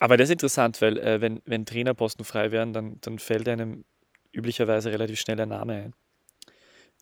Aber 0.00 0.16
das 0.16 0.28
ist 0.28 0.32
interessant, 0.32 0.80
weil 0.80 0.98
äh, 0.98 1.20
wenn, 1.20 1.40
wenn 1.44 1.66
Trainerposten 1.66 2.24
frei 2.24 2.50
wären, 2.52 2.72
dann, 2.72 2.98
dann 3.00 3.18
fällt 3.18 3.48
einem 3.48 3.84
üblicherweise 4.32 4.90
relativ 4.90 5.20
schnell 5.20 5.40
ein 5.40 5.48
Name 5.48 5.74
ein. 5.74 5.94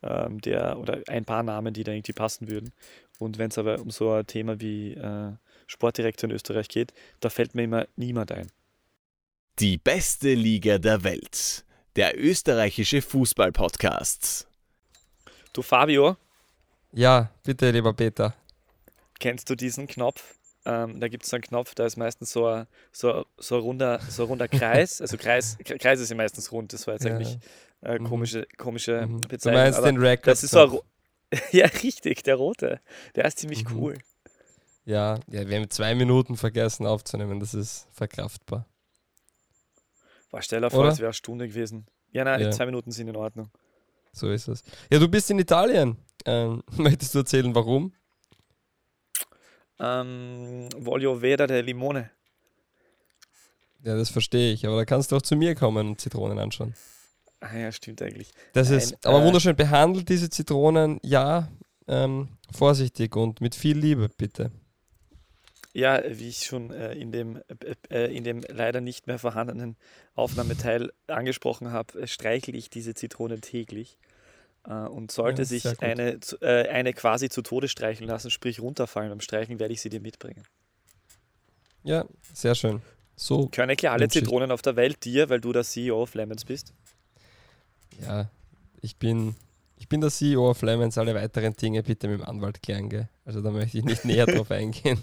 Ähm, 0.02 0.40
der, 0.40 0.78
oder 0.78 1.00
ein 1.08 1.24
paar 1.24 1.42
Namen, 1.42 1.72
die 1.72 1.84
da 1.84 1.92
irgendwie 1.92 2.12
passen 2.12 2.50
würden. 2.50 2.72
Und 3.18 3.38
wenn 3.38 3.50
es 3.50 3.58
aber 3.58 3.80
um 3.80 3.90
so 3.90 4.10
ein 4.12 4.26
Thema 4.26 4.60
wie 4.60 4.94
äh, 4.94 5.32
Sportdirektor 5.68 6.28
in 6.28 6.34
Österreich 6.34 6.68
geht, 6.68 6.92
da 7.20 7.30
fällt 7.30 7.54
mir 7.54 7.62
immer 7.62 7.86
niemand 7.96 8.32
ein. 8.32 8.50
Die 9.58 9.78
beste 9.78 10.34
Liga 10.34 10.78
der 10.78 11.04
Welt. 11.04 11.64
Der 11.96 12.18
österreichische 12.18 13.00
Fußball-Podcast. 13.02 14.48
Du 15.52 15.62
Fabio, 15.62 16.16
Ja, 16.92 17.30
bitte, 17.44 17.70
lieber 17.70 17.92
Peter. 17.92 18.34
kennst 19.20 19.48
du 19.50 19.54
diesen 19.54 19.86
Knopf? 19.86 20.34
Ähm, 20.64 21.00
da 21.00 21.08
gibt 21.08 21.24
es 21.24 21.30
so 21.30 21.36
einen 21.36 21.42
Knopf, 21.42 21.74
da 21.74 21.84
ist 21.86 21.96
meistens 21.96 22.32
so 22.32 22.46
ein, 22.46 22.66
so, 22.92 23.26
so 23.36 23.56
ein, 23.56 23.60
runder, 23.62 24.00
so 24.08 24.22
ein 24.22 24.28
runder 24.28 24.46
Kreis. 24.48 25.00
Also 25.00 25.16
Kreis, 25.16 25.58
Kreise 25.64 26.04
sind 26.04 26.16
meistens 26.18 26.52
rund, 26.52 26.72
das 26.72 26.86
war 26.86 26.94
jetzt 26.94 27.04
Ja. 27.04 27.14
eigentlich 27.16 27.38
äh, 27.82 27.98
Mhm. 27.98 28.04
komische, 28.04 28.46
komische 28.58 29.06
Mhm. 29.08 29.20
Du 29.22 29.28
Bezeichnung. 29.28 29.60
meinst 29.62 29.78
aber 29.78 29.88
den 29.90 29.98
Record. 30.00 30.28
das 30.28 30.44
ist 30.44 30.52
so 30.52 30.84
Ja, 31.50 31.66
richtig, 31.66 32.22
der 32.22 32.36
rote. 32.36 32.80
Der 33.16 33.24
ist 33.24 33.38
ziemlich 33.38 33.64
Mhm. 33.68 33.76
cool. 33.76 33.98
Ja, 34.84 35.18
ja, 35.28 35.48
wir 35.48 35.56
haben 35.56 35.70
zwei 35.70 35.94
Minuten 35.94 36.36
vergessen 36.36 36.86
aufzunehmen. 36.86 37.40
Das 37.40 37.54
ist 37.54 37.88
verkraftbar. 37.92 38.66
Boah, 40.30 40.42
stell 40.42 40.60
dir 40.60 40.70
vor, 40.70 40.86
es 40.88 40.98
wäre 40.98 41.08
eine 41.08 41.14
Stunde 41.14 41.46
gewesen. 41.48 41.86
Ja, 42.12 42.24
nein, 42.24 42.40
Ja. 42.40 42.50
zwei 42.50 42.66
Minuten 42.66 42.90
sind 42.90 43.08
in 43.08 43.16
Ordnung. 43.16 43.50
So 44.12 44.30
ist 44.30 44.48
es. 44.48 44.62
Ja, 44.90 44.98
du 44.98 45.08
bist 45.08 45.30
in 45.30 45.38
Italien. 45.38 45.96
Ähm, 46.26 46.62
möchtest 46.76 47.14
du 47.14 47.18
erzählen, 47.20 47.54
warum? 47.54 47.92
Ähm, 49.78 50.68
voglio 50.78 51.20
vedere 51.20 51.48
der 51.48 51.62
Limone. 51.62 52.10
Ja, 53.82 53.96
das 53.96 54.10
verstehe 54.10 54.52
ich. 54.52 54.66
Aber 54.66 54.76
da 54.76 54.84
kannst 54.84 55.12
du 55.12 55.16
auch 55.16 55.22
zu 55.22 55.36
mir 55.36 55.54
kommen 55.54 55.88
und 55.88 56.00
Zitronen 56.00 56.38
anschauen. 56.38 56.74
Ah 57.40 57.56
ja, 57.56 57.72
stimmt 57.72 58.00
eigentlich. 58.02 58.30
Das 58.52 58.68
Nein, 58.70 58.78
ist 58.78 59.04
aber 59.04 59.20
äh, 59.20 59.24
wunderschön 59.24 59.56
behandelt, 59.56 60.08
diese 60.08 60.30
Zitronen. 60.30 61.00
Ja, 61.02 61.48
ähm, 61.88 62.28
vorsichtig 62.52 63.16
und 63.16 63.40
mit 63.40 63.54
viel 63.56 63.76
Liebe, 63.76 64.08
bitte. 64.08 64.52
Ja, 65.74 66.02
wie 66.06 66.28
ich 66.28 66.44
schon 66.44 66.70
äh, 66.70 66.92
in, 66.92 67.12
dem, 67.12 67.36
äh, 67.36 67.74
äh, 67.90 68.16
in 68.16 68.24
dem 68.24 68.42
leider 68.48 68.80
nicht 68.80 69.06
mehr 69.06 69.18
vorhandenen 69.18 69.76
Aufnahmeteil 70.14 70.92
angesprochen 71.06 71.72
habe, 71.72 72.02
äh, 72.02 72.06
streichle 72.06 72.56
ich 72.56 72.70
diese 72.70 72.94
Zitrone 72.94 73.40
täglich. 73.40 73.98
Äh, 74.66 74.72
und 74.74 75.10
sollte 75.10 75.42
Ja, 75.42 75.46
sich 75.46 75.82
eine, 75.82 76.18
äh, 76.40 76.68
eine 76.68 76.92
quasi 76.92 77.28
zu 77.28 77.42
Tode 77.42 77.68
streicheln 77.68 78.08
lassen, 78.08 78.30
sprich 78.30 78.60
runterfallen 78.60 79.10
beim 79.10 79.20
Streicheln, 79.20 79.58
werde 79.58 79.74
ich 79.74 79.80
sie 79.80 79.88
dir 79.90 80.00
mitbringen. 80.00 80.44
Ja, 81.82 82.04
sehr 82.32 82.54
schön. 82.54 82.80
So, 83.16 83.48
Können 83.48 83.70
eigentlich 83.70 83.90
alle 83.90 84.04
ich- 84.06 84.12
Zitronen 84.12 84.50
auf 84.52 84.62
der 84.62 84.76
Welt 84.76 85.04
dir, 85.04 85.28
weil 85.28 85.40
du 85.40 85.52
der 85.52 85.64
CEO 85.64 86.02
of 86.02 86.14
Lemons 86.14 86.44
bist? 86.44 86.72
ja, 88.00 88.30
ich 88.80 88.96
bin, 88.96 89.34
ich 89.76 89.88
bin 89.88 90.00
der 90.00 90.10
CEO 90.10 90.48
of 90.50 90.62
Lemons. 90.62 90.96
Alle 90.96 91.14
weiteren 91.14 91.54
Dinge 91.54 91.82
bitte 91.82 92.08
mit 92.08 92.20
dem 92.20 92.24
Anwalt 92.26 92.62
klären, 92.62 92.88
gell? 92.88 93.08
Also 93.24 93.40
da 93.42 93.50
möchte 93.50 93.78
ich 93.78 93.84
nicht 93.84 94.04
näher 94.04 94.26
drauf 94.26 94.50
eingehen. 94.52 95.00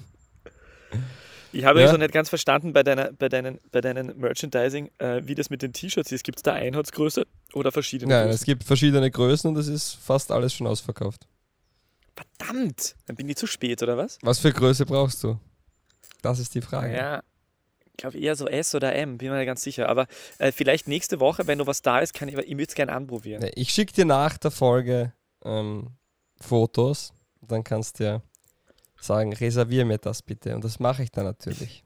Ich 1.51 1.65
habe 1.65 1.81
Ja. 1.81 1.91
noch 1.91 1.97
nicht 1.97 2.11
ganz 2.11 2.29
verstanden 2.29 2.73
bei, 2.73 2.83
deiner, 2.83 3.11
bei, 3.13 3.27
deinen, 3.29 3.59
bei 3.71 3.81
deinen 3.81 4.17
Merchandising, 4.19 4.91
äh, 4.99 5.21
wie 5.25 5.35
das 5.35 5.49
mit 5.49 5.61
den 5.61 5.73
T-Shirts 5.73 6.11
ist. 6.11 6.23
Gibt 6.23 6.39
es 6.39 6.43
da 6.43 6.53
Einheitsgröße 6.53 7.25
oder 7.53 7.71
verschiedene 7.71 8.13
Nein, 8.13 8.23
Größen? 8.25 8.35
es 8.35 8.43
gibt 8.45 8.63
verschiedene 8.63 9.09
Größen 9.09 9.49
und 9.49 9.57
es 9.57 9.67
ist 9.67 9.93
fast 9.95 10.31
alles 10.31 10.53
schon 10.53 10.67
ausverkauft. 10.67 11.27
Verdammt! 12.15 12.95
Dann 13.05 13.15
bin 13.15 13.29
ich 13.29 13.37
zu 13.37 13.47
spät, 13.47 13.81
oder 13.81 13.97
was? 13.97 14.17
Was 14.21 14.39
für 14.39 14.51
Größe 14.51 14.85
brauchst 14.85 15.23
du? 15.23 15.39
Das 16.21 16.39
ist 16.39 16.53
die 16.53 16.61
Frage. 16.61 16.93
Ja, 16.95 17.23
ich 17.91 17.97
glaube 17.97 18.17
eher 18.19 18.35
so 18.35 18.47
S 18.47 18.75
oder 18.75 18.93
M, 18.93 19.17
bin 19.17 19.29
mir 19.31 19.37
nicht 19.37 19.45
ganz 19.45 19.63
sicher. 19.63 19.87
Aber 19.89 20.07
äh, 20.37 20.51
vielleicht 20.51 20.87
nächste 20.87 21.19
Woche, 21.19 21.47
wenn 21.47 21.57
noch 21.57 21.67
was 21.67 21.81
da 21.81 21.99
ist, 21.99 22.13
kann 22.13 22.27
ich, 22.27 22.35
ich 22.37 22.49
würde 22.51 22.63
es 22.63 22.75
gerne 22.75 22.91
anprobieren. 22.93 23.49
Ich 23.55 23.71
schicke 23.71 23.93
dir 23.93 24.05
nach 24.05 24.37
der 24.37 24.51
Folge 24.51 25.13
ähm, 25.43 25.91
Fotos. 26.41 27.13
Dann 27.41 27.63
kannst 27.63 27.99
du 27.99 28.03
ja 28.03 28.21
sagen, 28.99 29.33
reservier 29.33 29.85
mir 29.85 29.97
das 29.97 30.21
bitte. 30.21 30.55
Und 30.55 30.63
das 30.63 30.79
mache 30.79 31.03
ich 31.03 31.11
dann 31.11 31.25
natürlich. 31.25 31.83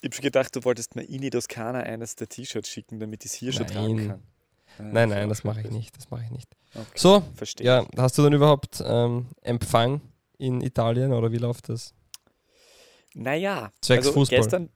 Ich 0.00 0.04
habe 0.06 0.14
schon 0.14 0.22
gedacht, 0.22 0.54
du 0.54 0.64
wolltest 0.64 0.94
mir 0.96 1.02
in 1.02 1.20
die 1.22 1.30
Toskana 1.30 1.80
eines 1.80 2.14
der 2.16 2.28
T-Shirts 2.28 2.68
schicken, 2.68 3.00
damit 3.00 3.24
ich 3.24 3.32
es 3.32 3.36
hier 3.36 3.52
schon 3.52 3.66
tragen 3.66 3.96
Nein. 3.96 4.08
kann. 4.08 4.22
Äh, 4.78 4.92
Nein, 4.92 5.08
nein, 5.08 5.28
das 5.28 5.42
mache 5.42 5.60
ich 5.62 5.70
nicht. 5.70 5.96
Das 5.96 6.08
mache 6.10 6.22
ich 6.24 6.30
nicht. 6.30 6.48
Okay, 6.74 6.84
So, 6.94 7.22
Verstehe. 7.34 7.66
ja, 7.66 7.86
hast 7.96 8.16
du 8.16 8.22
dann 8.22 8.32
überhaupt 8.32 8.80
ähm, 8.86 9.26
Empfang 9.42 10.00
in 10.38 10.60
Italien 10.60 11.12
oder 11.12 11.32
wie 11.32 11.38
läuft 11.38 11.68
das? 11.68 11.94
Naja, 13.14 13.72
Zwecks 13.80 14.06
also 14.06 14.12
Fußball. 14.20 14.38
gestern, 14.38 14.70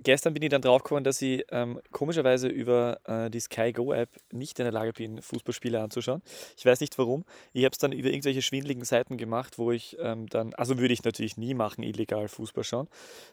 gestern 0.00 0.34
bin 0.34 0.42
ich 0.42 0.50
dann 0.50 0.62
draufgekommen, 0.62 1.04
dass 1.04 1.20
ich 1.22 1.44
ähm, 1.50 1.80
komischerweise 1.90 2.48
über 2.48 3.00
äh, 3.04 3.30
die 3.30 3.40
Sky 3.40 3.72
Go 3.72 3.92
App 3.92 4.10
nicht 4.32 4.58
in 4.58 4.64
der 4.64 4.72
Lage 4.72 4.92
bin, 4.92 5.22
Fußballspiele 5.22 5.80
anzuschauen. 5.80 6.22
Ich 6.56 6.64
weiß 6.64 6.80
nicht 6.80 6.98
warum. 6.98 7.24
Ich 7.52 7.64
habe 7.64 7.72
es 7.72 7.78
dann 7.78 7.92
über 7.92 8.08
irgendwelche 8.08 8.42
schwindeligen 8.42 8.84
Seiten 8.84 9.16
gemacht, 9.16 9.58
wo 9.58 9.72
ich 9.72 9.96
ähm, 10.00 10.26
dann, 10.28 10.54
also 10.54 10.78
würde 10.78 10.94
ich 10.94 11.04
natürlich 11.04 11.36
nie 11.36 11.54
machen, 11.54 11.82
illegal 11.82 12.28
Fußball 12.28 12.64
schauen. 12.64 12.88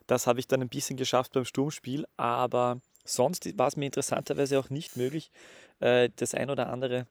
Das 0.08 0.28
habe 0.28 0.40
ich 0.40 0.48
dann 0.48 0.62
ein 0.62 0.70
bisschen 0.70 0.98
geschafft 0.98 1.34
beim 1.34 1.46
Sturmspiel, 1.46 2.06
aber 2.18 2.80
sonst 3.04 3.58
war 3.58 3.68
es 3.68 3.78
mir 3.78 3.86
interessanterweise 3.86 4.60
auch 4.60 4.70
nicht 4.70 4.98
möglich, 4.98 5.32
äh, 5.80 6.10
das 6.16 6.34
ein 6.34 6.50
oder 6.50 6.70
andere 6.70 7.08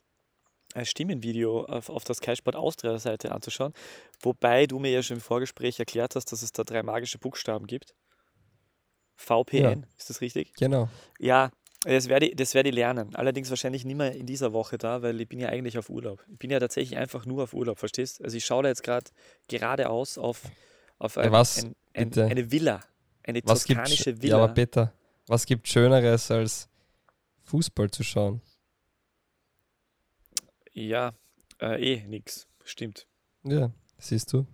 äh, 0.74 0.84
Stimmenvideo 0.84 1.64
auf, 1.64 1.90
auf 1.90 2.04
der 2.04 2.14
Sky 2.14 2.36
Sport 2.36 2.56
Austria 2.56 2.98
Seite 2.98 3.32
anzuschauen. 3.32 3.72
Wobei 4.20 4.66
du 4.66 4.78
mir 4.78 4.90
ja 4.90 5.02
schon 5.02 5.16
im 5.16 5.20
Vorgespräch 5.20 5.78
erklärt 5.78 6.14
hast, 6.14 6.26
dass 6.32 6.42
es 6.42 6.52
da 6.52 6.64
drei 6.64 6.82
magische 6.82 7.18
Buchstaben 7.18 7.66
gibt. 7.66 7.94
VPN, 9.20 9.86
ist 9.98 10.10
das 10.10 10.20
richtig? 10.20 10.54
Genau. 10.54 10.88
Ja, 11.18 11.50
das 11.84 12.08
werde 12.08 12.26
ich, 12.28 12.36
das 12.36 12.54
werde 12.54 12.68
ich 12.70 12.74
lernen. 12.74 13.14
Allerdings 13.14 13.50
wahrscheinlich 13.50 13.84
nicht 13.84 13.96
mehr 13.96 14.12
in 14.12 14.26
dieser 14.26 14.52
Woche 14.52 14.78
da, 14.78 15.02
weil 15.02 15.20
ich 15.20 15.28
bin 15.28 15.38
ja 15.40 15.48
eigentlich 15.48 15.78
auf 15.78 15.88
Urlaub. 15.90 16.24
Ich 16.30 16.38
bin 16.38 16.50
ja 16.50 16.58
tatsächlich 16.58 16.98
einfach 16.98 17.26
nur 17.26 17.44
auf 17.44 17.54
Urlaub, 17.54 17.78
verstehst? 17.78 18.22
Also 18.22 18.36
ich 18.36 18.44
schaue 18.44 18.62
da 18.64 18.68
jetzt 18.70 18.82
gerade 18.82 19.10
geradeaus 19.48 20.18
auf, 20.18 20.42
auf 20.98 21.16
ein, 21.18 21.32
was, 21.32 21.64
ein, 21.64 21.74
ein, 21.94 22.12
eine 22.18 22.50
Villa. 22.50 22.80
Eine 23.22 23.40
Was 23.44 23.64
gibt 23.64 23.78
toskanische 23.78 24.10
ja, 24.10 24.22
Villa. 24.22 24.36
aber 24.36 24.54
Peter, 24.54 24.92
was 25.26 25.46
gibt 25.46 25.68
Schöneres 25.68 26.30
als 26.30 26.68
Fußball 27.44 27.90
zu 27.90 28.02
schauen? 28.02 28.40
ja, 30.72 31.12
äh, 31.60 31.94
eh, 31.94 32.06
nix. 32.06 32.46
Stimmt. 32.64 33.06
Ja, 33.44 33.70
siehst 33.98 34.32
du. 34.32 34.46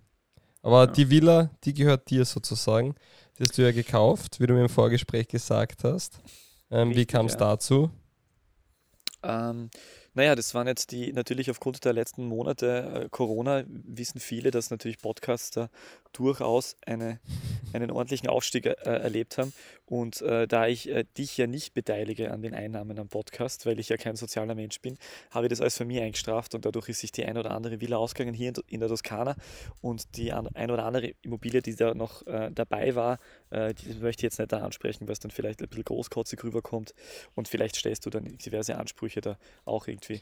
Aber 0.62 0.86
Ja. 0.86 0.86
die 0.86 1.10
Villa, 1.10 1.50
die 1.64 1.74
gehört 1.74 2.10
dir 2.10 2.24
sozusagen. 2.24 2.94
Die 3.38 3.42
hast 3.42 3.56
du 3.58 3.62
ja 3.62 3.72
gekauft, 3.72 4.40
wie 4.40 4.46
du 4.46 4.54
mir 4.54 4.62
im 4.62 4.68
Vorgespräch 4.68 5.28
gesagt 5.28 5.84
hast. 5.84 6.20
Ähm, 6.70 6.90
wie 6.90 6.94
Richtig, 6.94 7.08
kam 7.08 7.26
es 7.26 7.32
ja. 7.32 7.38
dazu? 7.38 7.90
Ähm, 9.22 9.70
naja, 10.14 10.34
das 10.34 10.54
waren 10.54 10.66
jetzt 10.66 10.92
die, 10.92 11.12
natürlich 11.12 11.50
aufgrund 11.50 11.84
der 11.84 11.92
letzten 11.92 12.26
Monate 12.26 13.04
äh, 13.04 13.08
Corona, 13.10 13.64
wissen 13.66 14.18
viele, 14.18 14.50
dass 14.50 14.70
natürlich 14.70 14.98
Podcasts 14.98 15.50
da 15.50 15.68
durchaus 16.16 16.76
eine, 16.86 17.20
einen 17.72 17.90
ordentlichen 17.90 18.28
Aufstieg 18.28 18.66
äh, 18.66 18.70
erlebt 18.70 19.38
haben. 19.38 19.52
Und 19.84 20.20
äh, 20.22 20.48
da 20.48 20.66
ich 20.66 20.88
äh, 20.88 21.04
dich 21.16 21.36
ja 21.36 21.46
nicht 21.46 21.74
beteilige 21.74 22.32
an 22.32 22.42
den 22.42 22.54
Einnahmen 22.54 22.98
am 22.98 23.08
Podcast, 23.08 23.66
weil 23.66 23.78
ich 23.78 23.88
ja 23.88 23.96
kein 23.96 24.16
sozialer 24.16 24.54
Mensch 24.54 24.80
bin, 24.80 24.98
habe 25.30 25.46
ich 25.46 25.50
das 25.50 25.60
alles 25.60 25.76
für 25.76 25.84
mich 25.84 26.00
eingestraft 26.00 26.54
und 26.54 26.64
dadurch 26.64 26.88
ist 26.88 27.00
sich 27.00 27.12
die 27.12 27.24
ein 27.24 27.38
oder 27.38 27.52
andere 27.52 27.80
Villa 27.80 27.96
ausgegangen 27.96 28.34
hier 28.34 28.48
in, 28.48 28.54
in 28.66 28.80
der 28.80 28.88
Toskana 28.88 29.36
und 29.82 30.16
die 30.16 30.32
an, 30.32 30.48
ein 30.54 30.70
oder 30.70 30.84
andere 30.84 31.12
Immobilie, 31.22 31.62
die 31.62 31.76
da 31.76 31.94
noch 31.94 32.26
äh, 32.26 32.50
dabei 32.52 32.94
war, 32.96 33.18
äh, 33.50 33.74
die 33.74 33.94
möchte 34.00 34.20
ich 34.20 34.24
jetzt 34.24 34.38
nicht 34.38 34.50
da 34.50 34.58
ansprechen, 34.58 35.06
weil 35.06 35.12
es 35.12 35.20
dann 35.20 35.30
vielleicht 35.30 35.62
ein 35.62 35.68
bisschen 35.68 35.84
großkotzig 35.84 36.42
rüberkommt 36.42 36.94
und 37.34 37.46
vielleicht 37.46 37.76
stellst 37.76 38.06
du 38.06 38.10
dann 38.10 38.24
diverse 38.38 38.76
Ansprüche 38.76 39.20
da 39.20 39.38
auch 39.64 39.86
irgendwie 39.86 40.20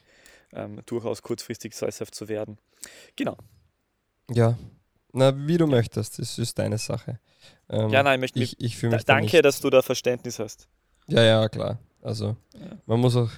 ähm, 0.53 0.83
durchaus 0.85 1.23
kurzfristig 1.23 1.75
sesshaft 1.75 2.15
zu 2.15 2.29
werden. 2.29 2.59
Genau. 3.17 3.37
Ja, 4.31 4.59
na, 5.15 5.35
wie 5.47 5.57
du 5.59 5.67
möchtest, 5.67 6.19
das 6.19 6.39
ist 6.39 6.59
deine 6.59 6.79
Sache. 6.79 7.19
Ähm, 7.69 7.91
Ja, 7.91 8.03
nein, 8.03 8.17
ich 8.17 8.21
möchte 8.21 8.39
mich. 8.39 8.53
ich, 8.59 8.65
ich 8.65 8.77
fühle 8.77 8.91
Da, 8.93 8.97
mich 8.97 9.05
da 9.07 9.13
danke, 9.15 9.33
nicht. 9.37 9.45
dass 9.45 9.61
du 9.61 9.71
da 9.71 9.83
Verständnis 9.83 10.39
hast. 10.39 10.69
Ja, 11.07 11.23
ja, 11.23 11.49
klar. 11.49 11.79
Also, 12.03 12.37
Ja. 12.55 12.79
man 12.87 13.01
muss 13.01 13.17
auch, 13.17 13.31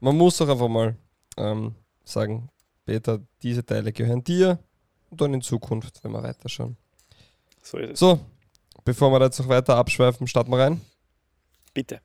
man 0.00 0.16
muss 0.16 0.40
auch 0.40 0.48
einfach 0.48 0.68
mal 0.68 0.96
ähm, 1.36 1.74
sagen, 2.04 2.48
Peter, 2.84 3.20
diese 3.42 3.64
Teile 3.64 3.92
gehören 3.92 4.22
dir 4.22 4.58
und 5.10 5.20
dann 5.20 5.34
in 5.34 5.42
Zukunft, 5.42 6.02
wenn 6.04 6.12
wir 6.12 6.22
weiterschauen. 6.22 6.76
So 7.62 7.78
ist 7.78 7.92
es. 7.94 7.98
So, 7.98 8.20
bevor 8.84 9.10
wir 9.10 9.18
da 9.18 9.24
jetzt 9.26 9.38
noch 9.40 9.48
weiter 9.48 9.76
abschweifen, 9.76 10.26
starten 10.28 10.50
wir 10.52 10.58
rein. 10.58 10.80
Bitte. 11.74 12.00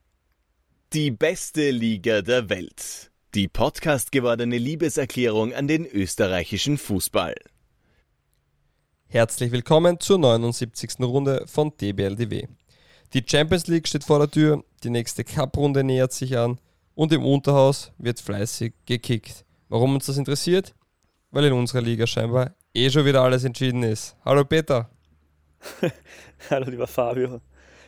Die 0.94 1.12
beste 1.12 1.70
Liga 1.72 2.22
der 2.22 2.50
Welt. 2.50 3.12
Die 3.36 3.48
Podcast 3.48 4.12
gewordene 4.12 4.58
Liebeserklärung 4.58 5.54
an 5.54 5.68
den 5.68 5.86
österreichischen 5.86 6.78
Fußball. 6.78 7.36
Herzlich 9.14 9.52
willkommen 9.52 10.00
zur 10.00 10.20
79. 10.20 11.02
Runde 11.02 11.44
von 11.46 11.76
DBLDW. 11.76 12.48
Die 13.14 13.22
Champions 13.28 13.68
League 13.68 13.86
steht 13.86 14.06
vor 14.06 14.20
der 14.20 14.32
Tür, 14.32 14.64
die 14.86 14.90
nächste 14.90 15.26
Cup-Runde 15.26 15.84
nähert 15.84 16.14
sich 16.14 16.38
an 16.38 16.62
und 16.96 17.12
im 17.12 17.26
Unterhaus 17.26 17.92
wird 17.98 18.22
fleißig 18.22 18.72
gekickt. 18.86 19.44
Warum 19.68 19.96
uns 19.96 20.06
das 20.06 20.16
interessiert? 20.16 20.74
Weil 21.30 21.44
in 21.44 21.52
unserer 21.52 21.82
Liga 21.82 22.08
scheinbar 22.08 22.56
eh 22.74 22.90
schon 22.90 23.04
wieder 23.04 23.22
alles 23.22 23.44
entschieden 23.44 23.84
ist. 23.84 24.16
Hallo 24.24 24.46
Peter. 24.46 24.90
Hallo, 26.50 26.70
lieber 26.70 26.88
Fabio. 26.88 27.42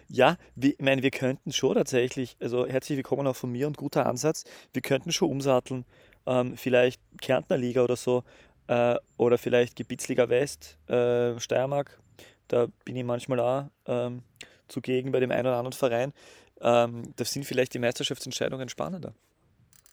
Ja, 0.10 0.36
ich 0.58 0.76
meine, 0.80 1.04
wir 1.04 1.12
könnten 1.12 1.54
schon 1.54 1.76
tatsächlich, 1.76 2.36
also 2.42 2.68
herzlich 2.68 2.98
willkommen 2.98 3.28
auch 3.28 3.36
von 3.38 3.50
mir 3.50 3.68
und 3.68 3.78
guter 3.78 4.08
Ansatz, 4.08 4.44
wir 4.74 4.82
könnten 4.82 5.14
schon 5.14 5.30
umsatteln, 5.30 5.86
ähm, 6.26 6.58
vielleicht 6.58 7.02
Kärntner 7.22 7.58
Liga 7.58 7.82
oder 7.82 7.96
so, 7.96 8.26
äh, 8.68 8.96
oder 9.18 9.38
vielleicht 9.38 9.76
Gebietsliga 9.76 10.30
West, 10.30 10.78
äh, 10.90 11.40
Steiermark, 11.40 12.00
da 12.48 12.68
bin 12.86 12.96
ich 12.96 13.04
manchmal 13.04 13.40
auch 13.40 13.66
ähm, 13.86 14.22
zugegen 14.68 15.12
bei 15.12 15.20
dem 15.20 15.32
einen 15.32 15.48
oder 15.48 15.58
anderen 15.58 15.74
Verein. 15.74 16.14
Ähm, 16.62 17.14
da 17.16 17.26
sind 17.26 17.46
vielleicht 17.46 17.74
die 17.74 17.80
Meisterschaftsentscheidungen 17.80 18.70
spannender. 18.70 19.14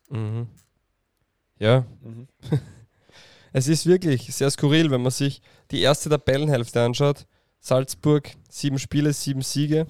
Mhm. 0.08 0.48
Ja. 1.58 1.84
Mhm. 2.02 2.28
Es 3.52 3.66
ist 3.66 3.84
wirklich 3.86 4.32
sehr 4.32 4.48
skurril, 4.48 4.92
wenn 4.92 5.02
man 5.02 5.10
sich 5.10 5.42
die 5.72 5.82
erste 5.82 6.08
Tabellenhälfte 6.08 6.82
anschaut. 6.82 7.26
Salzburg, 7.58 8.30
sieben 8.48 8.78
Spiele, 8.78 9.12
sieben 9.12 9.42
Siege. 9.42 9.88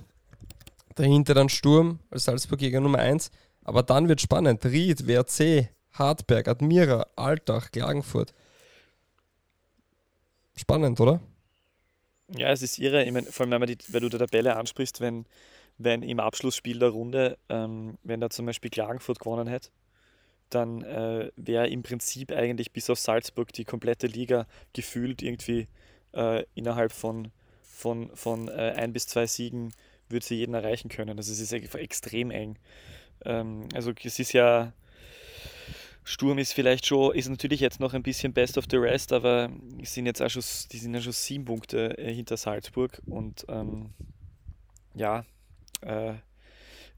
Dahinter 0.95 1.35
dann 1.35 1.51
Sturm 1.51 1.99
als 2.11 2.25
Salzburg-Jäger 2.25 2.81
Nummer 2.81 3.01
1. 3.01 3.31
Aber 3.63 3.83
dann 3.83 4.09
wird 4.09 4.23
spannend. 4.23 4.65
Ried, 4.65 5.07
WRC, 5.07 5.69
Hartberg, 5.93 6.49
Admira, 6.49 7.07
Altach, 7.17 7.71
Klagenfurt. 7.71 8.33
Spannend, 10.61 11.01
oder? 11.01 11.21
Ja, 12.37 12.51
es 12.51 12.61
ist 12.61 12.79
irre, 12.79 13.03
ich 13.05 13.13
mein, 13.13 13.25
vor 13.25 13.45
allem, 13.45 13.53
wenn, 13.53 13.61
man 13.61 13.67
die, 13.67 13.79
wenn 13.89 14.03
du 14.03 14.11
die 14.11 14.19
Tabelle 14.19 14.57
ansprichst, 14.57 15.01
wenn, 15.01 15.25
wenn 15.79 16.03
im 16.03 16.21
Abschlussspiel 16.21 16.79
der 16.79 16.91
Runde, 16.91 17.39
ähm, 17.49 17.97
wenn 18.03 18.21
da 18.21 18.29
zum 18.29 18.45
Beispiel 18.45 18.71
Klagenfurt 18.71 19.21
gewonnen 19.21 19.49
hätte, 19.49 19.71
dann 20.51 20.83
äh, 20.83 21.31
wäre 21.37 21.69
im 21.69 21.83
Prinzip 21.83 22.31
eigentlich 22.31 22.73
bis 22.73 22.91
auf 22.91 22.99
Salzburg 22.99 23.55
die 23.55 23.65
komplette 23.65 24.07
Liga 24.07 24.47
gefühlt 24.75 25.23
irgendwie 25.23 25.67
äh, 26.13 26.45
innerhalb 26.55 26.93
von, 26.93 27.33
von, 27.63 28.15
von 28.15 28.49
äh, 28.49 28.75
ein 28.77 28.93
bis 28.93 29.07
zwei 29.07 29.27
Siegen 29.27 29.73
würde 30.11 30.27
sie 30.27 30.37
jeden 30.37 30.55
erreichen 30.55 30.91
können. 30.91 31.17
Also 31.17 31.33
es 31.33 31.41
ist 31.41 31.53
extrem 31.53 32.31
eng. 32.31 32.59
Ähm, 33.25 33.67
also 33.75 33.93
es 34.05 34.19
ist 34.19 34.33
ja, 34.33 34.75
Sturm 36.05 36.39
ist 36.39 36.53
vielleicht 36.53 36.87
schon, 36.87 37.15
ist 37.15 37.29
natürlich 37.29 37.61
jetzt 37.61 37.81
noch 37.81 37.95
ein 37.95 38.03
bisschen 38.03 38.33
best 38.33 38.59
of 38.59 38.65
the 38.71 38.77
rest, 38.77 39.13
aber 39.13 39.51
sind 39.83 40.07
jetzt 40.07 40.23
auch 40.23 40.31
schon, 40.31 40.43
die 40.73 40.79
sind 40.79 40.95
ja 40.95 41.01
schon 41.01 41.13
sieben 41.13 41.45
Punkte 41.45 41.97
äh, 41.99 42.13
hinter 42.13 42.37
Salzburg 42.37 43.01
und 43.07 43.45
ähm, 43.49 43.91
ja, 44.95 45.25
äh, 45.83 46.15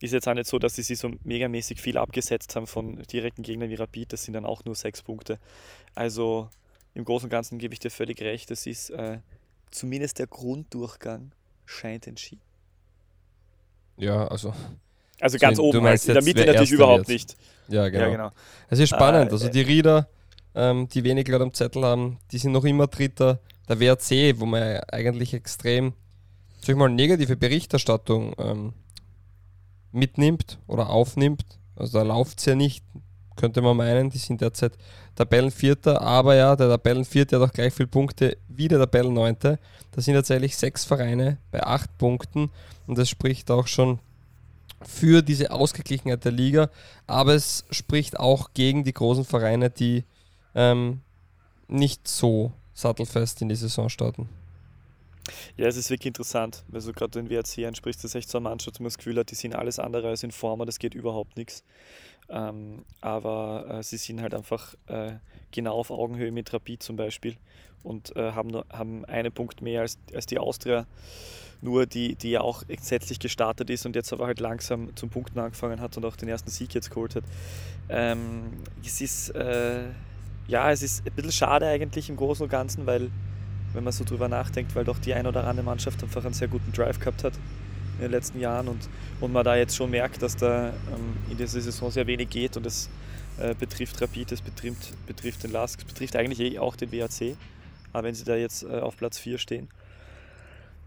ist 0.01 0.13
jetzt 0.13 0.27
auch 0.27 0.35
nicht 0.35 0.47
so, 0.47 0.59
dass 0.59 0.75
sie 0.75 0.83
sich 0.83 0.99
so 0.99 1.11
megamäßig 1.23 1.81
viel 1.81 1.97
abgesetzt 1.97 2.57
haben 2.57 2.67
von 2.67 3.03
direkten 3.03 3.43
Gegnern 3.43 3.71
wie 3.71 3.75
Rapid, 3.75 4.13
das 4.13 4.25
sind 4.25 4.35
dann 4.35 4.47
auch 4.47 4.65
nur 4.65 4.75
sechs 4.75 5.03
Punkte. 5.03 5.39
Also 5.95 6.49
im 6.95 7.05
Großen 7.05 7.27
und 7.27 7.31
Ganzen 7.31 7.59
gebe 7.59 7.75
ich 7.75 7.81
dir 7.81 7.91
völlig 7.91 8.21
recht, 8.21 8.51
das 8.51 8.67
ist 8.67 8.91
äh, 8.91 9.19
zumindest 9.71 10.19
der 10.19 10.27
Grunddurchgang 10.27 11.33
scheint 11.67 12.07
entschieden. 12.07 12.43
Ja, 13.97 14.27
also. 14.29 14.55
Also 15.21 15.39
ganz 15.39 15.59
oben, 15.59 15.83
meinst 15.83 16.09
in 16.09 16.15
der 16.15 16.23
jetzt, 16.23 16.35
Mitte 16.35 16.47
natürlich 16.47 16.73
überhaupt 16.73 17.09
wird. 17.09 17.09
nicht. 17.09 17.37
Ja, 17.73 17.89
genau. 17.89 18.05
Ja, 18.05 18.11
genau. 18.11 18.31
Es 18.69 18.79
ist 18.79 18.91
spannend. 18.91 19.31
Äh, 19.31 19.33
also 19.33 19.47
äh. 19.47 19.51
die 19.51 19.63
Rieder, 19.63 20.09
ähm, 20.55 20.89
die 20.89 21.05
wenig 21.05 21.25
gerade 21.25 21.45
am 21.45 21.55
Zettel 21.55 21.85
haben, 21.85 22.19
die 22.31 22.39
sind 22.39 22.53
noch 22.53 22.65
immer 22.65 22.87
Dritter. 22.87 23.41
Der 23.69 23.81
WRC, 23.81 24.39
wo 24.41 24.47
man 24.47 24.81
eigentlich 24.91 25.35
extrem, 25.35 25.95
sag 26.61 26.71
ich 26.71 26.77
mal, 26.77 26.89
negative 26.89 27.37
Berichterstattung 27.37 28.35
ähm, 28.39 28.73
mitnimmt 29.93 30.59
oder 30.67 30.91
aufnimmt. 30.91 31.45
Also 31.77 31.99
da 31.99 32.05
läuft 32.05 32.41
es 32.41 32.47
ja 32.47 32.55
nicht, 32.55 32.85
könnte 33.37 33.63
man 33.63 33.77
meinen. 33.77 34.11
Die 34.11 34.19
sind 34.19 34.41
derzeit 34.41 34.77
Tabellenvierter, 35.15 36.01
aber 36.01 36.35
ja, 36.35 36.57
der 36.57 36.69
Tabellenvierte 36.69 37.41
hat 37.41 37.49
auch 37.49 37.53
gleich 37.53 37.73
viele 37.73 37.89
Punkte 37.89 38.37
wie 38.49 38.69
der 38.69 38.79
Tabellenneunte. 38.79 39.59
Da 39.93 40.01
sind 40.01 40.15
tatsächlich 40.15 40.57
sechs 40.57 40.85
Vereine 40.85 41.39
bei 41.51 41.63
acht 41.63 41.97
Punkten 41.99 42.51
und 42.87 42.99
das 42.99 43.09
spricht 43.09 43.51
auch 43.51 43.67
schon 43.67 44.01
für 44.87 45.23
diese 45.23 45.51
Ausgeglichenheit 45.51 46.25
der 46.25 46.33
Liga, 46.33 46.71
aber 47.07 47.35
es 47.35 47.65
spricht 47.71 48.19
auch 48.19 48.53
gegen 48.55 48.85
die 48.85 48.93
großen 48.93 49.25
Vereine, 49.25 49.71
die 49.71 50.05
ähm, 50.55 51.01
nicht 51.69 52.09
so 52.09 52.53
sattelfest 52.75 53.43
in 53.43 53.49
die 53.49 53.55
Saison 53.57 53.89
starten. 53.89 54.29
Ja, 55.57 55.67
es 55.67 55.77
ist 55.77 55.91
wirklich 55.91 56.09
interessant, 56.09 56.65
weil 56.69 56.81
du 56.81 56.93
gerade 56.93 57.23
den 57.23 57.31
WRC 57.31 57.67
ansprichst, 57.67 58.03
das 58.03 58.11
ist 58.11 58.15
echt 58.17 58.29
so 58.29 58.39
eine 58.39 58.49
Mannschaft, 58.49 58.79
wo 58.79 58.83
man 58.83 58.89
das 58.89 58.99
Gefühl 58.99 59.19
hat, 59.19 59.31
die 59.31 59.35
sind 59.35 59.55
alles 59.55 59.79
andere 59.79 60.09
als 60.09 60.23
in 60.23 60.33
Form, 60.33 60.65
das 60.67 60.79
geht 60.79 60.95
überhaupt 60.95 61.37
nichts. 61.37 61.63
Ähm, 62.29 62.85
aber 63.01 63.67
äh, 63.69 63.83
sie 63.83 63.99
sind 63.99 64.21
halt 64.21 64.35
einfach 64.35 64.75
äh, 64.87 65.15
genau 65.51 65.75
auf 65.75 65.91
Augenhöhe 65.91 66.33
mit 66.33 66.53
Rapid 66.53 66.83
zum 66.83 66.97
Beispiel 66.97 67.37
und 67.83 68.17
äh, 68.17 68.33
haben, 68.33 68.51
nur, 68.51 68.67
haben 68.73 69.05
einen 69.05 69.33
Punkt 69.33 69.61
mehr 69.61 69.83
als, 69.83 69.99
als 70.15 70.27
die 70.27 70.39
Austria, 70.39 70.87
nur 71.63 71.87
die, 71.87 72.17
die 72.17 72.33
ja 72.33 72.41
auch 72.41 72.65
entsetzlich 72.69 73.21
gestartet 73.21 73.71
ist 73.71 73.87
und 73.87 73.95
jetzt 73.97 74.13
aber 74.13 74.27
halt 74.27 74.41
langsam 74.41 74.95
zum 74.97 75.09
Punkten 75.09 75.39
angefangen 75.39 75.81
hat 75.81 75.97
und 75.97 76.05
auch 76.05 76.17
den 76.17 76.29
ersten 76.29 76.51
Sieg 76.51 76.75
jetzt 76.75 76.91
geholt 76.91 77.15
hat. 77.15 77.25
Ähm, 77.89 78.43
es 78.85 79.01
ist, 79.01 79.31
äh, 79.31 79.85
ja, 80.49 80.71
es 80.73 80.83
ist 80.83 81.07
ein 81.07 81.13
bisschen 81.15 81.33
schade 81.33 81.67
eigentlich 81.67 82.11
im 82.11 82.17
Großen 82.17 82.43
und 82.43 82.51
Ganzen, 82.51 82.85
weil 82.85 83.11
wenn 83.73 83.85
man 83.85 83.93
so 83.93 84.05
drüber 84.05 84.29
nachdenkt, 84.29 84.75
weil 84.75 84.85
doch 84.85 84.99
die 84.99 85.15
ein 85.15 85.27
oder 85.27 85.47
andere 85.47 85.65
Mannschaft 85.65 86.03
einfach 86.03 86.25
einen 86.25 86.35
sehr 86.35 86.49
guten 86.49 86.73
Drive 86.73 86.99
gehabt 86.99 87.25
hat 87.25 87.35
in 87.95 88.03
den 88.03 88.11
letzten 88.11 88.41
Jahren 88.41 88.67
und, 88.67 88.89
und 89.21 89.33
man 89.33 89.45
da 89.45 89.55
jetzt 89.57 89.77
schon 89.77 89.91
merkt, 89.91 90.21
dass 90.21 90.37
da 90.37 90.71
ähm, 90.71 91.17
in 91.31 91.37
dieser 91.37 91.61
Saison 91.61 91.91
sehr 91.91 92.09
wenig 92.09 92.29
geht 92.29 92.57
und 92.57 92.67
es 92.67 92.91
äh, 93.39 93.55
betrifft 93.55 94.03
Rapid, 94.03 94.33
es 94.33 94.41
betrifft, 94.41 94.93
betrifft 95.07 95.45
den 95.45 95.53
Lask, 95.53 95.79
es 95.79 95.85
betrifft 95.85 96.17
eigentlich 96.17 96.41
eh 96.41 96.59
auch 96.59 96.75
den 96.75 96.91
WAC, 96.91 97.37
aber 97.93 98.09
wenn 98.09 98.15
sie 98.15 98.25
da 98.25 98.35
jetzt 98.35 98.65
äh, 98.65 98.81
auf 98.81 98.97
Platz 98.97 99.19
4 99.19 99.39
stehen. 99.39 99.69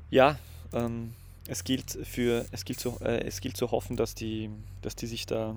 Ja, 0.10 0.38
ähm, 0.75 1.13
es 1.48 1.63
gilt 1.63 1.92
für 2.04 2.45
es 2.51 2.66
gilt 2.66 2.80
zu, 2.80 2.98
äh, 3.01 3.24
es 3.25 3.42
gilt 3.42 3.57
zu 3.57 3.72
hoffen, 3.72 3.95
dass 3.95 4.16
die, 4.16 4.50
dass 4.81 4.95
die 4.95 5.07
sich 5.07 5.25
da 5.25 5.56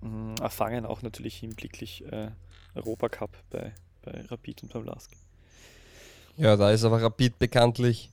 mh, 0.00 0.36
erfangen, 0.40 0.86
auch 0.86 1.02
natürlich 1.02 1.36
hinblicklich 1.36 2.04
äh, 2.10 2.30
Europacup 2.74 3.30
bei, 3.50 3.72
bei 4.02 4.24
Rapid 4.28 4.64
und 4.64 4.72
beim 4.72 4.84
Lask. 4.84 5.10
Ja, 6.36 6.56
da 6.56 6.70
ist 6.70 6.84
aber 6.84 7.00
Rapid 7.02 7.38
bekanntlich 7.38 8.10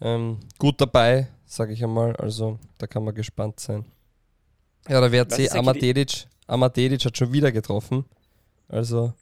ähm, 0.00 0.38
gut 0.58 0.80
dabei, 0.80 1.28
sage 1.46 1.72
ich 1.72 1.82
einmal. 1.82 2.14
Also 2.16 2.58
da 2.78 2.86
kann 2.86 3.04
man 3.04 3.14
gespannt 3.14 3.60
sein. 3.60 3.84
Ja, 4.88 5.00
der 5.00 5.12
WRC 5.12 5.32
eigentlich 5.32 5.54
Amadedic, 5.54 6.26
Amadedic 6.46 7.04
hat 7.04 7.16
schon 7.16 7.32
wieder 7.32 7.50
getroffen. 7.52 8.04
Also 8.68 9.12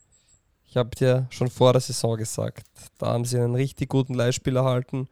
ich 0.67 0.77
habe 0.77 0.89
dir 0.95 1.27
schon 1.29 1.49
vor 1.49 1.73
der 1.73 1.81
Saison 1.81 2.17
gesagt, 2.17 2.65
da 2.97 3.07
haben 3.07 3.25
sie 3.25 3.39
einen 3.39 3.55
richtig 3.55 3.89
guten 3.89 4.13
Leihspiel 4.13 4.57
erhalten 4.57 5.07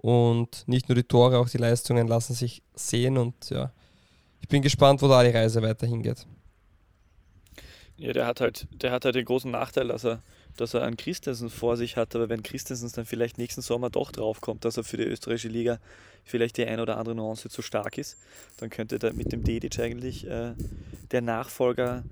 und 0.00 0.66
nicht 0.66 0.88
nur 0.88 0.96
die 0.96 1.02
Tore, 1.04 1.38
auch 1.38 1.48
die 1.48 1.58
Leistungen 1.58 2.08
lassen 2.08 2.34
sich 2.34 2.62
sehen 2.74 3.18
und 3.18 3.50
ja, 3.50 3.72
ich 4.40 4.48
bin 4.48 4.62
gespannt, 4.62 5.02
wo 5.02 5.08
da 5.08 5.22
die 5.22 5.30
Reise 5.30 5.62
weiterhin 5.62 6.02
geht. 6.02 6.26
Ja, 7.98 8.14
der 8.14 8.26
hat 8.26 8.40
halt, 8.40 8.66
der 8.72 8.92
hat 8.92 9.04
halt 9.04 9.14
den 9.14 9.26
großen 9.26 9.50
Nachteil, 9.50 9.88
dass 9.88 10.04
er, 10.04 10.22
dass 10.56 10.72
er 10.72 10.84
einen 10.84 10.96
Christensen 10.96 11.50
vor 11.50 11.76
sich 11.76 11.98
hat, 11.98 12.16
aber 12.16 12.30
wenn 12.30 12.42
Christensen 12.42 12.90
dann 12.94 13.04
vielleicht 13.04 13.36
nächsten 13.36 13.60
Sommer 13.60 13.90
doch 13.90 14.10
draufkommt, 14.10 14.64
dass 14.64 14.78
er 14.78 14.84
für 14.84 14.96
die 14.96 15.04
österreichische 15.04 15.48
Liga 15.48 15.78
vielleicht 16.24 16.56
die 16.56 16.64
ein 16.64 16.80
oder 16.80 16.96
andere 16.96 17.14
Nuance 17.14 17.50
zu 17.50 17.60
stark 17.60 17.98
ist, 17.98 18.16
dann 18.56 18.70
könnte 18.70 18.98
da 18.98 19.12
mit 19.12 19.32
dem 19.32 19.44
Dedic 19.44 19.78
eigentlich 19.78 20.26
äh, 20.26 20.54
der 21.10 21.20
Nachfolger 21.20 22.04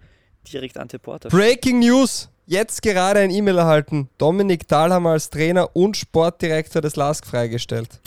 direkt 0.53 0.79
Ante 0.79 0.99
Porter 0.99 1.29
Breaking 1.29 1.81
News! 1.81 2.29
Jetzt 2.47 2.81
gerade 2.81 3.21
ein 3.21 3.31
E-Mail 3.31 3.59
erhalten. 3.59 4.09
Dominik 4.17 4.67
Dahlhammer 4.67 5.11
als 5.11 5.29
Trainer 5.29 5.77
und 5.77 5.99
Sportdirektor 5.99 6.81
des 6.81 6.97
LASK 6.97 7.27
freigestellt. 7.27 8.01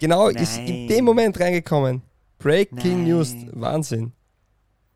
Genau, 0.00 0.28
ist 0.28 0.56
in 0.56 0.64
Nein. 0.64 0.88
dem 0.88 1.04
Moment 1.04 1.38
reingekommen. 1.38 2.02
Breaking 2.38 3.02
Nein. 3.02 3.08
News. 3.08 3.34
Wahnsinn. 3.52 4.12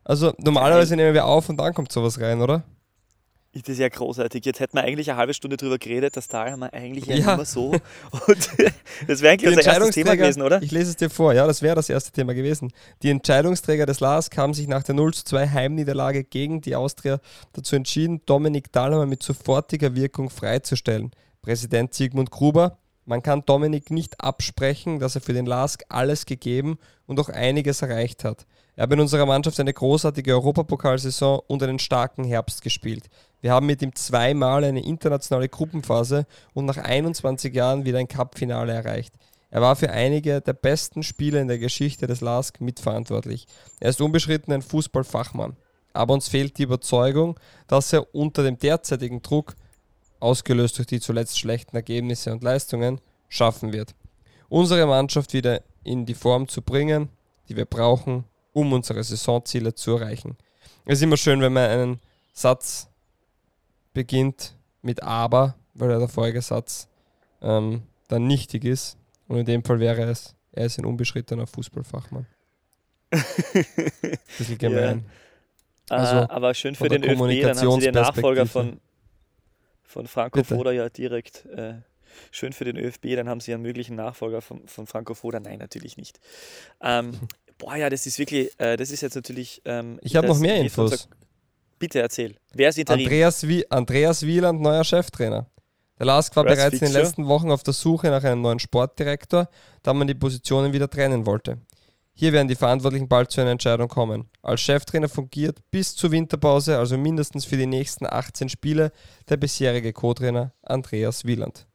Also 0.03 0.33
normalerweise 0.39 0.95
nehmen 0.95 1.13
wir 1.13 1.25
auf 1.25 1.49
und 1.49 1.57
dann 1.57 1.73
kommt 1.73 1.91
sowas 1.91 2.19
rein, 2.19 2.41
oder? 2.41 2.63
Das 3.53 3.69
ist 3.69 3.79
ja 3.79 3.89
großartig. 3.89 4.45
Jetzt 4.45 4.59
hätten 4.59 4.77
wir 4.77 4.83
eigentlich 4.83 5.09
eine 5.09 5.17
halbe 5.17 5.33
Stunde 5.33 5.57
drüber 5.57 5.77
geredet, 5.77 6.15
das 6.15 6.27
Tal 6.27 6.51
haben 6.51 6.59
wir 6.59 6.73
eigentlich 6.73 7.05
ja, 7.05 7.15
Ja. 7.15 7.33
immer 7.33 7.45
so. 7.45 7.71
Und 7.71 7.81
das 9.07 9.21
wäre 9.21 9.33
eigentlich 9.33 9.57
unser 9.57 9.65
erstes 9.65 9.95
Thema 9.95 10.15
gewesen, 10.15 10.41
oder? 10.41 10.61
Ich 10.61 10.71
lese 10.71 10.91
es 10.91 10.95
dir 10.95 11.09
vor, 11.09 11.33
ja, 11.33 11.47
das 11.47 11.61
wäre 11.61 11.75
das 11.75 11.89
erste 11.89 12.11
Thema 12.11 12.33
gewesen. 12.33 12.71
Die 13.01 13.09
Entscheidungsträger 13.09 13.85
des 13.85 13.99
LASK 13.99 14.37
haben 14.37 14.53
sich 14.53 14.67
nach 14.67 14.83
der 14.83 14.95
0 14.95 15.13
zu 15.13 15.23
2 15.25 15.49
Heimniederlage 15.49 16.23
gegen 16.23 16.61
die 16.61 16.75
Austria 16.75 17.19
dazu 17.53 17.75
entschieden, 17.75 18.21
Dominik 18.25 18.71
Dahlhammer 18.71 19.05
mit 19.05 19.23
sofortiger 19.23 19.95
Wirkung 19.95 20.29
freizustellen. 20.29 21.11
Präsident 21.41 21.93
Sigmund 21.93 22.29
Gruber, 22.29 22.77
man 23.05 23.23
kann 23.23 23.43
Dominik 23.45 23.89
nicht 23.89 24.19
absprechen, 24.21 24.99
dass 24.99 25.15
er 25.15 25.21
für 25.21 25.33
den 25.33 25.45
LASK 25.45 25.83
alles 25.87 26.25
gegeben 26.25 26.77
und 27.05 27.19
auch 27.19 27.29
einiges 27.29 27.81
erreicht 27.81 28.23
hat. 28.25 28.45
Er 28.75 28.83
hat 28.83 28.93
in 28.93 28.99
unserer 28.99 29.25
Mannschaft 29.25 29.59
eine 29.59 29.73
großartige 29.73 30.33
Europapokalsaison 30.33 31.39
und 31.47 31.63
einen 31.63 31.79
starken 31.79 32.25
Herbst 32.25 32.61
gespielt. 32.61 33.05
Wir 33.41 33.51
haben 33.51 33.67
mit 33.67 33.81
ihm 33.81 33.93
zweimal 33.95 34.63
eine 34.63 34.83
internationale 34.83 35.49
Gruppenphase 35.49 36.25
und 36.53 36.65
nach 36.65 36.77
21 36.77 37.53
Jahren 37.53 37.85
wieder 37.85 37.99
ein 37.99 38.07
Cup-Finale 38.07 38.73
erreicht. 38.73 39.13
Er 39.49 39.61
war 39.61 39.75
für 39.75 39.91
einige 39.91 40.41
der 40.41 40.53
besten 40.53 41.03
Spieler 41.03 41.39
in 41.39 41.47
der 41.47 41.59
Geschichte 41.59 42.07
des 42.07 42.21
LASK 42.21 42.59
mitverantwortlich. 42.59 43.47
Er 43.79 43.89
ist 43.89 44.01
unbeschritten 44.01 44.51
ein 44.51 44.61
Fußballfachmann. 44.61 45.55
Aber 45.93 46.13
uns 46.13 46.27
fehlt 46.27 46.57
die 46.57 46.63
Überzeugung, 46.63 47.39
dass 47.67 47.93
er 47.93 48.13
unter 48.13 48.43
dem 48.43 48.57
derzeitigen 48.57 49.21
Druck, 49.21 49.55
ausgelöst 50.19 50.77
durch 50.77 50.87
die 50.87 50.99
zuletzt 50.99 51.39
schlechten 51.39 51.75
Ergebnisse 51.75 52.31
und 52.31 52.43
Leistungen, 52.43 52.99
schaffen 53.29 53.71
wird. 53.71 53.95
Unsere 54.49 54.85
Mannschaft 54.85 55.33
wieder 55.33 55.61
in 55.83 56.05
die 56.05 56.13
Form 56.13 56.47
zu 56.47 56.61
bringen, 56.61 57.09
die 57.47 57.55
wir 57.55 57.65
brauchen, 57.65 58.25
um 58.53 58.73
unsere 58.73 59.03
Saisonziele 59.03 59.75
zu 59.75 59.91
erreichen. 59.97 60.37
Es 60.85 60.99
ist 60.99 61.03
immer 61.03 61.17
schön, 61.17 61.41
wenn 61.41 61.53
man 61.53 61.69
einen 61.69 61.99
Satz 62.33 62.87
beginnt 63.97 64.55
mit 64.83 65.01
aber, 65.01 65.55
weil 65.73 65.89
der 65.89 66.07
Folgesatz 66.07 66.87
ähm, 67.41 67.81
dann 68.07 68.27
nichtig 68.27 68.63
ist. 68.63 68.95
Und 69.27 69.39
in 69.39 69.45
dem 69.45 69.63
Fall 69.63 69.79
wäre 69.79 70.03
es, 70.03 70.35
er 70.51 70.67
ist 70.67 70.77
ein 70.77 70.85
unbeschrittener 70.85 71.47
Fußballfachmann. 71.47 72.27
Bisschen 74.37 74.59
gemein. 74.59 75.03
Ja. 75.89 75.97
Also, 75.97 76.17
uh, 76.17 76.25
aber 76.29 76.53
schön 76.53 76.75
für 76.75 76.89
den 76.89 77.03
ÖFB, 77.03 77.41
dann 77.41 77.57
haben 77.57 77.79
sie 77.79 77.85
den 77.87 77.93
Nachfolger 77.95 78.45
von, 78.45 78.79
von 79.83 80.05
Franco 80.05 80.41
Bitte. 80.41 80.55
Foda 80.55 80.71
ja 80.71 80.89
direkt. 80.89 81.47
Äh, 81.47 81.75
schön 82.29 82.53
für 82.53 82.65
den 82.65 82.77
ÖFB, 82.77 83.15
dann 83.15 83.27
haben 83.27 83.39
sie 83.39 83.51
einen 83.51 83.63
möglichen 83.63 83.95
Nachfolger 83.95 84.41
von, 84.41 84.67
von 84.67 84.85
Franco 84.85 85.15
Foda. 85.15 85.39
Nein, 85.39 85.57
natürlich 85.57 85.97
nicht. 85.97 86.19
Ähm, 86.81 87.17
boah, 87.57 87.75
ja, 87.75 87.89
das 87.89 88.05
ist 88.05 88.19
wirklich, 88.19 88.51
äh, 88.59 88.77
das 88.77 88.91
ist 88.91 89.01
jetzt 89.01 89.15
natürlich. 89.15 89.63
Ähm, 89.65 89.99
ich 90.03 90.15
habe 90.15 90.27
noch 90.27 90.37
mehr 90.37 90.57
Infos. 90.57 90.91
Unser, 90.91 91.07
bitte 91.79 91.99
erzähl. 91.99 92.35
Wer 92.53 92.69
ist 92.69 92.77
Interim? 92.77 93.05
Andreas, 93.05 93.47
Wie 93.47 93.69
Andreas 93.71 94.25
Wieland, 94.25 94.61
neuer 94.61 94.83
Cheftrainer. 94.83 95.47
Der 95.99 96.05
Lask 96.05 96.35
war 96.35 96.43
bereits 96.43 96.79
in 96.79 96.87
den 96.87 96.93
letzten 96.93 97.27
Wochen 97.27 97.49
auf 97.49 97.63
der 97.63 97.73
Suche 97.73 98.09
nach 98.09 98.23
einem 98.23 98.41
neuen 98.41 98.59
Sportdirektor, 98.59 99.49
da 99.81 99.93
man 99.93 100.07
die 100.07 100.13
Positionen 100.13 100.73
wieder 100.73 100.89
trennen 100.89 101.25
wollte. 101.25 101.57
Hier 102.13 102.33
werden 102.33 102.47
die 102.47 102.55
Verantwortlichen 102.55 103.07
bald 103.07 103.31
zu 103.31 103.41
einer 103.41 103.51
Entscheidung 103.51 103.87
kommen. 103.87 104.29
Als 104.41 104.61
Cheftrainer 104.61 105.09
fungiert 105.09 105.59
bis 105.69 105.95
zur 105.95 106.11
Winterpause, 106.11 106.77
also 106.77 106.97
mindestens 106.97 107.45
für 107.45 107.57
die 107.57 107.67
nächsten 107.67 108.07
18 108.07 108.49
Spiele, 108.49 108.91
der 109.29 109.37
bisherige 109.37 109.93
Co-Trainer 109.93 110.51
Andreas 110.63 111.25
Wieland. 111.25 111.67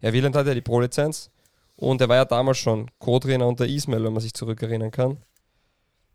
Herr 0.00 0.12
Wieland 0.12 0.36
hat 0.36 0.46
ja 0.46 0.54
die 0.54 0.60
Pro-Lizenz 0.60 1.30
und 1.76 2.00
er 2.00 2.08
war 2.08 2.16
ja 2.16 2.24
damals 2.24 2.58
schon 2.58 2.90
Co-Trainer 2.98 3.46
unter 3.46 3.66
Ismail, 3.66 4.04
wenn 4.04 4.12
man 4.12 4.22
sich 4.22 4.34
zurückerinnern 4.34 4.90
kann. 4.92 5.18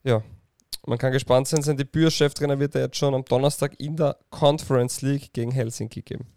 Ja, 0.04 0.24
man 0.88 0.98
kann 0.98 1.12
gespannt 1.12 1.48
sein, 1.48 1.62
sein 1.62 1.78
Debüt 1.78 2.06
als 2.06 2.16
Cheftrainer 2.16 2.60
wird 2.60 2.76
er 2.76 2.82
jetzt 2.82 2.98
schon 2.98 3.14
am 3.16 3.26
Donnerstag 3.26 3.80
in 3.80 3.96
der 3.96 4.18
Conference 4.30 5.02
League 5.02 5.34
gegen 5.34 5.52
Helsinki 5.52 6.02
geben. 6.02 6.28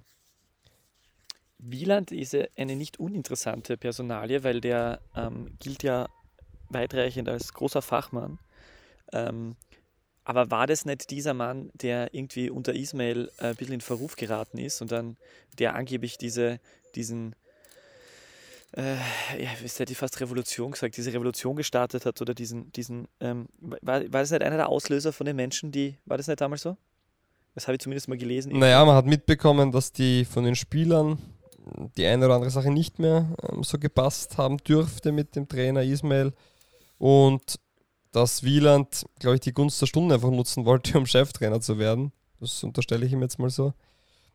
Wieland 1.59 2.13
ist 2.13 2.37
eine 2.57 2.77
nicht 2.77 3.01
uninteressante 3.01 3.77
Personalie, 3.77 4.45
weil 4.45 4.61
der 4.61 5.01
ähm, 5.17 5.57
gilt 5.59 5.83
ja 5.83 6.09
weitreichend 6.69 7.29
als 7.29 7.53
großer 7.53 7.83
Fachmann. 7.83 8.39
Ähm, 9.13 9.57
aber 10.25 10.51
war 10.51 10.67
das 10.67 10.85
nicht 10.85 11.11
dieser 11.11 11.35
Mann, 11.35 11.71
der 11.75 12.15
irgendwie 12.15 12.51
unter 12.51 12.75
Ismail 12.75 13.31
äh, 13.39 13.47
ein 13.47 13.57
bisschen 13.57 13.75
in 13.75 13.81
Verruf 13.81 14.15
geraten 14.17 14.59
ist 14.59 14.81
und 14.83 14.93
dann 14.93 15.17
der 15.59 15.75
angeblich 15.75 16.19
diese, 16.19 16.61
diesen, 16.95 17.35
äh, 18.77 18.95
ja, 18.95 19.51
wie 19.61 19.69
hätte 19.69 19.93
ich 19.93 19.99
fast 19.99 20.21
Revolution 20.21 20.73
gesagt, 20.73 20.97
diese 20.97 21.13
Revolution 21.13 21.57
gestartet 21.57 22.05
hat 22.05 22.21
oder 22.21 22.35
diesen, 22.35 22.71
diesen, 22.73 23.09
ähm, 23.21 23.49
war, 23.61 24.01
war 24.13 24.21
das 24.21 24.31
nicht 24.31 24.43
einer 24.43 24.57
der 24.57 24.69
Auslöser 24.69 25.13
von 25.13 25.27
den 25.27 25.37
Menschen, 25.37 25.73
die, 25.73 25.97
war 26.05 26.17
das 26.17 26.27
nicht 26.27 26.41
damals 26.41 26.63
so? 26.63 26.77
Das 27.55 27.67
habe 27.67 27.75
ich 27.75 27.81
zumindest 27.81 28.09
mal 28.09 28.19
gelesen. 28.19 28.57
Naja, 28.59 28.85
man 28.85 28.95
hat 28.95 29.07
mitbekommen, 29.07 29.73
dass 29.73 29.93
die 29.93 30.25
von 30.25 30.45
den 30.45 30.55
Spielern 30.55 31.19
die 31.97 32.07
eine 32.07 32.27
oder 32.27 32.35
andere 32.35 32.51
Sache 32.51 32.71
nicht 32.71 32.99
mehr 32.99 33.35
ähm, 33.43 33.63
so 33.63 33.79
gepasst 33.79 34.39
haben 34.39 34.59
dürfte 34.59 35.13
mit 35.13 35.37
dem 35.37 35.49
Trainer 35.49 35.83
Ismail 35.83 36.33
und 36.99 37.59
dass 38.13 38.43
Wieland, 38.43 39.05
glaube 39.19 39.37
ich, 39.37 39.41
die 39.41 39.53
Gunst 39.53 39.81
der 39.81 39.87
Stunde 39.87 40.15
einfach 40.15 40.31
nutzen 40.31 40.65
wollte, 40.65 40.99
um 40.99 41.07
Cheftrainer 41.07 41.61
zu 41.61 41.79
werden. 41.79 42.13
Das 42.41 42.63
unterstelle 42.63 43.05
ich 43.05 43.13
ihm 43.13 43.23
jetzt 43.23 43.39
mal 43.39 43.51
so. 43.51 43.75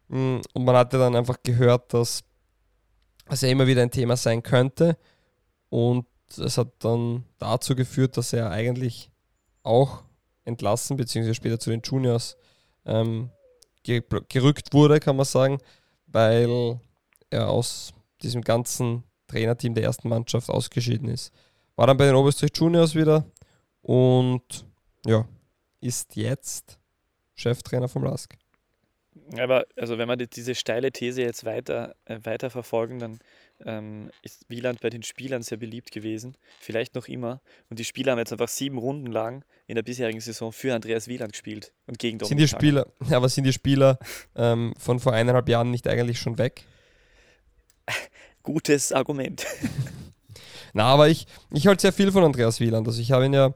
Mm, 0.10 0.40
und 0.54 0.66
man 0.66 0.75
hatte 0.75 0.98
dann 0.98 1.16
einfach 1.16 1.38
gehört, 1.44 1.94
dass 1.94 2.24
es 3.30 3.42
ja 3.42 3.50
immer 3.50 3.68
wieder 3.68 3.82
ein 3.82 3.92
Thema 3.92 4.18
sein 4.18 4.44
könnte. 4.44 4.98
Und 5.70 6.06
es 6.38 6.58
hat 6.58 6.70
dann 6.80 7.24
dazu 7.38 7.75
geführt, 7.75 8.18
dass 8.18 8.34
er 8.34 8.51
eigentlich 8.51 9.10
auch 9.63 10.03
entlassen, 10.46 10.98
beziehungsweise 10.98 11.36
später 11.36 11.60
zu 11.60 11.70
den 11.70 11.82
Juniors 11.82 12.38
ähm, 12.86 13.30
gerückt 13.84 14.74
wurde, 14.74 15.00
kann 15.00 15.15
man 15.15 15.25
sagen, 15.25 15.60
weil 16.08 16.80
er 17.30 17.50
aus 17.50 17.94
diesem 18.22 18.42
ganzen 18.42 19.03
Trainerteam 19.27 19.74
der 19.74 19.84
ersten 19.84 20.10
Mannschaft 20.10 20.50
ausgeschieden 20.50 21.10
ist. 21.10 21.34
War 21.75 21.88
dann 21.88 21.98
bei 21.98 22.06
den 22.06 22.15
Oberösterreich 22.15 22.51
Juniors 22.56 22.96
wieder 22.96 23.25
und 23.82 24.65
ja, 25.06 25.25
ist 25.82 26.15
jetzt 26.15 26.77
Cheftrainer 27.36 27.88
vom 27.88 28.03
LASK. 28.03 28.38
Aber 29.38 29.65
also 29.75 29.98
wenn 29.98 30.08
wir 30.08 30.17
die, 30.17 30.27
diese 30.27 30.55
steile 30.55 30.91
These 30.91 31.22
jetzt 31.22 31.46
weiter, 31.46 31.96
äh, 32.05 32.20
weiter 32.24 32.50
verfolgen, 32.50 33.00
dann 33.00 33.20
ähm, 33.65 34.10
ist 34.22 34.46
Wieland 34.50 34.82
bei 34.82 34.89
den 34.89 35.03
Spielern 35.03 35.41
sehr 35.41 35.58
beliebt 35.58 35.91
gewesen, 35.91 36.36
vielleicht 36.60 36.96
noch 36.96 37.08
immer. 37.08 37.41
Und 37.70 37.79
die 37.79 37.86
Spieler 37.86 38.12
haben 38.12 38.20
jetzt 38.20 38.32
einfach 38.32 38.48
sieben 38.48 38.77
Runden 38.77 39.12
lang 39.12 39.43
in 39.67 39.75
der 39.75 39.84
bisherigen 39.84 40.20
Saison 40.20 40.51
für 40.51 40.74
Andreas 40.74 41.08
Wieland 41.08 41.34
gespielt 41.34 41.74
und 41.88 42.00
gegen 42.00 42.17
Dominik 42.17 42.29
Sind 42.29 42.39
die 42.39 42.48
Spieler, 42.48 42.88
aber 43.12 43.29
sind 43.29 43.46
die 43.46 43.53
Spieler 43.53 44.00
ähm, 44.36 44.74
von 44.77 45.00
vor 45.00 45.13
eineinhalb 45.13 45.48
Jahren 45.50 45.72
nicht 45.72 45.88
eigentlich 45.88 46.20
schon 46.20 46.38
weg? 46.38 46.63
Gutes 48.43 48.91
Argument. 48.91 49.46
Na, 50.74 50.86
aber 50.86 51.08
ich, 51.08 51.27
ich 51.51 51.67
halte 51.67 51.82
sehr 51.82 51.93
viel 51.93 52.12
von 52.12 52.24
Andreas 52.24 52.60
Wieland. 52.60 52.88
Also 52.88 53.00
ich 53.00 53.12
habe 53.12 53.25
ihn 53.25 53.34
ja 53.34 53.53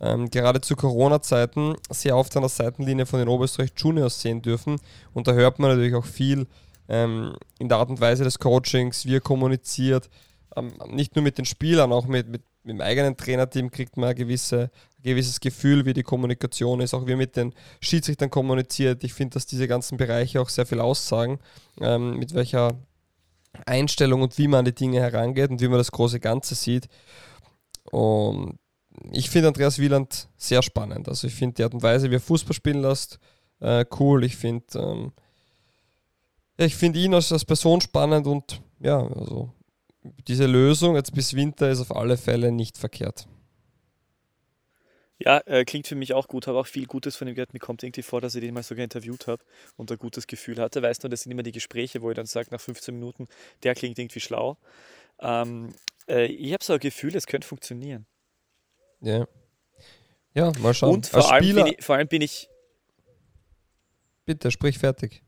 ähm, 0.00 0.30
gerade 0.30 0.60
zu 0.60 0.76
Corona-Zeiten 0.76 1.74
sehr 1.90 2.16
oft 2.16 2.34
an 2.36 2.42
der 2.42 2.50
Seitenlinie 2.50 3.06
von 3.06 3.18
den 3.18 3.28
Oberösterreich 3.28 3.70
Juniors 3.76 4.20
sehen 4.20 4.42
dürfen. 4.42 4.78
Und 5.14 5.26
da 5.26 5.32
hört 5.32 5.58
man 5.58 5.70
natürlich 5.70 5.94
auch 5.94 6.04
viel 6.04 6.46
ähm, 6.88 7.34
in 7.58 7.68
der 7.68 7.78
Art 7.78 7.88
und 7.88 8.00
Weise 8.00 8.24
des 8.24 8.38
Coachings, 8.38 9.06
wie 9.06 9.16
er 9.16 9.20
kommuniziert. 9.20 10.08
Ähm, 10.54 10.72
nicht 10.88 11.16
nur 11.16 11.22
mit 11.22 11.38
den 11.38 11.44
Spielern, 11.44 11.92
auch 11.92 12.06
mit, 12.06 12.28
mit, 12.28 12.42
mit 12.62 12.74
dem 12.74 12.80
eigenen 12.80 13.16
Trainerteam 13.16 13.70
kriegt 13.70 13.96
man 13.96 14.10
ein, 14.10 14.16
gewisse, 14.16 14.70
ein 14.98 15.02
gewisses 15.02 15.40
Gefühl, 15.40 15.86
wie 15.86 15.94
die 15.94 16.02
Kommunikation 16.02 16.80
ist, 16.80 16.92
auch 16.92 17.06
wie 17.06 17.12
er 17.12 17.16
mit 17.16 17.36
den 17.36 17.54
Schiedsrichtern 17.80 18.30
kommuniziert. 18.30 19.02
Ich 19.02 19.14
finde, 19.14 19.34
dass 19.34 19.46
diese 19.46 19.66
ganzen 19.66 19.96
Bereiche 19.96 20.40
auch 20.40 20.50
sehr 20.50 20.66
viel 20.66 20.80
aussagen, 20.80 21.38
ähm, 21.80 22.18
mit 22.18 22.34
welcher 22.34 22.72
Einstellung 23.64 24.20
und 24.20 24.36
wie 24.36 24.48
man 24.48 24.60
an 24.60 24.64
die 24.66 24.74
Dinge 24.74 25.00
herangeht 25.00 25.50
und 25.50 25.60
wie 25.62 25.68
man 25.68 25.78
das 25.78 25.90
große 25.90 26.20
Ganze 26.20 26.54
sieht. 26.54 26.88
Und 27.90 28.58
ich 29.12 29.30
finde 29.30 29.48
Andreas 29.48 29.78
Wieland 29.78 30.28
sehr 30.36 30.62
spannend. 30.62 31.08
Also 31.08 31.26
ich 31.26 31.34
finde 31.34 31.54
die 31.54 31.64
Art 31.64 31.74
und 31.74 31.82
Weise, 31.82 32.10
wie 32.10 32.16
er 32.16 32.20
Fußball 32.20 32.54
spielen 32.54 32.82
lässt, 32.82 33.18
äh, 33.60 33.84
cool. 33.98 34.24
Ich 34.24 34.36
finde 34.36 34.66
ähm, 34.78 35.12
ich 36.56 36.80
ihn 36.82 37.14
als, 37.14 37.32
als 37.32 37.44
Person 37.44 37.80
spannend 37.80 38.26
und 38.26 38.60
ja, 38.80 38.98
also 38.98 39.50
diese 40.28 40.46
Lösung 40.46 40.96
jetzt 40.96 41.14
bis 41.14 41.34
Winter 41.34 41.70
ist 41.70 41.80
auf 41.80 41.94
alle 41.94 42.16
Fälle 42.16 42.52
nicht 42.52 42.78
verkehrt. 42.78 43.26
Ja, 45.18 45.38
äh, 45.46 45.64
klingt 45.64 45.86
für 45.86 45.94
mich 45.94 46.12
auch 46.12 46.28
gut. 46.28 46.46
Habe 46.46 46.58
auch 46.58 46.66
viel 46.66 46.86
Gutes 46.86 47.16
von 47.16 47.26
ihm 47.26 47.34
gehört. 47.34 47.54
Mir 47.54 47.58
kommt 47.58 47.82
irgendwie 47.82 48.02
vor, 48.02 48.20
dass 48.20 48.34
ich 48.34 48.42
den 48.42 48.52
mal 48.52 48.62
sogar 48.62 48.84
interviewt 48.84 49.26
habe 49.26 49.42
und 49.76 49.90
ein 49.90 49.98
gutes 49.98 50.26
Gefühl 50.26 50.60
hatte. 50.60 50.82
Weißt 50.82 51.02
du, 51.02 51.08
das 51.08 51.22
sind 51.22 51.32
immer 51.32 51.42
die 51.42 51.52
Gespräche, 51.52 52.02
wo 52.02 52.10
ich 52.10 52.16
dann 52.16 52.26
sage, 52.26 52.48
nach 52.50 52.60
15 52.60 52.94
Minuten, 52.94 53.26
der 53.62 53.74
klingt 53.74 53.98
irgendwie 53.98 54.20
schlau. 54.20 54.58
Ähm, 55.18 55.72
äh, 56.06 56.26
ich 56.26 56.52
habe 56.52 56.62
so 56.62 56.74
ein 56.74 56.80
Gefühl, 56.80 57.16
es 57.16 57.26
könnte 57.26 57.48
funktionieren. 57.48 58.06
Ja. 59.00 59.26
Ja, 60.34 60.52
mal 60.60 60.74
schauen. 60.74 60.96
Und 60.96 61.06
vor, 61.06 61.32
allem 61.32 61.54
bin, 61.54 61.66
ich, 61.66 61.84
vor 61.84 61.96
allem 61.96 62.08
bin 62.08 62.22
ich. 62.22 62.48
Bitte, 64.26 64.50
sprich 64.50 64.78
fertig 64.78 65.22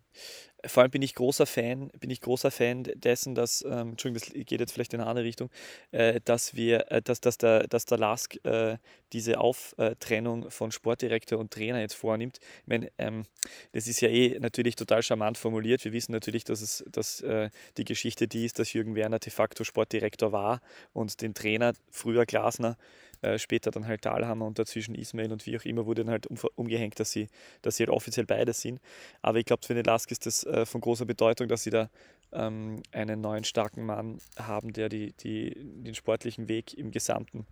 vor 0.66 0.82
allem 0.82 0.90
bin 0.90 1.02
ich 1.02 1.14
großer 1.14 1.46
Fan, 1.46 1.88
bin 2.00 2.10
ich 2.10 2.20
großer 2.20 2.50
Fan 2.50 2.84
dessen, 2.94 3.34
dass, 3.34 3.62
ähm, 3.62 3.90
Entschuldigung, 3.90 4.28
das 4.34 4.46
geht 4.46 4.60
jetzt 4.60 4.72
vielleicht 4.72 4.92
in 4.92 5.00
eine 5.00 5.08
andere 5.08 5.24
Richtung, 5.24 5.50
äh, 5.92 6.20
dass 6.24 6.54
wir, 6.54 6.90
äh, 6.90 7.00
dass, 7.00 7.20
dass 7.20 7.38
der, 7.38 7.68
dass 7.68 7.84
der 7.84 7.98
LASK 7.98 8.44
äh, 8.44 8.78
diese 9.12 9.38
Auftrennung 9.38 10.50
von 10.50 10.72
Sportdirektor 10.72 11.38
und 11.38 11.52
Trainer 11.52 11.80
jetzt 11.80 11.94
vornimmt. 11.94 12.38
Ich 12.62 12.66
meine, 12.66 12.90
ähm, 12.98 13.24
das 13.72 13.86
ist 13.86 14.00
ja 14.00 14.08
eh 14.08 14.38
natürlich 14.40 14.74
total 14.74 15.02
charmant 15.02 15.38
formuliert. 15.38 15.84
Wir 15.84 15.92
wissen 15.92 16.12
natürlich, 16.12 16.44
dass 16.44 16.60
es, 16.60 16.84
dass 16.90 17.20
äh, 17.20 17.50
die 17.76 17.84
Geschichte 17.84 18.26
die 18.26 18.44
ist, 18.44 18.58
dass 18.58 18.72
Jürgen 18.72 18.96
Werner 18.96 19.20
de 19.20 19.30
facto 19.30 19.62
Sportdirektor 19.62 20.32
war 20.32 20.60
und 20.92 21.22
den 21.22 21.34
Trainer, 21.34 21.72
früher 21.90 22.26
Glasner, 22.26 22.76
äh, 23.22 23.38
später 23.38 23.70
dann 23.70 23.86
halt 23.86 24.04
Dahlhammer 24.04 24.46
und 24.46 24.58
dazwischen 24.58 24.94
Ismail 24.94 25.32
und 25.32 25.46
wie 25.46 25.56
auch 25.58 25.64
immer 25.64 25.86
wurde 25.86 26.04
dann 26.04 26.10
halt 26.10 26.26
um, 26.26 26.36
umgehängt, 26.54 26.98
dass 27.00 27.12
sie, 27.12 27.28
dass 27.62 27.76
sie 27.76 27.84
halt 27.84 27.90
offiziell 27.90 28.26
beide 28.26 28.52
sind. 28.52 28.80
Aber 29.22 29.38
ich 29.38 29.44
glaube, 29.44 29.66
für 29.66 29.74
den 29.74 29.84
Lask 29.84 30.10
ist 30.10 30.26
das 30.26 30.44
äh, 30.44 30.66
von 30.66 30.80
großer 30.80 31.04
Bedeutung, 31.04 31.48
dass 31.48 31.62
sie 31.62 31.70
da 31.70 31.90
ähm, 32.32 32.82
einen 32.92 33.20
neuen 33.20 33.44
starken 33.44 33.84
Mann 33.84 34.18
haben, 34.38 34.72
der 34.72 34.88
die, 34.88 35.12
die, 35.14 35.54
den 35.56 35.94
sportlichen 35.94 36.48
Weg 36.48 36.74
im 36.74 36.90
Gesamten 36.90 37.46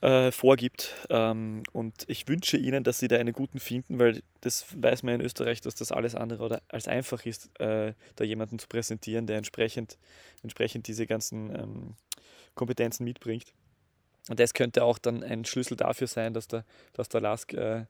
äh, 0.00 0.30
vorgibt. 0.30 0.94
Ähm, 1.10 1.62
und 1.72 2.04
ich 2.06 2.28
wünsche 2.28 2.56
ihnen, 2.56 2.84
dass 2.84 2.98
sie 2.98 3.08
da 3.08 3.16
einen 3.16 3.32
guten 3.32 3.58
finden, 3.58 3.98
weil 3.98 4.22
das 4.40 4.66
weiß 4.76 5.02
man 5.02 5.14
in 5.14 5.20
Österreich, 5.20 5.60
dass 5.60 5.74
das 5.74 5.92
alles 5.92 6.14
andere 6.14 6.62
als 6.68 6.88
einfach 6.88 7.26
ist, 7.26 7.50
äh, 7.60 7.94
da 8.16 8.24
jemanden 8.24 8.58
zu 8.58 8.68
präsentieren, 8.68 9.26
der 9.26 9.38
entsprechend, 9.38 9.98
entsprechend 10.42 10.86
diese 10.86 11.06
ganzen 11.06 11.54
ähm, 11.54 11.94
Kompetenzen 12.54 13.04
mitbringt. 13.04 13.52
Und 14.28 14.40
das 14.40 14.54
könnte 14.54 14.84
auch 14.84 14.98
dann 14.98 15.22
ein 15.22 15.44
Schlüssel 15.44 15.76
dafür 15.76 16.06
sein, 16.06 16.34
dass 16.34 16.48
der, 16.48 16.64
dass 16.92 17.08
der 17.08 17.20
Lask 17.20 17.52
äh, 17.54 17.86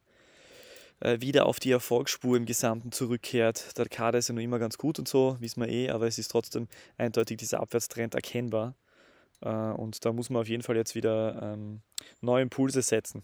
äh, 1.00 1.20
wieder 1.20 1.46
auf 1.46 1.60
die 1.60 1.70
Erfolgsspur 1.70 2.36
im 2.36 2.46
Gesamten 2.46 2.92
zurückkehrt. 2.92 3.76
Der 3.78 3.88
Kader 3.88 4.18
ist 4.18 4.28
ja 4.28 4.34
noch 4.34 4.42
immer 4.42 4.58
ganz 4.58 4.78
gut 4.78 4.98
und 4.98 5.08
so, 5.08 5.36
wissen 5.40 5.60
wir 5.60 5.68
eh, 5.68 5.90
aber 5.90 6.06
es 6.06 6.18
ist 6.18 6.28
trotzdem 6.28 6.68
eindeutig 6.96 7.38
dieser 7.38 7.60
Abwärtstrend 7.60 8.14
erkennbar. 8.14 8.74
Äh, 9.40 9.48
und 9.48 10.04
da 10.04 10.12
muss 10.12 10.30
man 10.30 10.42
auf 10.42 10.48
jeden 10.48 10.62
Fall 10.62 10.76
jetzt 10.76 10.94
wieder 10.94 11.54
ähm, 11.54 11.80
neue 12.20 12.42
Impulse 12.42 12.82
setzen. 12.82 13.22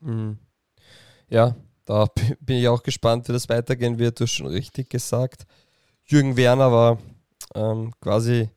Mhm. 0.00 0.38
Ja, 1.28 1.56
da 1.84 2.06
bin 2.40 2.58
ich 2.58 2.68
auch 2.68 2.82
gespannt, 2.82 3.28
wie 3.28 3.32
das 3.32 3.48
weitergehen 3.48 3.98
wird. 3.98 4.20
Du 4.20 4.24
hast 4.24 4.32
schon 4.32 4.46
richtig 4.46 4.90
gesagt. 4.90 5.46
Jürgen 6.04 6.36
Werner 6.36 6.70
war 6.70 6.98
ähm, 7.54 7.92
quasi 8.00 8.50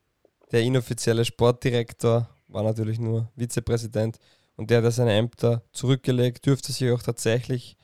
der 0.52 0.62
inoffizielle 0.62 1.24
Sportdirektor, 1.24 2.28
war 2.52 2.62
natürlich 2.62 2.98
nur 2.98 3.30
Vizepräsident 3.36 4.18
und 4.56 4.70
der, 4.70 4.82
der 4.82 4.90
seine 4.90 5.12
Ämter 5.12 5.62
zurückgelegt, 5.72 6.46
dürfte 6.46 6.72
sich 6.72 6.90
auch 6.90 7.02
tatsächlich 7.02 7.76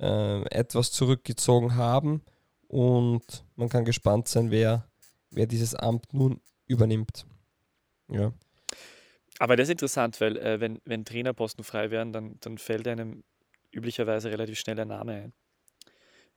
äh, 0.00 0.42
etwas 0.50 0.92
zurückgezogen 0.92 1.76
haben 1.76 2.22
und 2.68 3.44
man 3.56 3.68
kann 3.68 3.84
gespannt 3.84 4.28
sein, 4.28 4.50
wer, 4.50 4.88
wer 5.30 5.46
dieses 5.46 5.74
Amt 5.74 6.12
nun 6.12 6.40
übernimmt. 6.66 7.26
Ja. 8.08 8.32
Aber 9.38 9.56
das 9.56 9.68
ist 9.68 9.72
interessant, 9.72 10.20
weil 10.20 10.36
äh, 10.36 10.60
wenn, 10.60 10.80
wenn 10.84 11.04
Trainerposten 11.04 11.64
frei 11.64 11.90
werden, 11.90 12.12
dann, 12.12 12.36
dann 12.40 12.58
fällt 12.58 12.86
einem 12.86 13.24
üblicherweise 13.72 14.30
relativ 14.30 14.58
schnell 14.58 14.78
ein 14.80 14.88
Name 14.88 15.12
ein. 15.12 15.32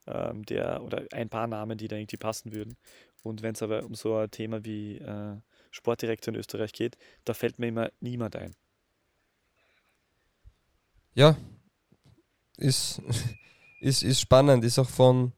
Ähm, 0.08 0.46
der, 0.46 0.84
oder 0.84 1.06
ein 1.12 1.30
paar 1.30 1.48
Namen, 1.48 1.78
die 1.78 1.88
da 1.88 1.96
irgendwie 1.96 2.18
passen 2.18 2.54
würden. 2.54 2.78
Und 3.24 3.42
wenn 3.42 3.54
es 3.54 3.62
aber 3.62 3.84
um 3.84 3.94
so 3.94 4.16
ein 4.16 4.32
Thema 4.32 4.64
wie 4.64 4.98
äh, 4.98 5.36
Sportdirektor 5.78 6.34
in 6.34 6.40
Österreich 6.40 6.74
geht, 6.74 6.98
da 7.24 7.34
fällt 7.34 7.60
mir 7.60 7.68
immer 7.68 7.90
niemand 8.00 8.36
ein. 8.36 8.54
Ja, 11.14 11.38
ist, 12.58 13.02
ist, 13.80 14.04
ist 14.04 14.20
spannend, 14.20 14.64
ist 14.64 14.80
auch 14.80 14.90
von, 14.90 15.34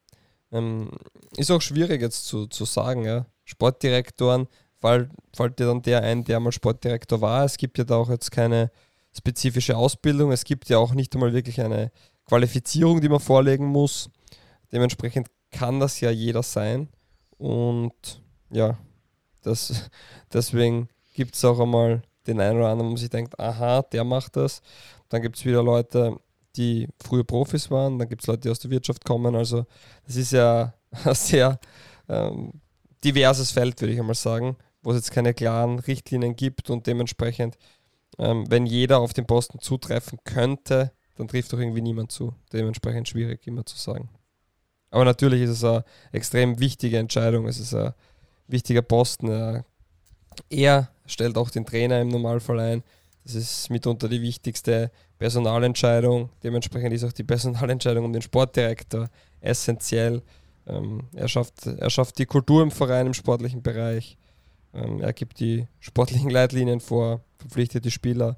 ähm, 0.51 0.89
ist 1.37 1.51
auch 1.51 1.61
schwierig 1.61 2.01
jetzt 2.01 2.25
zu, 2.25 2.47
zu 2.47 2.65
sagen, 2.65 3.05
ja. 3.05 3.25
Sportdirektoren, 3.45 4.47
fall, 4.79 5.09
fällt 5.35 5.59
dir 5.59 5.67
dann 5.67 5.81
der 5.81 6.03
ein, 6.03 6.23
der 6.23 6.39
mal 6.39 6.51
Sportdirektor 6.51 7.21
war. 7.21 7.45
Es 7.45 7.57
gibt 7.57 7.77
ja 7.77 7.83
da 7.83 7.95
auch 7.95 8.09
jetzt 8.09 8.31
keine 8.31 8.71
spezifische 9.15 9.75
Ausbildung. 9.75 10.31
Es 10.31 10.43
gibt 10.43 10.69
ja 10.69 10.77
auch 10.77 10.93
nicht 10.93 11.13
einmal 11.15 11.33
wirklich 11.33 11.59
eine 11.61 11.91
Qualifizierung, 12.25 13.01
die 13.01 13.09
man 13.09 13.19
vorlegen 13.19 13.65
muss. 13.65 14.09
Dementsprechend 14.71 15.29
kann 15.51 15.79
das 15.79 15.99
ja 15.99 16.11
jeder 16.11 16.43
sein. 16.43 16.89
Und 17.37 18.21
ja, 18.51 18.77
das, 19.41 19.89
deswegen 20.33 20.89
gibt 21.13 21.35
es 21.35 21.45
auch 21.45 21.59
einmal 21.59 22.01
den 22.27 22.39
einen 22.39 22.57
oder 22.57 22.69
anderen, 22.69 22.87
wo 22.87 22.93
man 22.93 22.97
sich 22.97 23.09
denkt, 23.09 23.39
aha, 23.39 23.81
der 23.81 24.03
macht 24.03 24.35
das. 24.35 24.61
Dann 25.09 25.21
gibt 25.21 25.37
es 25.37 25.45
wieder 25.45 25.63
Leute, 25.63 26.17
die 26.55 26.87
früher 27.01 27.23
Profis 27.23 27.71
waren, 27.71 27.99
dann 27.99 28.09
gibt 28.09 28.21
es 28.21 28.27
Leute, 28.27 28.41
die 28.41 28.49
aus 28.49 28.59
der 28.59 28.71
Wirtschaft 28.71 29.05
kommen. 29.05 29.35
Also 29.35 29.65
das 30.05 30.15
ist 30.15 30.31
ja 30.31 30.73
ein 31.05 31.15
sehr 31.15 31.59
ähm, 32.07 32.53
diverses 33.03 33.51
Feld, 33.51 33.79
würde 33.81 33.93
ich 33.93 33.99
einmal 33.99 34.15
sagen, 34.15 34.57
wo 34.81 34.91
es 34.91 34.97
jetzt 34.97 35.11
keine 35.11 35.33
klaren 35.33 35.79
Richtlinien 35.79 36.35
gibt 36.35 36.69
und 36.69 36.87
dementsprechend 36.87 37.57
ähm, 38.19 38.45
wenn 38.49 38.65
jeder 38.65 38.99
auf 38.99 39.13
den 39.13 39.25
Posten 39.25 39.59
zutreffen 39.59 40.19
könnte, 40.25 40.91
dann 41.15 41.27
trifft 41.27 41.53
doch 41.53 41.59
irgendwie 41.59 41.81
niemand 41.81 42.11
zu. 42.11 42.33
Dementsprechend 42.51 43.07
schwierig 43.07 43.47
immer 43.47 43.65
zu 43.65 43.77
sagen. 43.77 44.09
Aber 44.91 45.05
natürlich 45.05 45.41
ist 45.41 45.51
es 45.51 45.63
eine 45.63 45.83
extrem 46.11 46.59
wichtige 46.59 46.97
Entscheidung. 46.97 47.47
Es 47.47 47.59
ist 47.59 47.73
ein 47.73 47.93
wichtiger 48.49 48.81
Posten. 48.81 49.63
Er 50.49 50.89
stellt 51.05 51.37
auch 51.37 51.49
den 51.49 51.65
Trainer 51.65 52.01
im 52.01 52.09
Normalfall 52.09 52.59
ein. 52.59 52.83
Das 53.23 53.35
ist 53.35 53.69
mitunter 53.69 54.09
die 54.09 54.21
wichtigste 54.21 54.91
Personalentscheidung. 55.17 56.29
Dementsprechend 56.43 56.93
ist 56.93 57.03
auch 57.03 57.11
die 57.11 57.23
Personalentscheidung 57.23 58.05
um 58.05 58.13
den 58.13 58.21
Sportdirektor 58.21 59.09
essentiell. 59.41 60.21
Ähm, 60.67 61.03
er, 61.13 61.27
schafft, 61.27 61.65
er 61.65 61.89
schafft 61.89 62.17
die 62.17 62.25
Kultur 62.25 62.63
im 62.63 62.71
Verein 62.71 63.07
im 63.07 63.13
sportlichen 63.13 63.61
Bereich. 63.61 64.17
Ähm, 64.73 65.01
er 65.01 65.13
gibt 65.13 65.39
die 65.39 65.67
sportlichen 65.79 66.29
Leitlinien 66.29 66.79
vor, 66.79 67.21
verpflichtet 67.37 67.85
die 67.85 67.91
Spieler. 67.91 68.37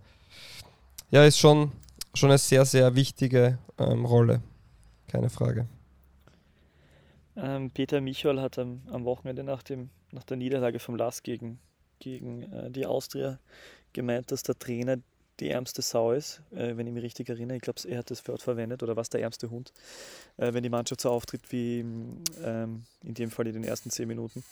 Ja, 1.09 1.25
ist 1.25 1.39
schon, 1.39 1.71
schon 2.13 2.29
eine 2.29 2.37
sehr, 2.37 2.65
sehr 2.65 2.95
wichtige 2.95 3.57
ähm, 3.77 4.05
Rolle. 4.05 4.41
Keine 5.07 5.29
Frage. 5.29 5.67
Ähm, 7.35 7.71
Peter 7.71 8.01
Michol 8.01 8.41
hat 8.41 8.57
am, 8.59 8.81
am, 8.91 9.05
Wochenende 9.05 9.43
nach, 9.43 9.63
dem, 9.63 9.89
nach 10.11 10.23
der 10.23 10.37
Niederlage 10.37 10.79
vom 10.79 10.95
LAS 10.95 11.23
gegen, 11.23 11.59
gegen 11.99 12.43
äh, 12.51 12.71
die 12.71 12.85
Austria 12.85 13.39
gemeint, 13.93 14.31
dass 14.31 14.43
der 14.43 14.57
Trainer 14.57 14.97
die 15.39 15.49
ärmste 15.49 15.81
Sau 15.81 16.11
ist, 16.11 16.41
äh, 16.51 16.75
wenn 16.77 16.87
ich 16.87 16.93
mich 16.93 17.03
richtig 17.03 17.29
erinnere. 17.29 17.57
Ich 17.57 17.63
glaube, 17.63 17.81
er 17.87 17.99
hat 17.99 18.11
das 18.11 18.27
Wort 18.27 18.41
verwendet 18.41 18.83
oder 18.83 18.95
was 18.95 19.09
der 19.09 19.21
ärmste 19.21 19.49
Hund, 19.49 19.73
äh, 20.37 20.53
wenn 20.53 20.63
die 20.63 20.69
Mannschaft 20.69 21.01
so 21.01 21.09
auftritt 21.09 21.51
wie 21.51 21.79
ähm, 22.43 22.83
in 23.03 23.13
dem 23.13 23.31
Fall 23.31 23.47
in 23.47 23.53
den 23.53 23.63
ersten 23.63 23.89
zehn 23.89 24.07
Minuten. 24.07 24.43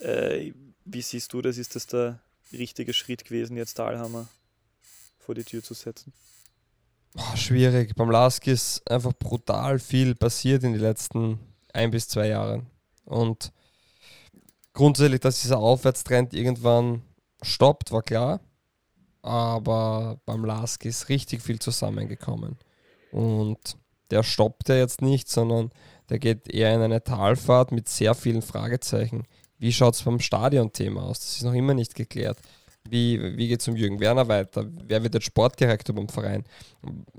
Äh, 0.00 0.52
wie 0.84 1.02
siehst 1.02 1.32
du 1.32 1.42
das? 1.42 1.58
Ist 1.58 1.76
das 1.76 1.86
der 1.86 2.20
richtige 2.52 2.92
Schritt 2.92 3.24
gewesen, 3.24 3.56
jetzt 3.56 3.78
Dahlhammer 3.78 4.28
vor 5.18 5.34
die 5.34 5.44
Tür 5.44 5.62
zu 5.62 5.74
setzen? 5.74 6.12
Oh, 7.16 7.36
schwierig. 7.36 7.94
Beim 7.94 8.10
Lask 8.10 8.46
ist 8.46 8.88
einfach 8.90 9.12
brutal 9.12 9.78
viel 9.78 10.14
passiert 10.14 10.64
in 10.64 10.72
den 10.72 10.82
letzten 10.82 11.38
ein 11.76 11.90
bis 11.90 12.08
zwei 12.08 12.28
Jahren. 12.28 12.66
Und 13.04 13.52
grundsätzlich, 14.72 15.20
dass 15.20 15.42
dieser 15.42 15.58
Aufwärtstrend 15.58 16.34
irgendwann 16.34 17.02
stoppt, 17.42 17.92
war 17.92 18.02
klar. 18.02 18.40
Aber 19.22 20.20
beim 20.24 20.44
Lask 20.44 20.84
ist 20.84 21.08
richtig 21.08 21.42
viel 21.42 21.58
zusammengekommen. 21.58 22.58
Und 23.10 23.76
der 24.10 24.22
stoppt 24.22 24.68
ja 24.68 24.76
jetzt 24.76 25.02
nicht, 25.02 25.28
sondern 25.28 25.70
der 26.08 26.18
geht 26.18 26.48
eher 26.48 26.74
in 26.74 26.80
eine 26.80 27.02
Talfahrt 27.02 27.72
mit 27.72 27.88
sehr 27.88 28.14
vielen 28.14 28.42
Fragezeichen. 28.42 29.24
Wie 29.58 29.72
schaut 29.72 29.94
es 29.94 30.02
beim 30.02 30.20
Stadionthema 30.20 31.02
aus? 31.02 31.20
Das 31.20 31.36
ist 31.36 31.42
noch 31.42 31.54
immer 31.54 31.74
nicht 31.74 31.94
geklärt. 31.94 32.38
Wie, 32.88 33.36
wie 33.36 33.48
geht 33.48 33.60
es 33.60 33.68
um 33.68 33.74
Jürgen 33.74 33.98
Werner 33.98 34.28
weiter? 34.28 34.66
Wer 34.86 35.02
wird 35.02 35.14
jetzt 35.14 35.26
Sportdirektor 35.26 35.94
beim 35.94 36.08
Verein? 36.08 36.44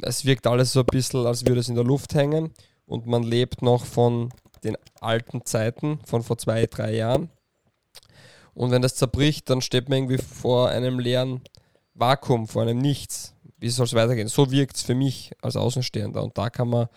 Es 0.02 0.24
wirkt 0.24 0.48
alles 0.48 0.72
so 0.72 0.80
ein 0.80 0.86
bisschen, 0.86 1.26
als 1.26 1.46
würde 1.46 1.60
es 1.60 1.68
in 1.68 1.76
der 1.76 1.84
Luft 1.84 2.14
hängen 2.16 2.54
und 2.86 3.06
man 3.06 3.24
lebt 3.24 3.62
noch 3.62 3.86
von 3.86 4.30
den 4.68 4.78
alten 5.02 5.46
Zeiten, 5.46 6.00
von 6.06 6.24
vor 6.24 6.38
zwei, 6.38 6.66
drei 6.66 6.96
Jahren. 6.96 7.30
Und 8.54 8.72
wenn 8.72 8.82
das 8.82 8.96
zerbricht, 8.96 9.50
dann 9.50 9.62
steht 9.62 9.90
man 9.90 10.00
irgendwie 10.00 10.18
vor 10.18 10.70
einem 10.70 11.00
leeren 11.00 11.42
Vakuum, 11.94 12.48
vor 12.48 12.64
einem 12.64 12.80
Nichts. 12.80 13.34
Wie 13.60 13.70
soll 13.70 13.86
es 13.86 13.94
weitergehen? 13.94 14.28
So 14.28 14.52
wirkt 14.52 14.78
es 14.78 14.84
für 14.84 14.96
mich 14.96 15.32
als 15.42 15.56
Außenstehender. 15.56 16.24
Und 16.24 16.38
da 16.38 16.50
kann 16.50 16.70
man 16.70 16.88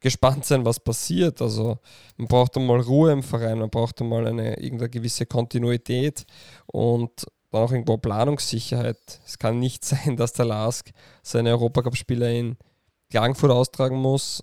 gespannt 0.00 0.44
sein, 0.44 0.64
was 0.64 0.80
passiert. 0.80 1.40
Also 1.42 1.78
man 2.16 2.28
braucht 2.28 2.56
einmal 2.56 2.80
Ruhe 2.80 3.12
im 3.12 3.22
Verein, 3.22 3.58
man 3.58 3.70
braucht 3.70 4.00
einmal 4.00 4.26
eine 4.26 4.58
irgendeine 4.60 4.90
gewisse 4.90 5.26
Kontinuität 5.26 6.26
und 6.66 7.26
dann 7.50 7.62
auch 7.62 7.72
irgendwo 7.72 7.96
Planungssicherheit. 7.96 9.20
Es 9.26 9.38
kann 9.38 9.58
nicht 9.58 9.84
sein, 9.86 10.16
dass 10.16 10.32
der 10.32 10.46
Lask 10.46 10.90
seine 11.22 11.50
Europacup-Spieler 11.50 12.30
in 12.30 12.56
Klagenfurt 13.10 13.50
austragen 13.50 13.96
muss. 13.96 14.42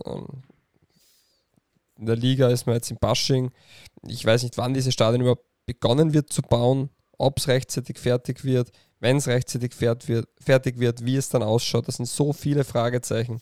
In 2.04 2.08
der 2.08 2.18
Liga 2.18 2.50
ist 2.50 2.66
man 2.66 2.76
jetzt 2.76 2.92
in 2.92 2.98
Basching. 2.98 3.50
Ich 4.06 4.26
weiß 4.26 4.44
nicht, 4.44 4.58
wann 4.58 4.74
dieses 4.74 4.94
Stadion 4.94 5.22
überhaupt 5.22 5.46
begonnen 5.66 6.14
wird 6.14 6.34
zu 6.34 6.42
bauen, 6.42 6.90
ob 7.18 7.38
es 7.38 7.48
rechtzeitig 7.48 7.98
fertig 7.98 8.44
wird, 8.44 8.72
wenn 9.00 9.16
es 9.16 9.28
rechtzeitig 9.30 9.74
fertig 9.74 10.80
wird, 10.80 11.06
wie 11.06 11.16
es 11.16 11.30
dann 11.30 11.44
ausschaut. 11.44 11.88
Das 11.88 11.96
sind 11.96 12.08
so 12.08 12.34
viele 12.34 12.66
Fragezeichen. 12.66 13.40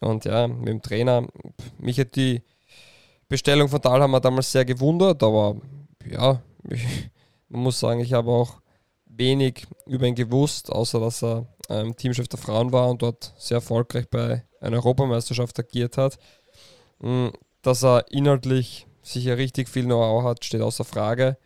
Und 0.00 0.24
ja, 0.24 0.48
mit 0.48 0.66
dem 0.66 0.82
Trainer, 0.82 1.28
mich 1.78 2.00
hat 2.00 2.16
die 2.16 2.42
Bestellung 3.28 3.68
von 3.68 3.80
Dahlhammer 3.80 4.18
damals 4.18 4.50
sehr 4.50 4.64
gewundert, 4.64 5.22
aber 5.22 5.60
ja, 6.04 6.42
ich, 6.68 6.84
man 7.50 7.62
muss 7.62 7.78
sagen, 7.78 8.00
ich 8.00 8.14
habe 8.14 8.32
auch 8.32 8.60
wenig 9.06 9.64
über 9.86 10.08
ihn 10.08 10.16
gewusst, 10.16 10.72
außer 10.72 10.98
dass 10.98 11.22
er 11.22 11.46
ähm, 11.68 11.94
Teamchef 11.94 12.26
der 12.26 12.40
Frauen 12.40 12.72
war 12.72 12.90
und 12.90 13.00
dort 13.00 13.32
sehr 13.36 13.58
erfolgreich 13.58 14.10
bei 14.10 14.44
einer 14.60 14.78
Europameisterschaft 14.78 15.56
agiert 15.60 15.96
hat. 15.96 16.18
Mm, 16.98 17.28
dass 17.62 17.84
er 17.84 18.04
inhaltlich 18.10 18.86
sicher 19.02 19.36
richtig 19.36 19.68
viel 19.68 19.84
Know-how 19.84 20.24
hat, 20.24 20.44
steht 20.44 20.60
außer 20.60 20.84
Frage 20.84 21.36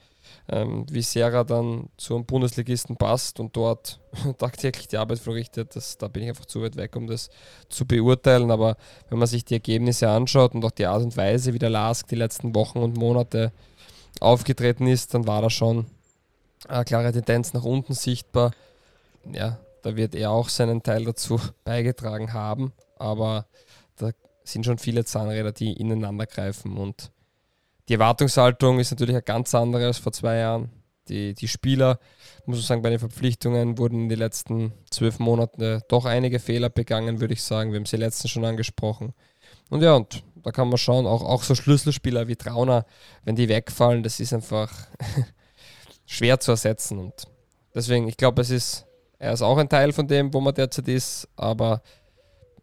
ähm, 0.48 0.86
wie 0.90 1.02
sehr 1.02 1.32
er 1.32 1.44
dann 1.44 1.88
zum 1.96 2.24
Bundesligisten 2.24 2.96
passt 2.96 3.40
und 3.40 3.56
dort 3.56 4.00
tagtäglich 4.38 4.88
die 4.88 4.96
Arbeit 4.96 5.18
verrichtet, 5.18 5.74
das, 5.74 5.98
da 5.98 6.08
bin 6.08 6.22
ich 6.22 6.28
einfach 6.28 6.46
zu 6.46 6.62
weit 6.62 6.76
weg, 6.76 6.94
um 6.96 7.06
das 7.06 7.30
zu 7.68 7.84
beurteilen. 7.84 8.50
Aber 8.50 8.76
wenn 9.08 9.18
man 9.18 9.26
sich 9.26 9.44
die 9.44 9.54
Ergebnisse 9.54 10.08
anschaut 10.08 10.54
und 10.54 10.64
auch 10.64 10.70
die 10.70 10.86
Art 10.86 11.02
und 11.02 11.16
Weise, 11.16 11.52
wie 11.52 11.58
der 11.58 11.70
Lask 11.70 12.06
die 12.08 12.14
letzten 12.14 12.54
Wochen 12.54 12.78
und 12.78 12.96
Monate 12.96 13.52
aufgetreten 14.20 14.86
ist, 14.86 15.14
dann 15.14 15.26
war 15.26 15.42
da 15.42 15.50
schon 15.50 15.86
eine 16.68 16.84
klare 16.84 17.12
Tendenz 17.12 17.52
nach 17.52 17.64
unten 17.64 17.94
sichtbar. 17.94 18.52
Ja, 19.30 19.58
da 19.82 19.96
wird 19.96 20.14
er 20.14 20.30
auch 20.30 20.48
seinen 20.48 20.82
Teil 20.82 21.04
dazu 21.04 21.40
beigetragen 21.64 22.32
haben, 22.32 22.72
aber 22.98 23.46
da 23.96 24.12
sind 24.48 24.64
schon 24.64 24.78
viele 24.78 25.04
Zahnräder, 25.04 25.52
die 25.52 25.72
ineinander 25.72 26.26
greifen 26.26 26.76
und 26.76 27.10
die 27.88 27.94
Erwartungshaltung 27.94 28.80
ist 28.80 28.90
natürlich 28.90 29.14
eine 29.14 29.22
ganz 29.22 29.54
andere 29.54 29.86
als 29.86 29.98
vor 29.98 30.12
zwei 30.12 30.38
Jahren. 30.38 30.70
Die, 31.08 31.34
die 31.34 31.46
Spieler, 31.46 32.00
muss 32.46 32.56
man 32.56 32.66
sagen, 32.66 32.82
bei 32.82 32.90
den 32.90 32.98
Verpflichtungen 32.98 33.78
wurden 33.78 34.02
in 34.02 34.08
den 34.08 34.18
letzten 34.18 34.72
zwölf 34.90 35.20
Monaten 35.20 35.82
doch 35.88 36.04
einige 36.04 36.40
Fehler 36.40 36.68
begangen, 36.68 37.20
würde 37.20 37.34
ich 37.34 37.44
sagen. 37.44 37.70
Wir 37.70 37.78
haben 37.78 37.86
sie 37.86 37.96
letztens 37.96 38.32
schon 38.32 38.44
angesprochen. 38.44 39.14
Und 39.70 39.82
ja, 39.82 39.94
und 39.94 40.24
da 40.42 40.50
kann 40.50 40.68
man 40.68 40.78
schauen, 40.78 41.06
auch, 41.06 41.22
auch 41.22 41.44
so 41.44 41.54
Schlüsselspieler 41.54 42.26
wie 42.26 42.34
Trauner, 42.34 42.86
wenn 43.24 43.36
die 43.36 43.48
wegfallen, 43.48 44.02
das 44.02 44.18
ist 44.18 44.32
einfach 44.32 44.72
schwer 46.06 46.40
zu 46.40 46.50
ersetzen. 46.52 46.98
Und 46.98 47.28
deswegen, 47.72 48.08
ich 48.08 48.16
glaube, 48.16 48.42
es 48.42 48.50
ist, 48.50 48.84
er 49.20 49.32
ist 49.32 49.42
auch 49.42 49.58
ein 49.58 49.68
Teil 49.68 49.92
von 49.92 50.08
dem, 50.08 50.34
wo 50.34 50.40
man 50.40 50.54
derzeit 50.54 50.88
ist, 50.88 51.28
aber 51.36 51.82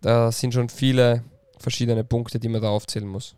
da 0.02 0.34
sind 0.34 0.54
schon 0.54 0.67
viele 0.67 1.24
verschiedene 1.63 2.04
Punkte, 2.04 2.39
die 2.39 2.49
man 2.49 2.62
da 2.62 2.69
aufzählen 2.69 3.08
muss. 3.08 3.36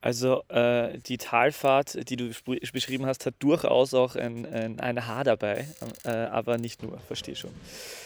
Also 0.00 0.42
äh, 0.48 0.98
die 1.00 1.18
Talfahrt, 1.18 2.08
die 2.08 2.14
du 2.14 2.30
beschrieben 2.72 3.06
hast, 3.06 3.26
hat 3.26 3.34
durchaus 3.40 3.94
auch 3.94 4.14
ein, 4.14 4.46
ein, 4.46 4.78
ein 4.78 5.06
Haar 5.06 5.24
dabei, 5.24 5.66
äh, 6.04 6.10
aber 6.10 6.56
nicht 6.56 6.84
nur, 6.84 6.98
verstehe 7.00 7.34
schon. 7.34 7.50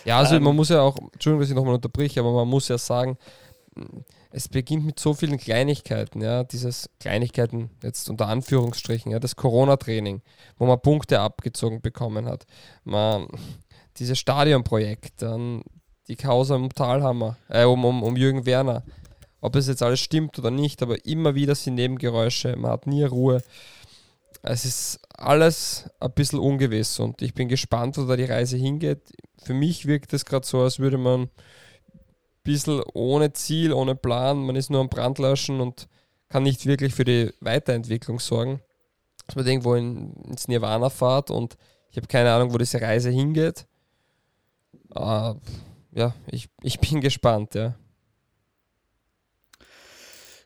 Ja, 0.07 0.19
also 0.19 0.37
ähm, 0.37 0.43
man 0.45 0.57
muss 0.57 0.71
ja 0.71 0.81
auch, 0.81 0.97
Entschuldigung, 1.13 1.41
dass 1.41 1.51
ich 1.51 1.57
nochmal 1.57 1.75
unterbrich, 1.75 2.19
aber 2.19 2.33
man 2.33 2.49
muss 2.49 2.69
ja 2.69 2.79
sagen, 2.79 3.19
es 4.31 4.49
beginnt 4.49 4.87
mit 4.87 4.99
so 4.99 5.13
vielen 5.13 5.37
Kleinigkeiten, 5.37 6.23
ja, 6.23 6.45
dieses 6.45 6.89
Kleinigkeiten 6.99 7.71
jetzt 7.83 8.09
unter 8.09 8.27
Anführungsstrichen, 8.29 9.13
ja, 9.13 9.19
das 9.19 9.37
Corona-Training, 9.37 10.23
wo 10.57 10.67
man 10.67 10.81
Punkte 10.81 11.21
abgezogen 11.21 11.83
bekommen 11.83 12.27
hat, 12.27 12.47
man, 12.85 13.29
dieses 13.99 14.19
Stadionprojekt, 14.19 15.21
dann 15.21 15.63
die 16.13 16.17
Causa 16.17 16.57
um 16.57 16.69
Talhammer, 16.69 17.39
äh, 17.49 17.65
um, 17.65 17.85
um, 17.85 18.03
um 18.03 18.17
Jürgen 18.17 18.45
Werner, 18.45 18.85
ob 19.41 19.57
es 19.57 19.67
jetzt 19.67 19.83
alles 19.83 20.01
stimmt 20.01 20.39
oder 20.39 20.51
nicht, 20.51 20.83
aber 20.83 21.05
immer 21.07 21.35
wieder 21.35 21.55
sind 21.55 21.77
Nebengeräusche, 21.77 22.55
man 22.57 22.71
hat 22.71 22.87
nie 22.87 23.03
Ruhe. 23.03 23.43
Es 24.43 24.65
ist 24.67 25.01
alles 25.17 25.89
ein 26.01 26.13
bisschen 26.13 26.39
ungewiss 26.39 26.99
und 26.99 27.23
ich 27.23 27.33
bin 27.33 27.49
gespannt, 27.49 27.97
wo 27.97 28.05
da 28.05 28.17
die 28.17 28.25
Reise 28.25 28.59
hingeht. 28.59 29.01
Für 29.43 29.55
mich 29.55 29.87
wirkt 29.87 30.13
es 30.13 30.25
gerade 30.27 30.47
so, 30.47 30.61
als 30.61 30.79
würde 30.79 30.99
man 30.99 31.23
ein 31.23 31.31
bisschen 32.43 32.83
ohne 32.93 33.33
Ziel, 33.33 33.73
ohne 33.73 33.95
Plan, 33.95 34.45
man 34.45 34.57
ist 34.57 34.69
nur 34.69 34.81
am 34.81 34.91
Brand 34.91 35.19
löschen 35.19 35.61
und 35.61 35.89
kann 36.29 36.43
nicht 36.43 36.67
wirklich 36.67 36.95
für 36.95 37.05
die 37.05 37.33
Weiterentwicklung 37.41 38.21
sorgen. 38.21 38.61
Dass 39.27 39.37
man 39.37 39.47
irgendwo 39.47 39.75
in, 39.77 40.13
ins 40.29 40.49
Nirvana 40.49 40.91
fahrt 40.91 41.31
und 41.31 41.57
ich 41.91 41.97
habe 41.97 42.07
keine 42.07 42.33
Ahnung, 42.33 42.53
wo 42.53 42.59
diese 42.59 42.83
Reise 42.83 43.11
hingeht. 43.11 43.67
Uh, 44.95 45.37
ja, 45.93 46.15
ich, 46.27 46.49
ich 46.63 46.81
bin 46.81 47.01
gespannt, 47.03 47.55
ja. 47.55 47.75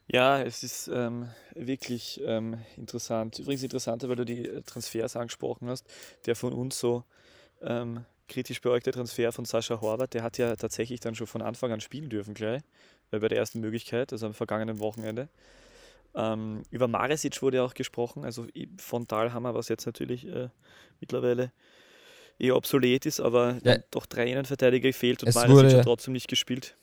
Ja, 0.08 0.40
es 0.40 0.62
ist 0.62 0.88
ähm, 0.88 1.28
wirklich 1.54 2.20
ähm, 2.24 2.58
interessant. 2.76 3.40
Übrigens 3.40 3.64
interessanter, 3.64 4.08
weil 4.08 4.16
du 4.16 4.24
die 4.24 4.46
äh, 4.46 4.62
Transfers 4.62 5.16
angesprochen 5.16 5.68
hast. 5.68 5.84
Der 6.26 6.36
von 6.36 6.52
uns 6.52 6.78
so 6.78 7.02
ähm, 7.60 8.04
kritisch 8.28 8.60
beäugte 8.60 8.92
Transfer 8.92 9.32
von 9.32 9.44
Sascha 9.44 9.80
Horvath, 9.80 10.14
der 10.14 10.22
hat 10.22 10.38
ja 10.38 10.54
tatsächlich 10.54 11.00
dann 11.00 11.16
schon 11.16 11.26
von 11.26 11.42
Anfang 11.42 11.72
an 11.72 11.80
spielen 11.80 12.08
dürfen 12.08 12.34
gleich, 12.34 12.62
äh, 13.10 13.18
bei 13.18 13.28
der 13.28 13.38
ersten 13.38 13.60
Möglichkeit, 13.60 14.12
also 14.12 14.26
am 14.26 14.34
vergangenen 14.34 14.78
Wochenende. 14.78 15.28
Ähm, 16.14 16.62
über 16.70 16.86
Maresic 16.86 17.42
wurde 17.42 17.62
auch 17.62 17.74
gesprochen, 17.74 18.24
also 18.24 18.46
von 18.78 19.08
Talhammer, 19.08 19.54
was 19.54 19.68
jetzt 19.68 19.86
natürlich 19.86 20.26
äh, 20.26 20.48
mittlerweile 21.00 21.52
eher 22.38 22.56
obsolet 22.56 23.06
ist, 23.06 23.20
aber 23.20 23.58
ja. 23.64 23.78
doch 23.90 24.06
drei 24.06 24.26
Innenverteidiger 24.26 24.88
gefehlt 24.88 25.22
und 25.22 25.34
Maresic 25.34 25.78
hat 25.78 25.84
trotzdem 25.84 26.12
nicht 26.12 26.28
gespielt. 26.28 26.76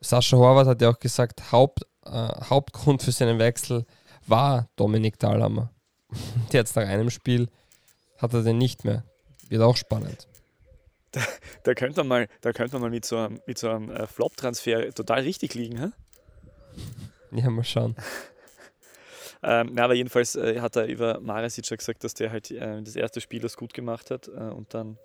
Sascha 0.00 0.36
Horvath 0.36 0.66
hat 0.66 0.82
ja 0.82 0.90
auch 0.90 0.98
gesagt, 0.98 1.52
Haupt, 1.52 1.82
äh, 2.04 2.10
Hauptgrund 2.10 3.02
für 3.02 3.12
seinen 3.12 3.38
Wechsel 3.38 3.84
war 4.26 4.68
Dominik 4.76 5.18
Dahlhammer. 5.18 5.70
Jetzt 6.52 6.76
nach 6.76 6.86
einem 6.86 7.10
Spiel 7.10 7.48
hat 8.18 8.34
er 8.34 8.42
den 8.42 8.58
nicht 8.58 8.84
mehr. 8.84 9.04
Wird 9.48 9.62
auch 9.62 9.76
spannend. 9.76 10.28
Da, 11.12 11.20
da 11.62 11.74
könnte 11.74 12.00
man 12.00 12.08
mal, 12.08 12.28
da 12.40 12.52
könnte 12.52 12.74
man 12.74 12.82
mal 12.82 12.90
mit 12.90 13.04
so 13.04 13.16
einem, 13.16 13.40
mit 13.46 13.58
so 13.58 13.68
einem 13.68 13.90
äh, 13.90 14.06
Flop-Transfer 14.06 14.92
total 14.92 15.20
richtig 15.20 15.54
liegen, 15.54 15.78
hä? 15.78 15.88
Ja, 17.30 17.50
mal 17.50 17.64
schauen. 17.64 17.96
ähm, 19.44 19.70
na, 19.74 19.84
aber 19.84 19.94
jedenfalls 19.94 20.34
äh, 20.36 20.60
hat 20.60 20.76
er 20.76 20.86
über 20.86 21.20
Maresic 21.20 21.68
gesagt, 21.78 22.04
dass 22.04 22.14
der 22.14 22.30
halt 22.30 22.50
äh, 22.50 22.82
das 22.82 22.96
erste 22.96 23.20
Spiel 23.20 23.40
das 23.40 23.56
gut 23.56 23.74
gemacht 23.74 24.10
hat 24.10 24.28
äh, 24.28 24.30
und 24.30 24.74
dann 24.74 24.98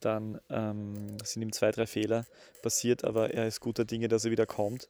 dann 0.00 0.40
ähm, 0.50 1.16
sind 1.22 1.42
ihm 1.42 1.52
zwei, 1.52 1.70
drei 1.70 1.86
Fehler 1.86 2.26
passiert, 2.60 3.04
aber 3.04 3.32
er 3.32 3.46
ist 3.46 3.60
guter 3.60 3.84
Dinge, 3.84 4.08
dass 4.08 4.24
er 4.24 4.32
wieder 4.32 4.46
kommt. 4.46 4.88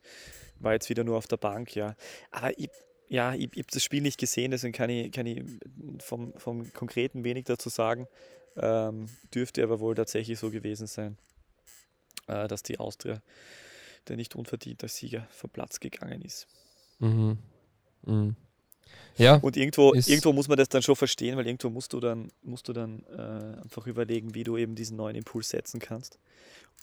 War 0.59 0.73
jetzt 0.73 0.89
wieder 0.89 1.05
nur 1.05 1.19
auf 1.19 1.27
der 1.27 1.37
Bank, 1.37 1.75
ja. 1.75 1.97
Aber 2.31 2.59
ich, 2.59 2.71
ja, 3.09 3.35
ich, 3.35 3.51
ich 3.53 3.59
habe 3.59 3.71
das 3.71 3.83
Spiel 3.83 4.01
nicht 4.01 4.19
gesehen, 4.19 4.53
deswegen 4.53 4.73
kann 4.73 4.89
ich, 4.89 5.13
kann 5.13 5.27
ich 5.27 5.43
vom, 5.99 6.33
vom 6.39 6.73
Konkreten 6.73 7.25
wenig 7.25 7.45
dazu 7.45 7.69
sagen. 7.69 8.09
Ähm, 8.57 9.07
dürfte 9.35 9.63
aber 9.63 9.81
wohl 9.81 9.95
tatsächlich 9.95 10.39
so 10.39 10.51
gewesen 10.51 10.87
sein, 10.87 11.19
äh, 12.27 12.49
dass 12.49 12.63
die 12.63 12.79
Austria 12.79 13.21
der 14.09 14.17
nicht 14.17 14.35
unverdienter 14.35 14.89
Sieger 14.89 15.27
vom 15.31 15.51
Platz 15.51 15.81
gegangen 15.81 16.23
ist. 16.23 16.47
Mhm. 16.99 17.39
Mhm. 18.05 18.37
Ja, 19.17 19.37
und 19.37 19.57
irgendwo, 19.57 19.93
irgendwo 19.95 20.33
muss 20.33 20.49
man 20.49 20.57
das 20.57 20.69
dann 20.69 20.83
schon 20.83 20.97
verstehen, 20.97 21.37
weil 21.37 21.47
irgendwo 21.47 21.69
musst 21.69 21.93
du 21.93 22.01
dann, 22.01 22.31
musst 22.43 22.69
du 22.69 22.73
dann 22.73 23.05
äh, 23.17 23.61
einfach 23.63 23.87
überlegen, 23.87 24.35
wie 24.35 24.45
du 24.45 24.57
eben 24.57 24.75
diesen 24.75 24.97
neuen 24.97 25.17
Impuls 25.17 25.51
setzen 25.51 25.81
kannst. 25.81 26.19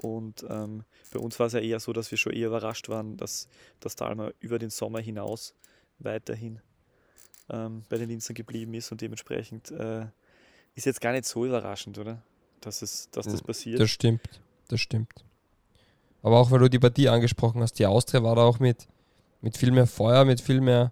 Und 0.01 0.45
ähm, 0.47 0.83
bei 1.11 1.19
uns 1.19 1.39
war 1.39 1.47
es 1.47 1.53
ja 1.53 1.59
eher 1.59 1.79
so, 1.79 1.91
dass 1.91 2.11
wir 2.11 2.17
schon 2.17 2.33
eher 2.33 2.47
überrascht 2.47 2.87
waren, 2.87 3.17
dass 3.17 3.47
das 3.79 3.95
Dalma 3.95 4.31
über 4.39 4.59
den 4.59 4.69
Sommer 4.69 4.99
hinaus 4.99 5.53
weiterhin 5.97 6.61
ähm, 7.49 7.83
bei 7.89 7.97
den 7.97 8.09
Linzern 8.09 8.35
geblieben 8.35 8.73
ist 8.73 8.91
und 8.91 9.01
dementsprechend 9.01 9.71
äh, 9.71 10.05
ist 10.75 10.85
jetzt 10.85 11.01
gar 11.01 11.11
nicht 11.11 11.25
so 11.25 11.45
überraschend, 11.45 11.97
oder? 11.97 12.21
Dass, 12.61 12.81
es, 12.81 13.09
dass 13.11 13.25
das 13.25 13.41
passiert. 13.41 13.79
Das 13.79 13.89
stimmt, 13.89 14.41
das 14.67 14.81
stimmt. 14.81 15.13
Aber 16.21 16.39
auch 16.39 16.51
weil 16.51 16.59
du 16.59 16.69
die 16.69 16.79
Partie 16.79 17.07
angesprochen 17.09 17.61
hast, 17.61 17.79
die 17.79 17.85
Austria 17.85 18.21
war 18.21 18.35
da 18.35 18.43
auch 18.43 18.59
mit, 18.59 18.87
mit 19.41 19.57
viel 19.57 19.71
mehr 19.71 19.87
Feuer, 19.87 20.25
mit 20.25 20.41
viel 20.41 20.59
mehr 20.59 20.91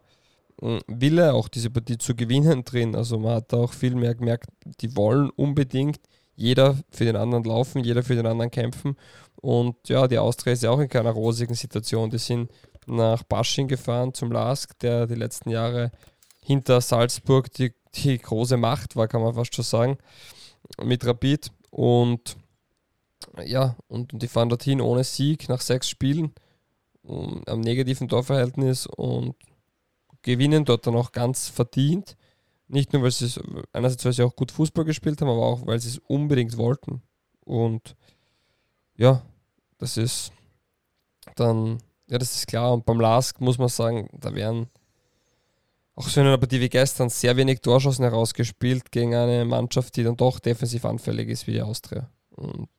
Wille, 0.60 1.34
auch 1.34 1.48
diese 1.48 1.70
Partie 1.70 1.98
zu 1.98 2.16
gewinnen 2.16 2.64
drin. 2.64 2.96
Also 2.96 3.20
man 3.20 3.36
hat 3.36 3.54
auch 3.54 3.74
viel 3.74 3.96
mehr 3.96 4.16
gemerkt, 4.16 4.50
die 4.82 4.96
wollen 4.96 5.30
unbedingt 5.32 6.00
jeder 6.36 6.78
für 6.90 7.06
den 7.06 7.16
anderen 7.16 7.44
laufen, 7.44 7.84
jeder 7.84 8.04
für 8.04 8.16
den 8.16 8.26
anderen 8.26 8.52
kämpfen. 8.52 8.96
Und 9.36 9.76
ja, 9.88 10.08
die 10.08 10.18
Austria 10.18 10.54
ist 10.54 10.64
ja 10.64 10.72
auch 10.72 10.80
in 10.80 10.90
keiner 10.90 11.12
rosigen 11.12 11.56
Situation. 11.56 12.10
Die 12.10 12.18
sind 12.18 12.52
nach 12.88 13.24
Basching 13.24 13.68
gefahren 13.68 14.14
zum 14.14 14.32
Lask, 14.32 14.78
der 14.80 15.08
die 15.08 15.16
letzten 15.16 15.50
Jahre 15.50 15.92
hinter 16.42 16.82
Salzburg 16.82 17.52
die, 17.54 17.74
die 17.96 18.18
große 18.18 18.58
Macht 18.58 18.96
war, 18.96 19.08
kann 19.08 19.22
man 19.22 19.34
fast 19.34 19.54
schon 19.54 19.66
sagen, 19.66 19.98
mit 20.84 21.06
Rapid. 21.06 21.52
Und 21.70 22.38
ja, 23.44 23.76
und, 23.88 24.14
und 24.14 24.22
die 24.22 24.28
fahren 24.28 24.50
dorthin 24.50 24.82
ohne 24.82 25.04
Sieg 25.04 25.50
nach 25.50 25.62
sechs 25.62 25.90
Spielen 25.90 26.34
um, 27.04 27.42
am 27.46 27.62
negativen 27.62 28.08
Torverhältnis 28.08 28.88
und 28.88 29.36
gewinnen 30.22 30.66
dort 30.66 30.88
dann 30.88 30.96
auch 30.96 31.12
ganz 31.12 31.48
verdient. 31.50 32.18
Nicht 32.68 32.92
nur, 32.92 33.04
weil 33.04 33.12
sie 33.12 33.30
einerseits, 33.72 34.04
weil 34.04 34.14
sie 34.14 34.24
auch 34.24 34.36
gut 34.36 34.52
Fußball 34.52 34.84
gespielt 34.84 35.22
haben, 35.22 35.30
aber 35.30 35.46
auch, 35.46 35.66
weil 35.66 35.80
sie 35.80 35.90
es 35.90 36.00
unbedingt 36.00 36.58
wollten. 36.58 37.02
Und 37.46 37.96
ja, 38.98 39.22
das 39.78 39.96
ist 39.98 40.32
dann, 41.36 41.78
ja, 42.08 42.18
das 42.18 42.36
ist 42.36 42.48
klar. 42.48 42.74
Und 42.74 42.86
beim 42.86 43.00
Lask 43.00 43.40
muss 43.40 43.58
man 43.58 43.70
sagen, 43.70 44.10
da 44.14 44.34
werden 44.34 44.68
auch 45.96 46.08
so 46.08 46.22
in 46.22 46.28
einer 46.28 46.38
Partie 46.38 46.62
wie 46.62 46.70
gestern 46.70 47.10
sehr 47.10 47.36
wenig 47.38 47.62
Torschancen 47.62 48.04
herausgespielt 48.04 48.92
gegen 48.92 49.16
eine 49.16 49.46
Mannschaft, 49.46 49.96
die 49.96 50.04
dann 50.04 50.18
doch 50.18 50.40
defensiv 50.40 50.86
anfällig 50.86 51.30
ist 51.30 51.48
wie 51.48 51.54
die 51.54 51.62
Austria. 51.62 52.10
Und 52.32 52.70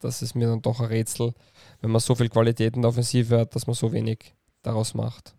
das 0.00 0.20
ist 0.20 0.34
mir 0.34 0.48
dann 0.48 0.60
doch 0.60 0.80
ein 0.80 0.86
Rätsel, 0.86 1.32
wenn 1.80 1.90
man 1.90 2.00
so 2.00 2.14
viel 2.14 2.28
Qualität 2.28 2.74
in 2.74 2.82
der 2.82 2.90
Offensive 2.90 3.38
hat, 3.38 3.54
dass 3.54 3.66
man 3.66 3.74
so 3.74 3.92
wenig 3.92 4.34
daraus 4.62 4.94
macht. 4.94 5.34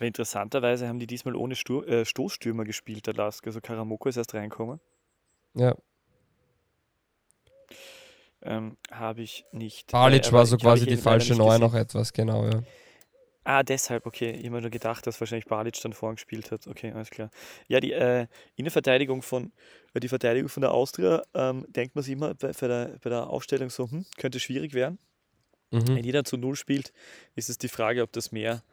Aber 0.00 0.06
interessanterweise 0.06 0.88
haben 0.88 0.98
die 0.98 1.06
diesmal 1.06 1.36
ohne 1.36 1.54
Stur 1.54 1.86
äh, 1.86 2.06
Stoßstürmer 2.06 2.64
gespielt, 2.64 3.06
der 3.06 3.12
Lask. 3.12 3.46
Also 3.46 3.60
Karamoko 3.60 4.08
ist 4.08 4.16
erst 4.16 4.32
reinkommen. 4.32 4.80
Ja. 5.52 5.76
Ähm, 8.40 8.78
Habe 8.90 9.20
ich 9.20 9.44
nicht. 9.52 9.92
Balic 9.92 10.28
äh, 10.28 10.32
war 10.32 10.46
so 10.46 10.56
quasi 10.56 10.86
die 10.86 10.96
falsche 10.96 11.34
Neue 11.34 11.58
noch 11.58 11.74
etwas, 11.74 12.14
genau, 12.14 12.46
ja. 12.46 12.62
Ah, 13.44 13.62
deshalb, 13.62 14.06
okay. 14.06 14.30
Ich 14.30 14.46
habe 14.46 14.52
mir 14.52 14.60
nur 14.62 14.70
gedacht, 14.70 15.06
dass 15.06 15.20
wahrscheinlich 15.20 15.44
Balic 15.44 15.78
dann 15.82 15.92
vorhin 15.92 16.16
gespielt 16.16 16.50
hat. 16.50 16.66
Okay, 16.66 16.92
alles 16.92 17.10
klar. 17.10 17.28
Ja, 17.68 17.80
die 17.80 17.92
äh, 17.92 18.26
Innenverteidigung 18.56 19.20
von, 19.20 19.52
äh, 19.92 20.00
die 20.00 20.08
Verteidigung 20.08 20.48
von 20.48 20.62
der 20.62 20.72
Austria, 20.72 21.22
ähm, 21.34 21.66
denkt 21.68 21.94
man 21.94 22.04
sich 22.04 22.14
immer 22.14 22.32
bei, 22.32 22.52
bei, 22.58 22.68
der, 22.68 22.98
bei 23.02 23.10
der 23.10 23.26
Aufstellung 23.26 23.68
so, 23.68 23.90
hm, 23.90 24.06
könnte 24.16 24.40
schwierig 24.40 24.72
werden. 24.72 24.98
Mhm. 25.70 25.88
Wenn 25.88 26.04
jeder 26.04 26.24
zu 26.24 26.38
Null 26.38 26.56
spielt, 26.56 26.94
ist 27.34 27.50
es 27.50 27.58
die 27.58 27.68
Frage, 27.68 28.02
ob 28.02 28.12
das 28.12 28.32
mehr 28.32 28.54
äh, 28.54 28.69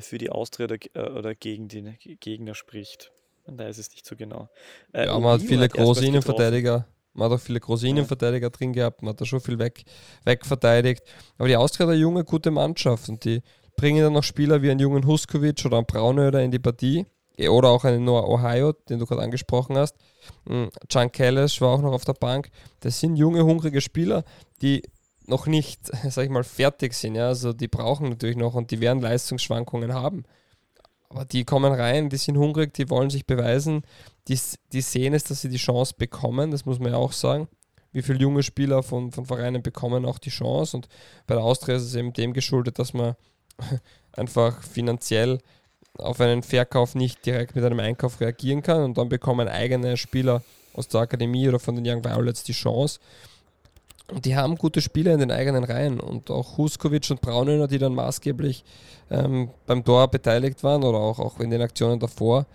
für 0.00 0.18
die 0.18 0.30
Austria 0.30 0.66
oder, 0.66 0.76
äh, 0.94 1.10
oder, 1.10 1.34
gegen 1.34 1.68
den 1.68 1.96
Gegner 2.20 2.54
spricht. 2.54 3.12
Man 3.46 3.58
weiß 3.58 3.78
es 3.78 3.90
nicht 3.90 4.06
so 4.06 4.16
genau. 4.16 4.48
Äh, 4.92 5.06
ja, 5.06 5.18
man 5.18 5.32
hat 5.32 5.42
viele 5.42 5.64
hat 5.64 5.72
große 5.72 6.06
Innenverteidiger. 6.06 6.86
Man 7.14 7.30
hat 7.30 7.38
auch 7.38 7.42
viele 7.42 7.60
große 7.60 7.86
Innenverteidiger 7.86 8.48
drin 8.50 8.72
gehabt, 8.72 9.02
man 9.02 9.10
hat 9.10 9.20
da 9.20 9.26
schon 9.26 9.40
viel 9.40 9.58
weg, 9.58 9.84
wegverteidigt. 10.24 11.02
Aber 11.36 11.48
die 11.48 11.56
Austria 11.56 11.86
hat 11.86 11.92
eine 11.92 12.00
junge, 12.00 12.24
gute 12.24 12.50
Mannschaft 12.50 13.08
und 13.08 13.24
die 13.24 13.42
bringen 13.76 14.02
dann 14.02 14.14
noch 14.14 14.22
Spieler 14.22 14.62
wie 14.62 14.70
einen 14.70 14.80
jungen 14.80 15.06
Huskovic 15.06 15.62
oder 15.66 15.76
einen 15.76 15.86
Braunöder 15.86 16.42
in 16.42 16.50
die 16.50 16.58
Partie. 16.58 17.06
Eh, 17.36 17.48
oder 17.48 17.70
auch 17.70 17.84
einen 17.84 18.04
Noah 18.04 18.28
Ohio, 18.28 18.72
den 18.72 18.98
du 18.98 19.06
gerade 19.06 19.22
angesprochen 19.22 19.76
hast. 19.76 19.96
Hm, 20.46 20.70
Kellis 21.12 21.60
war 21.60 21.70
auch 21.70 21.82
noch 21.82 21.92
auf 21.92 22.04
der 22.04 22.14
Bank. 22.14 22.50
Das 22.80 23.00
sind 23.00 23.16
junge, 23.16 23.44
hungrige 23.44 23.80
Spieler, 23.80 24.24
die 24.60 24.82
noch 25.26 25.46
nicht, 25.46 25.80
sag 26.10 26.24
ich 26.24 26.30
mal, 26.30 26.44
fertig 26.44 26.94
sind. 26.94 27.14
Ja? 27.14 27.28
Also 27.28 27.52
die 27.52 27.68
brauchen 27.68 28.08
natürlich 28.08 28.36
noch 28.36 28.54
und 28.54 28.70
die 28.70 28.80
werden 28.80 29.02
Leistungsschwankungen 29.02 29.94
haben. 29.94 30.24
Aber 31.08 31.24
die 31.26 31.44
kommen 31.44 31.72
rein, 31.72 32.08
die 32.08 32.16
sind 32.16 32.38
hungrig, 32.38 32.72
die 32.72 32.88
wollen 32.88 33.10
sich 33.10 33.26
beweisen, 33.26 33.82
die, 34.28 34.38
die 34.72 34.80
sehen 34.80 35.12
es, 35.12 35.24
dass 35.24 35.42
sie 35.42 35.50
die 35.50 35.58
Chance 35.58 35.94
bekommen, 35.98 36.50
das 36.50 36.64
muss 36.64 36.78
man 36.78 36.92
ja 36.92 36.98
auch 36.98 37.12
sagen. 37.12 37.48
Wie 37.92 38.00
viele 38.00 38.20
junge 38.20 38.42
Spieler 38.42 38.82
von, 38.82 39.12
von 39.12 39.26
Vereinen 39.26 39.62
bekommen 39.62 40.06
auch 40.06 40.18
die 40.18 40.30
Chance 40.30 40.78
und 40.78 40.88
bei 41.26 41.34
der 41.34 41.44
Austria 41.44 41.76
ist 41.76 41.82
es 41.82 41.94
eben 41.94 42.14
dem 42.14 42.32
geschuldet, 42.32 42.78
dass 42.78 42.94
man 42.94 43.14
einfach 44.12 44.62
finanziell 44.62 45.38
auf 45.98 46.20
einen 46.22 46.42
Verkauf 46.42 46.94
nicht 46.94 47.26
direkt 47.26 47.54
mit 47.54 47.64
einem 47.64 47.80
Einkauf 47.80 48.20
reagieren 48.20 48.62
kann 48.62 48.82
und 48.82 48.96
dann 48.96 49.10
bekommen 49.10 49.48
eigene 49.48 49.98
Spieler 49.98 50.42
aus 50.72 50.88
der 50.88 51.02
Akademie 51.02 51.48
oder 51.48 51.58
von 51.58 51.76
den 51.76 51.86
Young 51.86 52.02
Violets 52.02 52.44
die 52.44 52.52
Chance. 52.52 52.98
Und 54.10 54.24
die 54.24 54.36
haben 54.36 54.56
gute 54.56 54.80
Spieler 54.80 55.12
in 55.14 55.20
den 55.20 55.30
eigenen 55.30 55.64
Reihen 55.64 56.00
und 56.00 56.30
auch 56.30 56.58
Huskovic 56.58 57.10
und 57.10 57.20
Braunöner, 57.20 57.68
die 57.68 57.78
dann 57.78 57.94
maßgeblich 57.94 58.64
ähm, 59.10 59.50
beim 59.66 59.84
Tor 59.84 60.08
beteiligt 60.08 60.62
waren 60.64 60.82
oder 60.82 60.98
auch, 60.98 61.18
auch 61.18 61.40
in 61.40 61.50
den 61.50 61.62
Aktionen 61.62 61.98
davor. 61.98 62.46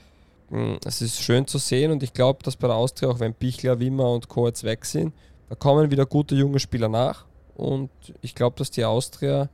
Hm, 0.50 0.78
es 0.86 1.02
ist 1.02 1.22
schön 1.22 1.48
zu 1.48 1.58
sehen 1.58 1.92
und 1.92 2.04
ich 2.04 2.14
glaube, 2.14 2.44
dass 2.44 2.56
bei 2.56 2.68
der 2.68 2.76
Austria, 2.76 3.10
auch 3.10 3.20
wenn 3.20 3.34
Bichler, 3.34 3.80
Wimmer 3.80 4.12
und 4.12 4.28
Co. 4.28 4.48
jetzt 4.48 4.64
weg 4.64 4.86
sind, 4.86 5.14
da 5.50 5.56
kommen 5.56 5.90
wieder 5.92 6.06
gute 6.06 6.36
junge 6.36 6.60
Spieler 6.60 6.90
nach 6.90 7.26
und 7.56 7.90
ich 8.22 8.36
glaube, 8.36 8.56
dass 8.58 8.70
die 8.70 8.86
Austria, 8.86 9.50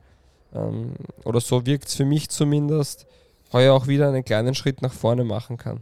ähm, 0.54 0.94
oder 1.24 1.40
so 1.40 1.64
wirkt 1.64 1.88
es 1.88 1.94
für 1.94 2.04
mich 2.04 2.28
zumindest, 2.28 3.06
heuer 3.52 3.74
auch 3.74 3.86
wieder 3.86 4.08
einen 4.08 4.24
kleinen 4.24 4.54
Schritt 4.54 4.82
nach 4.82 4.92
vorne 4.92 5.24
machen 5.24 5.56
kann. 5.56 5.80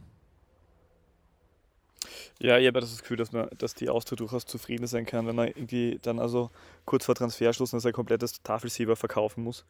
Ja, 2.42 2.58
ich 2.58 2.66
habe 2.66 2.80
das 2.80 2.98
Gefühl, 2.98 3.16
dass, 3.16 3.30
man, 3.30 3.48
dass 3.56 3.76
die 3.76 3.88
Austria 3.88 4.16
durchaus 4.16 4.46
zufrieden 4.46 4.88
sein 4.88 5.06
kann, 5.06 5.28
wenn 5.28 5.36
man 5.36 5.46
irgendwie 5.46 6.00
dann 6.02 6.18
also 6.18 6.50
kurz 6.84 7.04
vor 7.04 7.14
Transferschluss 7.14 7.70
sein 7.70 7.92
komplettes 7.92 8.42
Tafelsilber 8.42 8.96
verkaufen 8.96 9.44
muss. 9.44 9.64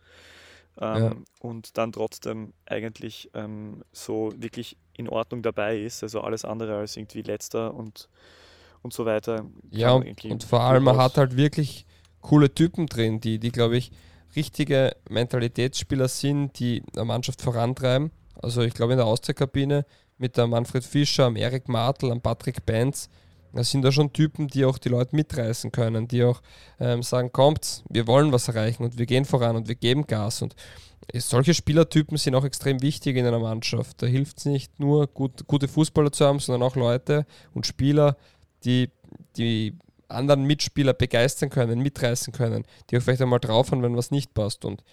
Ähm, 0.80 1.02
ja. 1.02 1.14
Und 1.40 1.76
dann 1.76 1.92
trotzdem 1.92 2.54
eigentlich 2.64 3.30
ähm, 3.34 3.82
so 3.92 4.32
wirklich 4.36 4.78
in 4.94 5.10
Ordnung 5.10 5.42
dabei 5.42 5.80
ist. 5.80 6.02
Also 6.02 6.22
alles 6.22 6.46
andere 6.46 6.78
als 6.78 6.96
irgendwie 6.96 7.20
letzter 7.20 7.74
und, 7.74 8.08
und 8.80 8.94
so 8.94 9.04
weiter. 9.04 9.44
Ja, 9.70 9.92
und, 9.92 10.24
und 10.24 10.42
vor 10.42 10.62
allem, 10.62 10.84
man 10.84 10.96
hat 10.96 11.18
halt 11.18 11.36
wirklich 11.36 11.84
coole 12.22 12.54
Typen 12.54 12.86
drin, 12.86 13.20
die, 13.20 13.38
die 13.38 13.52
glaube 13.52 13.76
ich, 13.76 13.92
richtige 14.34 14.96
Mentalitätsspieler 15.10 16.08
sind, 16.08 16.58
die 16.58 16.82
eine 16.96 17.04
Mannschaft 17.04 17.42
vorantreiben. 17.42 18.12
Also 18.40 18.62
ich 18.62 18.72
glaube 18.72 18.94
in 18.94 18.96
der 18.96 19.06
Austria-Kabine 19.06 19.84
mit 20.22 20.36
der 20.36 20.46
Manfred 20.46 20.84
Fischer, 20.84 21.24
am 21.24 21.36
Erik 21.36 21.68
Martel, 21.68 22.12
am 22.12 22.20
Patrick 22.20 22.64
Benz. 22.64 23.10
Das 23.52 23.70
sind 23.70 23.82
da 23.82 23.90
schon 23.90 24.12
Typen, 24.12 24.46
die 24.46 24.64
auch 24.64 24.78
die 24.78 24.88
Leute 24.88 25.16
mitreißen 25.16 25.72
können, 25.72 26.06
die 26.06 26.22
auch 26.22 26.40
ähm, 26.78 27.02
sagen, 27.02 27.32
kommt, 27.32 27.82
wir 27.90 28.06
wollen 28.06 28.32
was 28.32 28.46
erreichen 28.46 28.84
und 28.84 28.98
wir 28.98 29.04
gehen 29.04 29.24
voran 29.24 29.56
und 29.56 29.66
wir 29.66 29.74
geben 29.74 30.06
Gas. 30.06 30.40
Und 30.40 30.54
solche 31.12 31.52
Spielertypen 31.52 32.16
sind 32.16 32.36
auch 32.36 32.44
extrem 32.44 32.80
wichtig 32.80 33.16
in 33.16 33.26
einer 33.26 33.40
Mannschaft. 33.40 34.00
Da 34.00 34.06
hilft 34.06 34.38
es 34.38 34.44
nicht 34.46 34.78
nur, 34.78 35.08
gut, 35.08 35.44
gute 35.48 35.66
Fußballer 35.66 36.12
zu 36.12 36.24
haben, 36.24 36.38
sondern 36.38 36.62
auch 36.62 36.76
Leute 36.76 37.26
und 37.52 37.66
Spieler, 37.66 38.16
die 38.64 38.90
die 39.36 39.76
anderen 40.08 40.44
Mitspieler 40.44 40.94
begeistern 40.94 41.50
können, 41.50 41.80
mitreißen 41.80 42.32
können, 42.32 42.64
die 42.88 42.96
auch 42.96 43.02
vielleicht 43.02 43.22
einmal 43.22 43.40
drauf 43.40 43.72
haben, 43.72 43.82
wenn 43.82 43.96
was 43.96 44.12
nicht 44.12 44.34
passt. 44.34 44.64
Und 44.64 44.84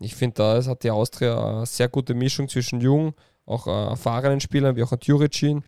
ich 0.00 0.14
finde, 0.14 0.34
da 0.34 0.64
hat 0.64 0.82
die 0.82 0.90
Austria 0.90 1.58
eine 1.58 1.66
sehr 1.66 1.88
gute 1.88 2.14
Mischung 2.14 2.48
zwischen 2.48 2.80
jung 2.80 3.14
auch 3.48 3.66
äh, 3.66 3.90
erfahrenen 3.90 4.40
Spielern, 4.40 4.76
wie 4.76 4.82
auch 4.82 4.92
ein 4.92 4.98
Juricin 5.02 5.64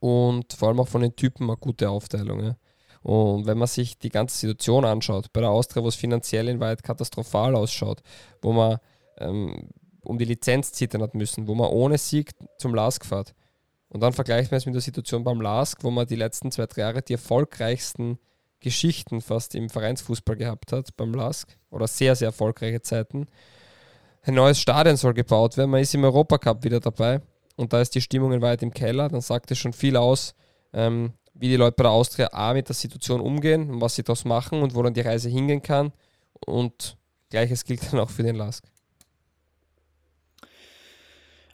und 0.00 0.52
vor 0.52 0.68
allem 0.68 0.80
auch 0.80 0.88
von 0.88 1.02
den 1.02 1.16
Typen 1.16 1.48
eine 1.48 1.56
gute 1.56 1.88
Aufteilung. 1.88 2.42
Ja. 2.42 2.56
Und 3.02 3.46
wenn 3.46 3.58
man 3.58 3.68
sich 3.68 3.98
die 3.98 4.08
ganze 4.08 4.36
Situation 4.36 4.84
anschaut, 4.84 5.32
bei 5.32 5.40
der 5.40 5.50
Austria, 5.50 5.82
wo 5.82 5.88
es 5.88 5.94
finanziell 5.94 6.48
in 6.48 6.60
weit 6.60 6.82
katastrophal 6.82 7.54
ausschaut, 7.54 8.02
wo 8.42 8.52
man 8.52 8.78
ähm, 9.18 9.70
um 10.02 10.18
die 10.18 10.24
Lizenz 10.24 10.72
zittern 10.72 11.02
hat 11.02 11.14
müssen, 11.14 11.46
wo 11.46 11.54
man 11.54 11.68
ohne 11.68 11.98
Sieg 11.98 12.32
zum 12.58 12.74
LASK 12.74 13.06
fährt. 13.06 13.34
Und 13.88 14.00
dann 14.00 14.12
vergleicht 14.12 14.50
man 14.50 14.58
es 14.58 14.66
mit 14.66 14.74
der 14.74 14.82
Situation 14.82 15.24
beim 15.24 15.40
LASK, 15.40 15.84
wo 15.84 15.90
man 15.90 16.06
die 16.06 16.16
letzten 16.16 16.50
zwei, 16.50 16.66
drei 16.66 16.82
Jahre 16.82 17.02
die 17.02 17.14
erfolgreichsten 17.14 18.18
Geschichten 18.60 19.20
fast 19.20 19.54
im 19.54 19.70
Vereinsfußball 19.70 20.36
gehabt 20.36 20.72
hat, 20.72 20.96
beim 20.96 21.14
LASK, 21.14 21.56
oder 21.70 21.86
sehr, 21.86 22.16
sehr 22.16 22.26
erfolgreiche 22.26 22.82
Zeiten 22.82 23.28
ein 24.22 24.34
neues 24.34 24.60
Stadion 24.60 24.96
soll 24.96 25.14
gebaut 25.14 25.56
werden. 25.56 25.70
Man 25.70 25.80
ist 25.80 25.94
im 25.94 26.04
Europacup 26.04 26.64
wieder 26.64 26.80
dabei 26.80 27.20
und 27.56 27.72
da 27.72 27.80
ist 27.80 27.94
die 27.94 28.00
Stimmung 28.00 28.32
in 28.32 28.42
weit 28.42 28.62
im 28.62 28.72
Keller. 28.72 29.08
Dann 29.08 29.20
sagt 29.20 29.50
es 29.50 29.58
schon 29.58 29.72
viel 29.72 29.96
aus, 29.96 30.34
ähm, 30.72 31.12
wie 31.34 31.48
die 31.48 31.56
Leute 31.56 31.76
bei 31.76 31.84
der 31.84 31.92
Austria 31.92 32.28
A 32.32 32.52
mit 32.52 32.68
der 32.68 32.74
Situation 32.74 33.20
umgehen 33.20 33.70
und 33.70 33.80
was 33.80 33.94
sie 33.94 34.02
daraus 34.02 34.24
machen 34.24 34.62
und 34.62 34.74
wo 34.74 34.82
dann 34.82 34.94
die 34.94 35.00
Reise 35.00 35.28
hingehen 35.28 35.62
kann. 35.62 35.92
Und 36.46 36.96
gleiches 37.30 37.64
gilt 37.64 37.92
dann 37.92 38.00
auch 38.00 38.10
für 38.10 38.22
den 38.22 38.36
Lask. 38.36 38.64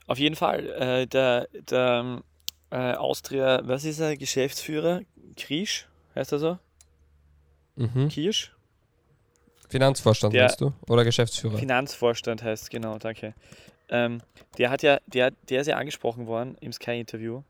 Auf 0.07 0.19
jeden 0.19 0.35
Fall. 0.35 0.67
Äh, 0.67 1.07
der 1.07 1.47
der 1.51 2.21
äh, 2.71 2.93
Austria, 2.93 3.61
was 3.63 3.85
ist 3.85 3.99
er, 3.99 4.17
Geschäftsführer? 4.17 5.01
Kriesch, 5.37 5.87
heißt 6.15 6.31
er 6.31 6.39
so? 6.39 6.57
Mhm. 7.75 8.09
Kirsch? 8.09 8.54
Finanzvorstand 9.69 10.33
der, 10.33 10.43
meinst 10.43 10.61
du? 10.61 10.73
Oder 10.87 11.03
Geschäftsführer? 11.03 11.57
Finanzvorstand 11.57 12.43
heißt 12.43 12.69
genau, 12.69 12.97
danke. 12.97 13.33
Ähm, 13.89 14.21
der 14.57 14.69
hat 14.69 14.83
ja, 14.83 14.99
der, 15.07 15.31
der 15.49 15.61
ist 15.61 15.67
ja 15.67 15.77
angesprochen 15.77 16.27
worden 16.27 16.57
im 16.59 16.71
Sky-Interview 16.71 17.43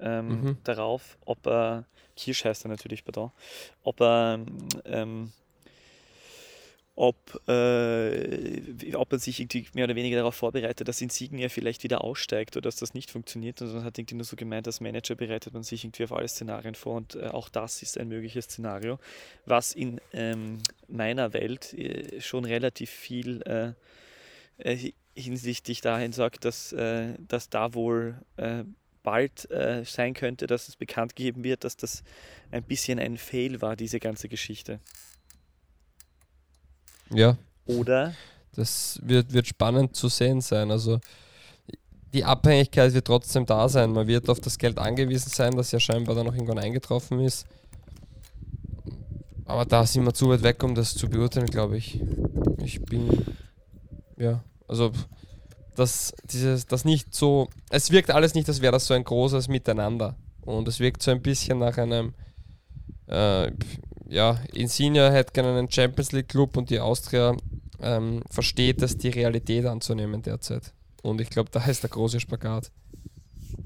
ähm, 0.00 0.28
mhm. 0.28 0.56
darauf, 0.64 1.18
ob 1.24 1.46
er, 1.46 1.84
Kirsch 2.16 2.44
heißt 2.44 2.64
er 2.64 2.68
natürlich, 2.68 3.04
pardon, 3.04 3.30
ob 3.82 4.00
er 4.00 4.40
ähm, 4.84 5.32
ob, 6.98 7.40
äh, 7.48 8.94
ob 8.96 9.12
man 9.12 9.20
sich 9.20 9.38
irgendwie 9.38 9.66
mehr 9.72 9.84
oder 9.84 9.94
weniger 9.94 10.16
darauf 10.16 10.34
vorbereitet, 10.34 10.88
dass 10.88 11.00
Insignia 11.00 11.48
vielleicht 11.48 11.84
wieder 11.84 12.02
aussteigt 12.02 12.56
oder 12.56 12.64
dass 12.64 12.74
das 12.74 12.92
nicht 12.92 13.12
funktioniert. 13.12 13.62
Und 13.62 13.72
man 13.72 13.84
hat 13.84 13.96
irgendwie 13.98 14.16
nur 14.16 14.24
so 14.24 14.34
gemeint, 14.34 14.66
als 14.66 14.80
Manager 14.80 15.14
bereitet 15.14 15.54
man 15.54 15.62
sich 15.62 15.84
irgendwie 15.84 16.02
auf 16.02 16.12
alle 16.12 16.26
Szenarien 16.26 16.74
vor 16.74 16.96
und 16.96 17.14
äh, 17.14 17.28
auch 17.28 17.48
das 17.50 17.82
ist 17.82 17.98
ein 17.98 18.08
mögliches 18.08 18.46
Szenario, 18.46 18.98
was 19.46 19.74
in 19.74 20.00
ähm, 20.12 20.58
meiner 20.88 21.32
Welt 21.34 21.72
äh, 21.72 22.20
schon 22.20 22.44
relativ 22.44 22.90
viel 22.90 23.42
äh, 23.42 23.74
äh, 24.58 24.92
hinsichtlich 25.14 25.80
dahin 25.80 26.10
sagt, 26.10 26.44
dass, 26.44 26.72
äh, 26.72 27.14
dass 27.28 27.48
da 27.48 27.74
wohl 27.74 28.18
bald 29.04 29.48
sein 29.84 30.12
könnte, 30.12 30.46
dass 30.46 30.68
es 30.68 30.76
bekannt 30.76 31.16
gegeben 31.16 31.42
wird, 31.42 31.64
dass 31.64 31.76
das 31.76 32.02
ein 32.50 32.62
bisschen 32.62 32.98
ein 32.98 33.16
Fail 33.16 33.62
war, 33.62 33.74
diese 33.74 34.00
ganze 34.00 34.28
Geschichte. 34.28 34.80
Ja. 37.10 37.36
Oder? 37.66 38.14
Das 38.54 39.00
wird, 39.02 39.32
wird 39.32 39.46
spannend 39.46 39.94
zu 39.94 40.08
sehen 40.08 40.40
sein. 40.40 40.70
Also 40.70 41.00
die 42.12 42.24
Abhängigkeit 42.24 42.94
wird 42.94 43.06
trotzdem 43.06 43.46
da 43.46 43.68
sein. 43.68 43.92
Man 43.92 44.06
wird 44.06 44.28
auf 44.28 44.40
das 44.40 44.58
Geld 44.58 44.78
angewiesen 44.78 45.30
sein, 45.30 45.56
das 45.56 45.70
ja 45.72 45.80
scheinbar 45.80 46.14
dann 46.14 46.26
noch 46.26 46.34
irgendwann 46.34 46.58
eingetroffen 46.58 47.20
ist. 47.20 47.46
Aber 49.44 49.64
da 49.64 49.86
sind 49.86 50.04
wir 50.04 50.12
zu 50.12 50.28
weit 50.28 50.42
weg, 50.42 50.62
um 50.62 50.74
das 50.74 50.94
zu 50.94 51.08
beurteilen, 51.08 51.46
glaube 51.46 51.78
ich. 51.78 52.00
Ich 52.58 52.82
bin. 52.84 53.24
Ja, 54.16 54.42
also 54.66 54.92
das, 55.74 56.12
dieses, 56.24 56.66
das 56.66 56.84
nicht 56.84 57.14
so. 57.14 57.48
Es 57.70 57.90
wirkt 57.90 58.10
alles 58.10 58.34
nicht, 58.34 58.48
als 58.48 58.60
wäre 58.60 58.72
das 58.72 58.86
so 58.86 58.94
ein 58.94 59.04
großes 59.04 59.48
Miteinander. 59.48 60.16
Und 60.42 60.68
es 60.68 60.80
wirkt 60.80 61.02
so 61.02 61.10
ein 61.10 61.22
bisschen 61.22 61.58
nach 61.58 61.78
einem. 61.78 62.14
Äh, 63.06 63.52
ja, 64.08 64.40
Insignia 64.52 65.10
hätte 65.10 65.32
gerne 65.32 65.56
einen 65.56 65.70
Champions 65.70 66.12
League 66.12 66.28
Club 66.28 66.56
und 66.56 66.70
die 66.70 66.80
Austria 66.80 67.36
ähm, 67.80 68.22
versteht 68.30 68.82
es, 68.82 68.96
die 68.96 69.10
Realität 69.10 69.66
anzunehmen 69.66 70.22
derzeit. 70.22 70.72
Und 71.02 71.20
ich 71.20 71.30
glaube, 71.30 71.50
da 71.50 71.64
ist 71.64 71.82
der 71.82 71.90
große 71.90 72.18
Spagat. 72.18 72.70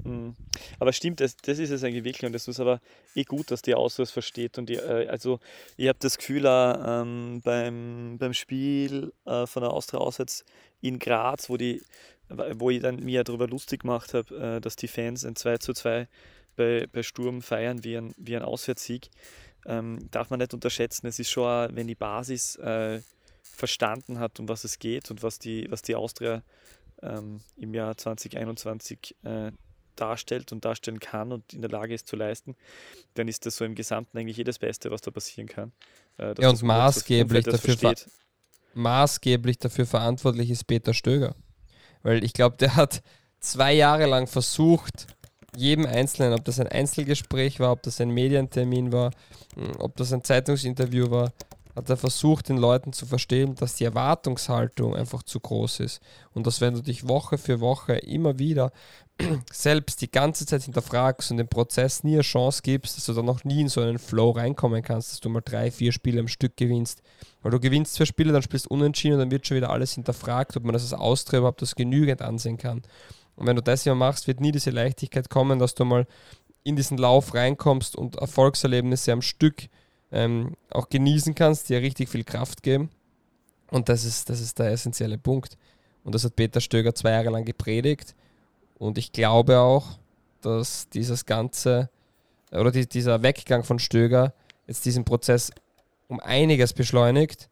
Mhm. 0.03 0.35
Aber 0.79 0.93
stimmt, 0.93 1.19
das, 1.19 1.37
das 1.37 1.59
ist 1.59 1.69
es 1.69 1.83
eigentlich 1.83 2.03
wirklich 2.03 2.25
und 2.25 2.33
das 2.33 2.47
ist 2.47 2.59
aber 2.59 2.81
eh 3.15 3.23
gut, 3.23 3.51
dass 3.51 3.61
die 3.61 3.73
Austria 3.75 4.03
es 4.03 4.11
versteht. 4.11 4.57
Und 4.57 4.69
die, 4.69 4.75
äh, 4.75 5.07
also 5.07 5.39
ich 5.77 5.87
habe 5.87 5.99
das 5.99 6.17
Gefühl, 6.17 6.45
äh, 6.45 6.49
ähm, 6.49 7.41
beim, 7.43 8.17
beim 8.19 8.33
Spiel 8.33 9.13
äh, 9.25 9.47
von 9.47 9.63
der 9.63 9.71
Austria 9.71 9.99
auswärts 9.99 10.43
in 10.81 10.99
Graz, 10.99 11.49
wo, 11.49 11.57
die, 11.57 11.81
wo 12.29 12.69
ich 12.69 12.81
dann 12.81 12.97
mir 12.97 13.23
darüber 13.23 13.47
lustig 13.47 13.81
gemacht 13.81 14.13
habe, 14.13 14.35
äh, 14.57 14.61
dass 14.61 14.75
die 14.75 14.87
Fans 14.87 15.25
ein 15.25 15.35
2 15.35 15.57
zu 15.57 15.73
2 15.73 16.07
bei, 16.55 16.87
bei 16.91 17.01
Sturm 17.01 17.41
feiern 17.41 17.83
wie 17.83 17.97
ein, 17.97 18.13
wie 18.17 18.35
ein 18.35 18.43
Auswärtssieg 18.43 19.09
ähm, 19.65 20.07
darf 20.11 20.29
man 20.29 20.39
nicht 20.39 20.53
unterschätzen. 20.53 21.07
Es 21.07 21.19
ist 21.19 21.29
schon, 21.29 21.75
wenn 21.75 21.87
die 21.87 21.95
Basis 21.95 22.55
äh, 22.57 23.01
verstanden 23.41 24.19
hat, 24.19 24.39
um 24.39 24.49
was 24.49 24.63
es 24.63 24.79
geht 24.79 25.11
und 25.11 25.23
was 25.23 25.39
die, 25.39 25.67
was 25.69 25.81
die 25.81 25.95
Austria 25.95 26.43
ähm, 27.01 27.41
im 27.57 27.73
Jahr 27.73 27.95
2021 27.97 29.15
äh, 29.23 29.51
darstellt 29.95 30.51
und 30.51 30.65
darstellen 30.65 30.99
kann 30.99 31.31
und 31.31 31.53
in 31.53 31.61
der 31.61 31.69
Lage 31.69 31.93
ist 31.93 32.07
zu 32.07 32.15
leisten, 32.15 32.55
dann 33.13 33.27
ist 33.27 33.45
das 33.45 33.57
so 33.57 33.65
im 33.65 33.75
Gesamten 33.75 34.17
eigentlich 34.17 34.37
jedes 34.37 34.59
Beste, 34.59 34.89
was 34.91 35.01
da 35.01 35.11
passieren 35.11 35.47
kann. 35.47 35.71
Äh, 36.17 36.33
ja, 36.39 36.49
und 36.49 36.63
maßgeblich 36.63 37.45
dafür, 37.45 37.93
maßgeblich 38.73 39.59
dafür 39.59 39.85
verantwortlich 39.85 40.49
ist 40.49 40.65
Peter 40.65 40.93
Stöger. 40.93 41.35
Weil 42.01 42.23
ich 42.23 42.33
glaube, 42.33 42.57
der 42.57 42.75
hat 42.75 43.03
zwei 43.39 43.73
Jahre 43.73 44.07
lang 44.07 44.27
versucht, 44.27 45.07
jedem 45.55 45.85
Einzelnen, 45.85 46.33
ob 46.33 46.45
das 46.45 46.59
ein 46.59 46.67
Einzelgespräch 46.67 47.59
war, 47.59 47.71
ob 47.71 47.83
das 47.83 48.01
ein 48.01 48.09
Medientermin 48.09 48.91
war, 48.91 49.11
hm, 49.55 49.71
ob 49.79 49.95
das 49.97 50.13
ein 50.13 50.23
Zeitungsinterview 50.23 51.11
war, 51.11 51.31
hat 51.75 51.89
er 51.89 51.97
versucht, 51.97 52.49
den 52.49 52.57
Leuten 52.57 52.93
zu 52.93 53.05
verstehen, 53.05 53.55
dass 53.55 53.75
die 53.75 53.85
Erwartungshaltung 53.85 54.95
einfach 54.95 55.23
zu 55.23 55.39
groß 55.39 55.79
ist. 55.79 56.01
Und 56.33 56.45
dass 56.45 56.61
wenn 56.61 56.75
du 56.75 56.81
dich 56.81 57.07
Woche 57.07 57.37
für 57.37 57.61
Woche 57.61 57.93
immer 57.95 58.37
wieder 58.37 58.71
selbst 59.51 60.01
die 60.01 60.11
ganze 60.11 60.45
Zeit 60.45 60.63
hinterfragst 60.63 61.31
und 61.31 61.37
dem 61.37 61.47
Prozess 61.47 62.03
nie 62.03 62.13
eine 62.13 62.21
Chance 62.21 62.61
gibst, 62.63 62.97
dass 62.97 63.05
du 63.05 63.13
dann 63.13 63.25
noch 63.25 63.43
nie 63.43 63.61
in 63.61 63.69
so 63.69 63.81
einen 63.81 63.99
Flow 63.99 64.31
reinkommen 64.31 64.83
kannst, 64.83 65.11
dass 65.11 65.19
du 65.19 65.29
mal 65.29 65.41
drei, 65.41 65.71
vier 65.71 65.91
Spiele 65.91 66.19
am 66.19 66.27
Stück 66.27 66.57
gewinnst. 66.57 67.01
Weil 67.41 67.51
du 67.51 67.59
gewinnst 67.59 67.95
zwei 67.95 68.05
Spiele, 68.05 68.33
dann 68.33 68.43
spielst 68.43 68.65
du 68.65 68.69
unentschieden 68.69 69.15
und 69.15 69.19
dann 69.19 69.31
wird 69.31 69.47
schon 69.47 69.57
wieder 69.57 69.69
alles 69.69 69.93
hinterfragt, 69.93 70.55
ob 70.55 70.63
man 70.63 70.73
das 70.73 70.83
als 70.83 70.93
Austria 70.93 71.39
überhaupt 71.39 71.61
das 71.61 71.75
genügend 71.75 72.21
ansehen 72.21 72.57
kann. 72.57 72.83
Und 73.35 73.47
wenn 73.47 73.55
du 73.55 73.61
das 73.61 73.85
immer 73.85 73.95
machst, 73.95 74.27
wird 74.27 74.39
nie 74.39 74.51
diese 74.51 74.69
Leichtigkeit 74.69 75.29
kommen, 75.29 75.59
dass 75.59 75.75
du 75.75 75.85
mal 75.85 76.05
in 76.63 76.75
diesen 76.75 76.97
Lauf 76.97 77.33
reinkommst 77.33 77.95
und 77.95 78.15
Erfolgserlebnisse 78.17 79.11
am 79.11 79.21
Stück 79.21 79.67
ähm, 80.11 80.55
auch 80.69 80.89
genießen 80.89 81.35
kannst, 81.35 81.69
die 81.69 81.73
ja 81.73 81.79
richtig 81.79 82.09
viel 82.09 82.23
Kraft 82.23 82.63
geben. 82.63 82.89
Und 83.71 83.89
das 83.89 84.05
ist, 84.05 84.29
das 84.29 84.39
ist 84.39 84.59
der 84.59 84.71
essentielle 84.71 85.17
Punkt. 85.17 85.57
Und 86.03 86.13
das 86.13 86.23
hat 86.23 86.35
Peter 86.35 86.61
Stöger 86.61 86.93
zwei 86.93 87.11
Jahre 87.11 87.31
lang 87.31 87.45
gepredigt. 87.45 88.15
Und 88.77 88.97
ich 88.97 89.11
glaube 89.11 89.59
auch, 89.59 89.97
dass 90.41 90.89
dieses 90.89 91.25
Ganze 91.25 91.89
oder 92.51 92.71
die, 92.71 92.87
dieser 92.87 93.23
Weggang 93.23 93.63
von 93.63 93.79
Stöger 93.79 94.33
jetzt 94.67 94.85
diesen 94.85 95.05
Prozess 95.05 95.51
um 96.07 96.19
einiges 96.19 96.73
beschleunigt, 96.73 97.49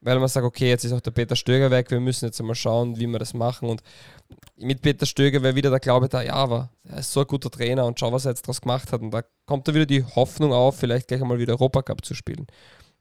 weil 0.00 0.18
man 0.18 0.28
sagt, 0.28 0.44
okay, 0.44 0.68
jetzt 0.68 0.84
ist 0.84 0.92
auch 0.92 1.00
der 1.00 1.10
Peter 1.10 1.36
Stöger 1.36 1.70
weg, 1.70 1.90
wir 1.90 2.00
müssen 2.00 2.26
jetzt 2.26 2.40
einmal 2.40 2.54
schauen, 2.54 2.98
wie 2.98 3.06
wir 3.06 3.18
das 3.18 3.34
machen. 3.34 3.68
Und 3.68 3.82
mit 4.56 4.82
Peter 4.82 5.06
Stöger 5.06 5.42
wäre 5.42 5.54
wieder 5.54 5.70
der 5.70 5.80
Glaube 5.80 6.08
da, 6.08 6.22
ja, 6.22 6.34
aber 6.34 6.70
er 6.84 6.98
ist 6.98 7.12
so 7.12 7.20
ein 7.20 7.26
guter 7.26 7.50
Trainer 7.50 7.86
und 7.86 7.98
schau, 7.98 8.12
was 8.12 8.24
er 8.24 8.32
jetzt 8.32 8.42
daraus 8.42 8.60
gemacht 8.60 8.92
hat. 8.92 9.00
Und 9.00 9.10
da 9.10 9.22
kommt 9.46 9.66
da 9.68 9.74
wieder 9.74 9.86
die 9.86 10.04
Hoffnung 10.04 10.52
auf, 10.52 10.76
vielleicht 10.76 11.08
gleich 11.08 11.22
einmal 11.22 11.38
wieder 11.38 11.54
Europacup 11.54 12.04
zu 12.04 12.14
spielen. 12.14 12.46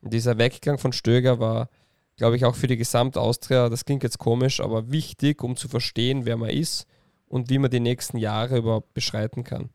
Und 0.01 0.13
dieser 0.13 0.37
Weggang 0.37 0.77
von 0.77 0.93
Stöger 0.93 1.39
war, 1.39 1.69
glaube 2.17 2.37
ich, 2.37 2.45
auch 2.45 2.55
für 2.55 2.67
die 2.67 2.77
Gesamtaustria, 2.77 3.69
das 3.69 3.85
klingt 3.85 4.03
jetzt 4.03 4.19
komisch, 4.19 4.59
aber 4.61 4.91
wichtig, 4.91 5.43
um 5.43 5.55
zu 5.55 5.67
verstehen, 5.67 6.25
wer 6.25 6.37
man 6.37 6.49
ist 6.49 6.85
und 7.27 7.49
wie 7.49 7.59
man 7.59 7.71
die 7.71 7.79
nächsten 7.79 8.17
Jahre 8.17 8.57
überhaupt 8.57 8.93
beschreiten 8.93 9.43
kann. 9.43 9.69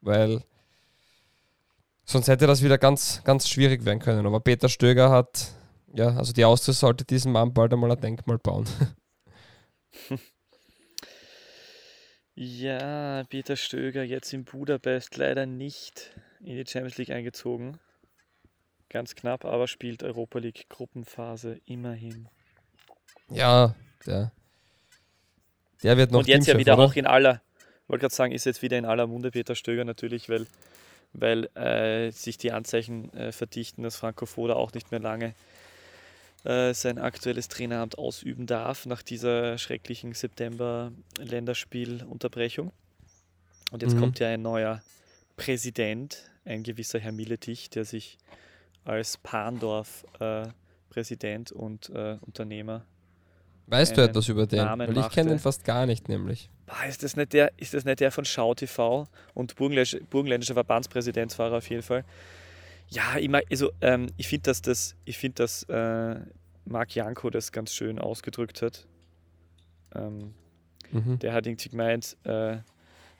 Weil 0.00 0.42
sonst 2.04 2.28
hätte 2.28 2.46
das 2.46 2.62
wieder 2.62 2.78
ganz, 2.78 3.22
ganz 3.24 3.48
schwierig 3.48 3.84
werden 3.84 4.00
können. 4.00 4.26
Aber 4.26 4.40
Peter 4.40 4.68
Stöger 4.68 5.10
hat, 5.10 5.52
ja, 5.94 6.16
also 6.16 6.32
die 6.32 6.44
Austria 6.44 6.74
sollte 6.74 7.04
diesem 7.04 7.32
Mann 7.32 7.52
bald 7.52 7.72
einmal 7.72 7.92
ein 7.92 8.00
Denkmal 8.00 8.38
bauen. 8.38 8.66
Ja, 12.40 13.24
Peter 13.24 13.56
Stöger 13.56 14.04
jetzt 14.04 14.32
in 14.32 14.44
Budapest 14.44 15.16
leider 15.16 15.44
nicht 15.44 16.12
in 16.38 16.54
die 16.54 16.64
Champions 16.64 16.96
League 16.96 17.10
eingezogen. 17.10 17.80
Ganz 18.90 19.16
knapp, 19.16 19.44
aber 19.44 19.66
spielt 19.66 20.04
Europa 20.04 20.38
League 20.38 20.66
Gruppenphase 20.68 21.60
immerhin. 21.64 22.28
Ja, 23.28 23.74
der, 24.06 24.30
der 25.82 25.96
wird 25.96 26.12
noch 26.12 26.20
Und 26.20 26.28
jetzt 26.28 26.46
ja 26.46 26.56
wieder 26.56 26.74
oder? 26.74 26.84
auch 26.84 26.94
in 26.94 27.08
aller, 27.08 27.42
wollte 27.88 28.02
gerade 28.02 28.14
sagen, 28.14 28.32
ist 28.32 28.46
jetzt 28.46 28.62
wieder 28.62 28.78
in 28.78 28.84
aller 28.84 29.08
Munde 29.08 29.32
Peter 29.32 29.56
Stöger 29.56 29.84
natürlich, 29.84 30.28
weil, 30.28 30.46
weil 31.12 31.46
äh, 31.56 32.12
sich 32.12 32.38
die 32.38 32.52
Anzeichen 32.52 33.12
äh, 33.14 33.32
verdichten, 33.32 33.82
dass 33.82 33.96
Franco 33.96 34.26
Foda 34.26 34.54
auch 34.54 34.72
nicht 34.74 34.92
mehr 34.92 35.00
lange 35.00 35.34
äh, 36.44 36.72
sein 36.72 36.98
aktuelles 36.98 37.48
Traineramt 37.48 37.98
ausüben 37.98 38.46
darf 38.46 38.86
nach 38.86 39.02
dieser 39.02 39.58
schrecklichen 39.58 40.14
September-Länderspielunterbrechung. 40.14 42.70
Und 43.70 43.82
jetzt 43.82 43.96
mhm. 43.96 44.00
kommt 44.00 44.18
ja 44.20 44.28
ein 44.28 44.40
neuer 44.42 44.82
Präsident, 45.36 46.30
ein 46.44 46.62
gewisser 46.62 46.98
Herr 46.98 47.12
Milletich, 47.12 47.70
der 47.70 47.84
sich 47.84 48.18
als 48.84 49.16
Pandorf-Präsident 49.18 51.50
äh, 51.50 51.54
und 51.54 51.90
äh, 51.90 52.18
Unternehmer. 52.20 52.84
Weißt 53.66 53.96
du 53.96 54.02
etwas 54.02 54.28
über 54.28 54.46
den? 54.46 54.64
Namen 54.64 54.88
Weil 54.88 54.98
ich 55.04 55.10
kenne 55.10 55.30
den 55.30 55.38
fast 55.38 55.64
gar 55.64 55.84
nicht, 55.84 56.08
nämlich. 56.08 56.48
ist, 56.88 57.02
das 57.02 57.16
nicht 57.16 57.34
der, 57.34 57.52
ist 57.58 57.74
das 57.74 57.84
nicht 57.84 58.00
der 58.00 58.10
von 58.10 58.24
Schau 58.24 58.54
TV 58.54 59.06
und 59.34 59.56
Burgenländischer, 59.56 59.98
Burgenländischer 60.08 60.54
Verbandspräsident 60.54 61.38
war 61.38 61.52
er 61.52 61.58
auf 61.58 61.68
jeden 61.68 61.82
Fall? 61.82 62.06
Ja, 62.90 63.16
ich, 63.18 63.28
mag, 63.28 63.44
also, 63.50 63.70
ähm, 63.80 64.08
ich 64.16 64.28
finde, 64.28 64.44
dass, 64.44 64.62
das, 64.62 64.96
ich 65.04 65.18
find, 65.18 65.38
dass 65.38 65.64
äh, 65.64 66.16
Marc 66.64 66.94
Janko 66.94 67.30
das 67.30 67.52
ganz 67.52 67.72
schön 67.72 67.98
ausgedrückt 67.98 68.62
hat. 68.62 68.86
Ähm, 69.94 70.34
mhm. 70.90 71.18
Der 71.18 71.32
hat 71.32 71.46
irgendwie 71.46 71.68
gemeint, 71.68 72.16
äh, 72.24 72.58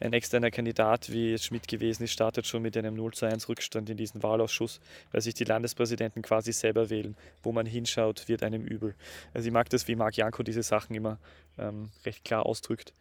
ein 0.01 0.13
externer 0.13 0.51
Kandidat, 0.51 1.11
wie 1.11 1.37
Schmidt 1.39 1.67
gewesen 1.67 2.05
ist, 2.05 2.13
startet 2.13 2.47
schon 2.47 2.63
mit 2.63 2.77
einem 2.77 2.95
0 2.95 3.15
zu 3.15 3.27
1 3.27 3.49
Rückstand 3.49 3.91
in 3.91 3.97
diesen 3.97 4.23
Wahlausschuss, 4.23 4.81
weil 5.11 5.21
sich 5.21 5.35
die 5.35 5.45
Landespräsidenten 5.45 6.23
quasi 6.23 6.53
selber 6.53 6.89
wählen. 6.89 7.17
Wo 7.43 7.53
man 7.53 7.67
hinschaut, 7.67 8.29
wird 8.29 8.43
einem 8.43 8.65
übel. 8.65 8.95
Also 9.35 9.49
ich 9.49 9.53
mag 9.53 9.69
das, 9.71 9.89
wie 9.89 9.97
Marc 9.97 10.17
Janko 10.17 10.43
diese 10.43 10.63
Sachen 10.63 10.95
immer 10.95 11.19
ähm, 11.59 11.91
recht 12.05 12.25
klar 12.25 12.47
ausdrückt. 12.47 12.93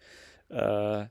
Äh, 0.50 1.06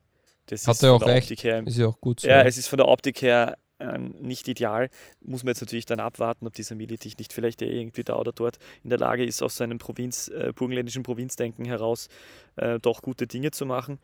das 0.47 0.67
Hat 0.67 0.83
er 0.83 0.93
auch 0.93 1.07
recht. 1.07 1.31
Her, 1.43 1.65
ist 1.67 1.79
ja 1.79 1.87
auch 1.87 2.01
gut 2.01 2.21
so. 2.21 2.29
Ja, 2.29 2.43
es 2.43 2.59
ist 2.59 2.69
von 2.69 2.79
der 2.79 2.89
Optik 2.89 3.23
her 3.23 3.57
ähm, 3.81 4.15
nicht 4.21 4.49
ideal. 4.49 4.91
Muss 5.21 5.43
man 5.43 5.51
jetzt 5.51 5.61
natürlich 5.61 5.87
dann 5.87 6.01
abwarten, 6.01 6.47
ob 6.47 6.55
dieser 6.55 6.75
Militich 6.75 7.19
nicht 7.19 7.33
vielleicht 7.33 7.63
irgendwie 7.63 8.05
da 8.05 8.17
oder 8.17 8.33
dort 8.33 8.59
in 8.83 8.91
der 8.91 8.99
Lage 8.99 9.25
ist, 9.25 9.43
aus 9.43 9.57
seinem 9.57 9.79
Provinz, 9.79 10.29
äh, 10.29 10.53
burgenländischen 10.55 11.03
Provinzdenken 11.03 11.65
heraus 11.65 12.09
äh, 12.57 12.79
doch 12.81 13.03
gute 13.03 13.27
Dinge 13.27 13.51
zu 13.51 13.67
machen. 13.67 13.99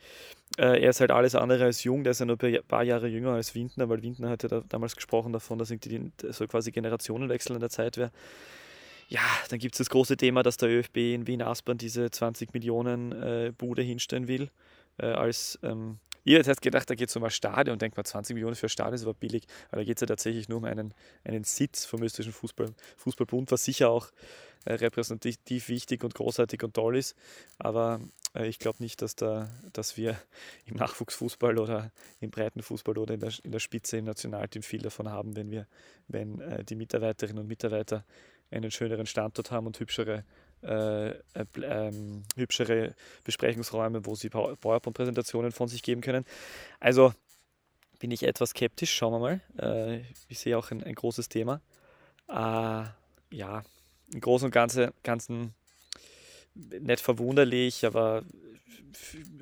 Äh, 0.59 0.83
er 0.83 0.91
ist 0.91 1.01
halt 1.01 1.11
alles 1.11 1.35
andere 1.35 1.65
als 1.65 1.85
jung, 1.85 2.05
der 2.05 2.13
ist 2.13 2.21
ja 2.21 2.27
nur 2.27 2.43
ein 2.43 2.59
paar 2.69 2.85
Jahre 2.85 3.09
jünger 3.09 3.33
als 3.33 3.55
Windner, 3.55 3.89
weil 3.89 4.03
Windner 4.03 4.31
hatte 4.31 4.49
da 4.49 4.63
damals 4.69 4.97
gesprochen 4.97 5.33
davon, 5.33 5.59
dass 5.59 5.71
irgendwie 5.71 6.13
so 6.31 6.47
quasi 6.47 6.73
Generationenwechsel 6.73 7.55
in 7.55 7.61
der 7.61 7.71
Zeit 7.71 7.97
wäre. 7.97 8.11
Ja, 9.09 9.21
dann 9.51 9.59
gibt 9.59 9.75
es 9.75 9.79
das 9.79 9.91
große 9.91 10.17
Thema, 10.17 10.43
dass 10.43 10.57
der 10.57 10.71
ÖFB 10.71 10.97
in 10.97 11.27
Wien-Aspern 11.27 11.77
diese 11.77 12.11
20 12.11 12.55
Millionen 12.55 13.13
äh, 13.13 13.53
Bude 13.57 13.83
hinstellen 13.83 14.27
will, 14.27 14.51
äh, 14.99 15.07
als 15.07 15.59
ähm, 15.63 15.99
Ihr 16.25 16.39
hättet 16.39 16.63
gedacht, 16.63 16.89
da 16.89 16.95
geht 16.95 17.09
es 17.09 17.17
um 17.17 17.25
ein 17.25 17.31
Stadion 17.31 17.75
und 17.75 17.83
denkt 17.83 17.97
mal, 17.97 18.05
20 18.05 18.35
Millionen 18.35 18.55
für 18.55 18.67
ein 18.67 18.71
Stadion 18.71 18.95
ist 18.95 19.03
aber 19.03 19.15
billig. 19.15 19.45
Aber 19.69 19.79
da 19.79 19.85
geht 19.85 19.97
es 19.97 20.01
ja 20.01 20.07
tatsächlich 20.07 20.49
nur 20.49 20.59
um 20.59 20.65
einen, 20.65 20.95
einen 21.25 21.45
Sitz 21.45 21.85
vom 21.85 22.03
österreichischen 22.03 22.33
Fußball, 22.33 22.73
Fußballbund, 22.97 23.51
was 23.51 23.65
sicher 23.65 23.91
auch 23.91 24.11
äh, 24.65 24.75
repräsentativ 24.75 25.69
wichtig 25.69 26.05
und 26.05 26.15
großartig 26.15 26.63
und 26.63 26.75
toll 26.75 26.97
ist. 26.97 27.17
Aber 27.59 28.01
äh, 28.35 28.47
ich 28.47 28.59
glaube 28.59 28.83
nicht, 28.83 29.03
dass, 29.03 29.17
da, 29.17 29.49
dass 29.73 29.97
wir 29.97 30.17
im 30.67 30.77
Nachwuchsfußball 30.77 31.59
oder 31.59 31.91
im 32.21 32.31
Breitenfußball 32.31 32.97
oder 32.99 33.15
in 33.15 33.21
der, 33.21 33.33
in 33.43 33.51
der 33.51 33.59
Spitze 33.59 33.97
im 33.97 34.05
Nationalteam 34.05 34.63
viel 34.63 34.83
davon 34.83 35.09
haben, 35.09 35.35
wenn 35.37 35.51
wir, 35.51 35.67
wenn 36.09 36.41
äh, 36.41 36.65
die 36.65 36.77
Mitarbeiterinnen 36.77 37.43
und 37.43 37.49
Mitarbeiter 37.49 38.05
einen 38.51 38.71
schöneren 38.71 39.07
Standort 39.07 39.51
haben 39.51 39.67
und 39.67 39.81
hübschere 39.81 40.25
äh, 40.63 41.11
äh, 41.11 41.15
ähm, 41.63 42.23
hübschere 42.37 42.95
Besprechungsräume, 43.25 44.07
wo 44.07 44.15
sie 44.15 44.31
PowerPoint-Präsentationen 44.31 45.53
von 45.53 45.69
sich 45.69 45.83
geben 45.83 46.01
können. 46.01 46.25
Also 46.81 47.13
bin 47.99 48.11
ich 48.11 48.23
etwas 48.25 48.51
skeptisch, 48.51 48.93
schauen 48.93 49.13
wir 49.13 49.19
mal. 49.19 49.41
Äh, 49.59 50.01
ich 50.29 50.39
sehe 50.39 50.57
auch 50.59 50.71
ein, 50.71 50.83
ein 50.83 50.95
großes 50.95 51.29
Thema. 51.29 51.61
Äh, 52.29 52.85
ja, 53.35 53.63
im 54.13 54.21
Großen 54.21 54.47
und 54.47 54.53
Ganzen, 54.53 54.93
Ganzen 55.03 55.55
nicht 56.55 57.01
verwunderlich, 57.01 57.87
aber 57.87 58.25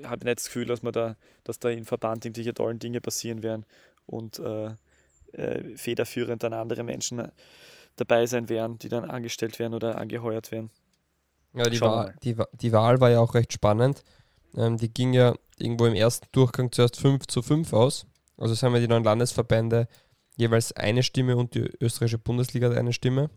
habe 0.05 0.25
nicht 0.25 0.39
das 0.39 0.47
Gefühl, 0.47 0.67
dass 0.67 0.83
man 0.83 0.93
da, 0.93 1.17
dass 1.45 1.59
da 1.59 1.71
im 1.71 1.85
Verband 1.85 2.25
irgendwelche 2.25 2.55
tollen 2.55 2.79
Dinge 2.79 3.01
passieren 3.01 3.43
werden 3.43 3.67
und 4.07 4.39
äh, 4.39 4.71
äh, 5.33 5.77
federführend 5.77 6.43
dann 6.43 6.53
andere 6.53 6.83
Menschen 6.83 7.31
dabei 7.97 8.27
sein 8.27 8.49
werden, 8.49 8.79
die 8.79 8.89
dann 8.89 9.09
angestellt 9.09 9.59
werden 9.59 9.75
oder 9.75 9.99
angeheuert 9.99 10.53
werden. 10.53 10.71
Ja, 11.55 11.65
die, 11.65 11.81
Wahl, 11.81 12.15
die, 12.23 12.37
die 12.53 12.73
Wahl 12.73 13.01
war 13.01 13.11
ja 13.11 13.21
auch 13.21 13.35
recht 13.35 13.53
spannend. 13.53 14.05
Ähm, 14.57 14.77
die 14.77 14.93
ging 14.93 15.13
ja 15.13 15.35
irgendwo 15.59 15.87
im 15.87 15.95
ersten 15.95 16.27
Durchgang 16.33 16.73
zuerst 16.73 16.97
5 16.97 17.27
zu 17.27 17.43
5 17.43 17.73
aus. 17.73 18.07
Also 18.37 18.55
es 18.55 18.63
haben 18.63 18.75
ja 18.75 18.81
die 18.81 18.89
neuen 18.89 19.05
Landesverbände 19.05 19.89
jeweils 20.37 20.73
eine 20.73 21.03
Stimme 21.03 21.37
und 21.37 21.55
die 21.55 21.71
österreichische 21.81 22.19
Bundesliga 22.19 22.71
hat 22.71 22.77
eine 22.77 22.93
Stimme. 22.93 23.31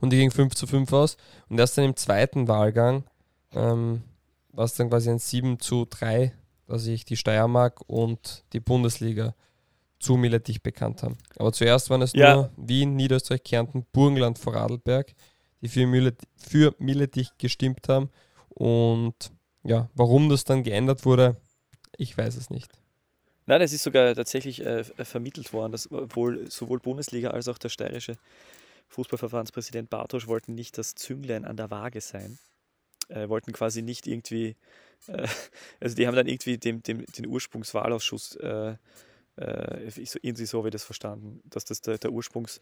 Und 0.00 0.12
die 0.12 0.18
ging 0.18 0.30
5 0.30 0.54
zu 0.54 0.66
5 0.66 0.92
aus. 0.92 1.16
Und 1.48 1.58
erst 1.58 1.78
dann 1.78 1.84
im 1.84 1.96
zweiten 1.96 2.48
Wahlgang 2.48 3.04
ähm, 3.52 4.02
war 4.52 4.64
es 4.64 4.74
dann 4.74 4.90
quasi 4.90 5.10
ein 5.10 5.18
7 5.18 5.58
zu 5.60 5.86
3, 5.88 6.32
dass 6.66 6.82
sich 6.82 7.04
die 7.04 7.16
Steiermark 7.16 7.80
und 7.86 8.44
die 8.52 8.60
Bundesliga 8.60 9.34
zu 9.98 10.16
Milletich 10.16 10.62
bekannt 10.62 11.02
haben. 11.02 11.18
Aber 11.36 11.52
zuerst 11.52 11.90
waren 11.90 12.02
es 12.02 12.12
ja. 12.14 12.34
nur 12.34 12.50
Wien, 12.56 12.96
Niederösterreich, 12.96 13.44
Kärnten, 13.44 13.86
Burgenland, 13.92 14.38
Vorarlberg 14.38 15.14
die 15.60 15.68
für, 15.68 15.86
Mühle, 15.86 16.14
für 16.36 16.74
Milletich 16.78 17.30
gestimmt 17.38 17.88
haben. 17.88 18.10
Und 18.48 19.32
ja, 19.62 19.90
warum 19.94 20.28
das 20.28 20.44
dann 20.44 20.62
geändert 20.62 21.04
wurde, 21.04 21.36
ich 21.96 22.16
weiß 22.16 22.36
es 22.36 22.50
nicht. 22.50 22.70
Nein, 23.46 23.62
es 23.62 23.72
ist 23.72 23.82
sogar 23.82 24.14
tatsächlich 24.14 24.64
äh, 24.64 24.84
vermittelt 24.84 25.52
worden, 25.52 25.72
dass 25.72 25.90
wohl 25.90 26.50
sowohl 26.50 26.78
Bundesliga 26.78 27.30
als 27.30 27.48
auch 27.48 27.58
der 27.58 27.68
steirische 27.68 28.16
Fußballverbandspräsident 28.88 29.90
Bartosch 29.90 30.26
wollten 30.26 30.54
nicht 30.54 30.78
das 30.78 30.94
Zünglein 30.94 31.44
an 31.44 31.56
der 31.56 31.70
Waage 31.70 32.00
sein. 32.00 32.38
Äh, 33.08 33.28
wollten 33.28 33.52
quasi 33.52 33.82
nicht 33.82 34.06
irgendwie, 34.06 34.56
äh, 35.08 35.26
also 35.80 35.96
die 35.96 36.06
haben 36.06 36.14
dann 36.14 36.26
irgendwie 36.26 36.58
dem, 36.58 36.82
dem, 36.82 37.04
den 37.06 37.26
Ursprungswahlausschuss 37.26 38.36
äh, 38.36 38.76
äh, 39.36 39.90
irgendwie 40.22 40.46
so 40.46 40.64
ich 40.64 40.72
das 40.72 40.84
verstanden, 40.84 41.40
dass 41.44 41.64
das 41.64 41.80
der, 41.80 41.98
der 41.98 42.12
Ursprungskandidat 42.12 42.60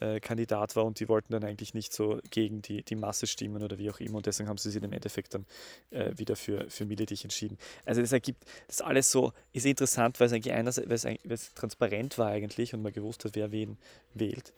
äh, 0.00 0.20
war 0.20 0.84
und 0.84 1.00
die 1.00 1.08
wollten 1.08 1.32
dann 1.32 1.44
eigentlich 1.44 1.74
nicht 1.74 1.92
so 1.92 2.20
gegen 2.30 2.62
die, 2.62 2.82
die 2.82 2.96
Masse 2.96 3.26
stimmen 3.26 3.62
oder 3.62 3.78
wie 3.78 3.90
auch 3.90 4.00
immer 4.00 4.16
und 4.16 4.26
deswegen 4.26 4.48
haben 4.48 4.58
sie 4.58 4.70
sich 4.70 4.82
im 4.82 4.92
Endeffekt 4.92 5.34
dann 5.34 5.46
äh, 5.90 6.12
wieder 6.16 6.36
für, 6.36 6.68
für 6.70 6.84
Militich 6.84 7.24
entschieden. 7.24 7.58
Also 7.84 8.00
das 8.00 8.12
ergibt, 8.12 8.44
das 8.66 8.80
alles 8.80 9.10
so, 9.10 9.32
ist 9.52 9.66
interessant, 9.66 10.20
weil 10.20 10.26
es 10.26 10.32
eigentlich 10.32 10.54
einerseits, 10.54 11.04
weil 11.04 11.32
es 11.32 11.54
transparent 11.54 12.18
war 12.18 12.28
eigentlich 12.28 12.74
und 12.74 12.82
man 12.82 12.92
gewusst 12.92 13.24
hat, 13.24 13.34
wer 13.34 13.52
wen 13.52 13.78
wählt. 14.14 14.52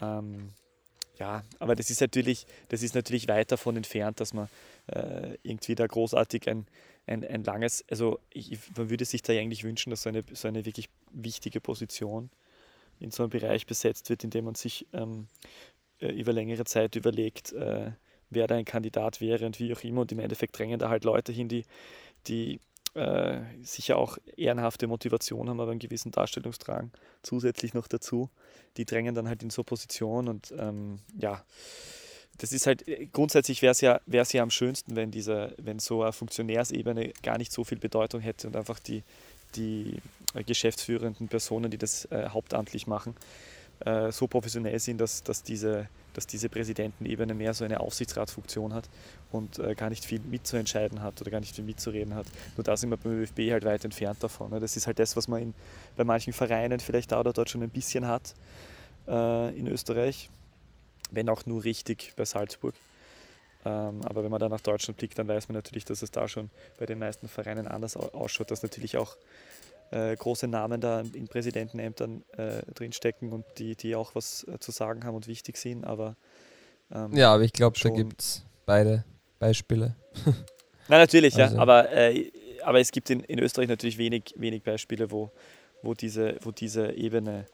Ähm, 0.00 0.52
ja, 1.18 1.42
aber 1.58 1.74
das 1.74 1.90
ist 1.90 2.00
natürlich, 2.00 2.46
das 2.68 2.82
ist 2.82 2.94
natürlich 2.94 3.26
weit 3.28 3.50
davon 3.50 3.76
entfernt, 3.76 4.20
dass 4.20 4.34
man 4.34 4.48
äh, 4.86 5.36
irgendwie 5.42 5.74
da 5.74 5.86
großartig 5.86 6.48
ein, 6.48 6.66
ein, 7.06 7.24
ein 7.24 7.42
langes, 7.42 7.84
also 7.90 8.20
ich, 8.30 8.58
man 8.76 8.90
würde 8.90 9.04
sich 9.04 9.22
da 9.22 9.32
eigentlich 9.32 9.64
wünschen, 9.64 9.90
dass 9.90 10.02
so 10.02 10.10
eine, 10.10 10.22
so 10.32 10.46
eine 10.46 10.64
wirklich 10.64 10.88
wichtige 11.10 11.60
Position 11.60 12.30
in 13.00 13.10
so 13.10 13.22
einem 13.22 13.30
Bereich 13.30 13.66
besetzt 13.66 14.10
wird, 14.10 14.24
in 14.24 14.30
dem 14.30 14.44
man 14.44 14.54
sich 14.54 14.86
ähm, 14.92 15.28
äh, 16.00 16.08
über 16.08 16.32
längere 16.32 16.64
Zeit 16.64 16.96
überlegt, 16.96 17.52
äh, 17.52 17.92
wer 18.30 18.46
da 18.46 18.56
ein 18.56 18.64
Kandidat 18.64 19.20
wäre 19.20 19.46
und 19.46 19.58
wie 19.58 19.72
auch 19.72 19.82
immer. 19.82 20.02
Und 20.02 20.12
im 20.12 20.18
Endeffekt 20.18 20.58
drängen 20.58 20.78
da 20.78 20.88
halt 20.88 21.04
Leute 21.04 21.32
hin, 21.32 21.48
die, 21.48 21.64
die 22.26 22.60
äh, 22.94 23.40
sicher 23.62 23.96
auch 23.96 24.18
ehrenhafte 24.36 24.86
Motivation 24.86 25.48
haben, 25.48 25.60
aber 25.60 25.70
einen 25.70 25.80
gewissen 25.80 26.10
Darstellungsdrang 26.10 26.90
zusätzlich 27.22 27.74
noch 27.74 27.86
dazu. 27.86 28.30
Die 28.76 28.84
drängen 28.84 29.14
dann 29.14 29.28
halt 29.28 29.42
in 29.42 29.50
so 29.50 29.62
Position 29.62 30.28
und 30.28 30.52
ähm, 30.58 30.98
ja, 31.18 31.44
das 32.38 32.52
ist 32.52 32.66
halt, 32.66 32.86
äh, 32.88 33.06
grundsätzlich 33.06 33.62
wäre 33.62 33.72
es 33.72 33.80
ja, 33.80 34.00
ja 34.06 34.42
am 34.42 34.50
schönsten, 34.50 34.96
wenn 34.96 35.10
diese, 35.10 35.54
wenn 35.58 35.78
so 35.78 36.02
eine 36.02 36.12
Funktionärsebene 36.12 37.12
gar 37.22 37.38
nicht 37.38 37.52
so 37.52 37.64
viel 37.64 37.78
Bedeutung 37.78 38.20
hätte 38.20 38.46
und 38.46 38.56
einfach 38.56 38.78
die, 38.78 39.02
die 39.54 40.00
geschäftsführenden 40.34 41.28
Personen, 41.28 41.70
die 41.70 41.78
das 41.78 42.04
äh, 42.06 42.28
hauptamtlich 42.28 42.86
machen, 42.86 43.14
äh, 43.80 44.12
so 44.12 44.26
professionell 44.26 44.78
sind, 44.78 45.00
dass, 45.00 45.22
dass, 45.22 45.42
diese, 45.42 45.88
dass 46.12 46.26
diese 46.26 46.48
Präsidentenebene 46.48 47.34
mehr 47.34 47.54
so 47.54 47.64
eine 47.64 47.80
Aufsichtsratsfunktion 47.80 48.74
hat 48.74 48.88
und 49.32 49.58
äh, 49.58 49.74
gar 49.74 49.88
nicht 49.90 50.04
viel 50.04 50.20
mitzuentscheiden 50.20 51.02
hat 51.02 51.20
oder 51.20 51.30
gar 51.30 51.40
nicht 51.40 51.54
viel 51.54 51.64
mitzureden 51.64 52.14
hat. 52.14 52.26
Nur 52.56 52.64
da 52.64 52.76
sind 52.76 52.90
wir 52.90 52.96
beim 52.96 53.22
ÖFB 53.22 53.50
halt 53.50 53.64
weit 53.64 53.84
entfernt 53.84 54.22
davon. 54.22 54.50
Ne? 54.50 54.60
Das 54.60 54.76
ist 54.76 54.86
halt 54.86 54.98
das, 54.98 55.16
was 55.16 55.28
man 55.28 55.42
in, 55.42 55.54
bei 55.96 56.04
manchen 56.04 56.32
Vereinen 56.32 56.80
vielleicht 56.80 57.12
da 57.12 57.20
oder 57.20 57.32
dort 57.32 57.50
schon 57.50 57.62
ein 57.62 57.70
bisschen 57.70 58.06
hat 58.06 58.34
äh, 59.06 59.56
in 59.56 59.66
Österreich 59.66 60.28
wenn 61.10 61.28
auch 61.28 61.46
nur 61.46 61.64
richtig 61.64 62.12
bei 62.16 62.24
Salzburg. 62.24 62.74
Ähm, 63.64 64.02
aber 64.04 64.22
wenn 64.22 64.30
man 64.30 64.40
dann 64.40 64.50
nach 64.50 64.60
Deutschland 64.60 64.98
blickt, 64.98 65.18
dann 65.18 65.28
weiß 65.28 65.48
man 65.48 65.56
natürlich, 65.56 65.84
dass 65.84 66.02
es 66.02 66.10
da 66.10 66.28
schon 66.28 66.50
bei 66.78 66.86
den 66.86 66.98
meisten 66.98 67.28
Vereinen 67.28 67.66
anders 67.66 67.96
ausschaut, 67.96 68.50
dass 68.50 68.62
natürlich 68.62 68.96
auch 68.96 69.16
äh, 69.90 70.16
große 70.16 70.48
Namen 70.48 70.80
da 70.80 71.00
in 71.00 71.28
Präsidentenämtern 71.28 72.22
äh, 72.36 72.62
drinstecken 72.74 73.32
und 73.32 73.44
die, 73.58 73.74
die 73.74 73.94
auch 73.94 74.14
was 74.14 74.44
äh, 74.44 74.58
zu 74.58 74.70
sagen 74.70 75.04
haben 75.04 75.14
und 75.14 75.26
wichtig 75.26 75.56
sind. 75.56 75.84
Aber 75.84 76.16
ähm, 76.92 77.14
ja, 77.14 77.32
aber 77.34 77.44
ich 77.44 77.52
glaube, 77.52 77.78
da 77.80 77.88
gibt 77.90 78.20
es 78.20 78.44
beide 78.66 79.04
Beispiele. 79.38 79.96
Na 80.88 80.98
natürlich, 80.98 81.40
also. 81.40 81.56
ja, 81.56 81.60
aber, 81.60 81.90
äh, 81.90 82.30
aber 82.62 82.80
es 82.80 82.92
gibt 82.92 83.10
in, 83.10 83.20
in 83.20 83.38
Österreich 83.38 83.68
natürlich 83.68 83.98
wenig, 83.98 84.34
wenig 84.36 84.62
Beispiele, 84.62 85.10
wo, 85.10 85.30
wo, 85.82 85.94
diese, 85.94 86.36
wo 86.42 86.50
diese 86.50 86.92
Ebene 86.92 87.46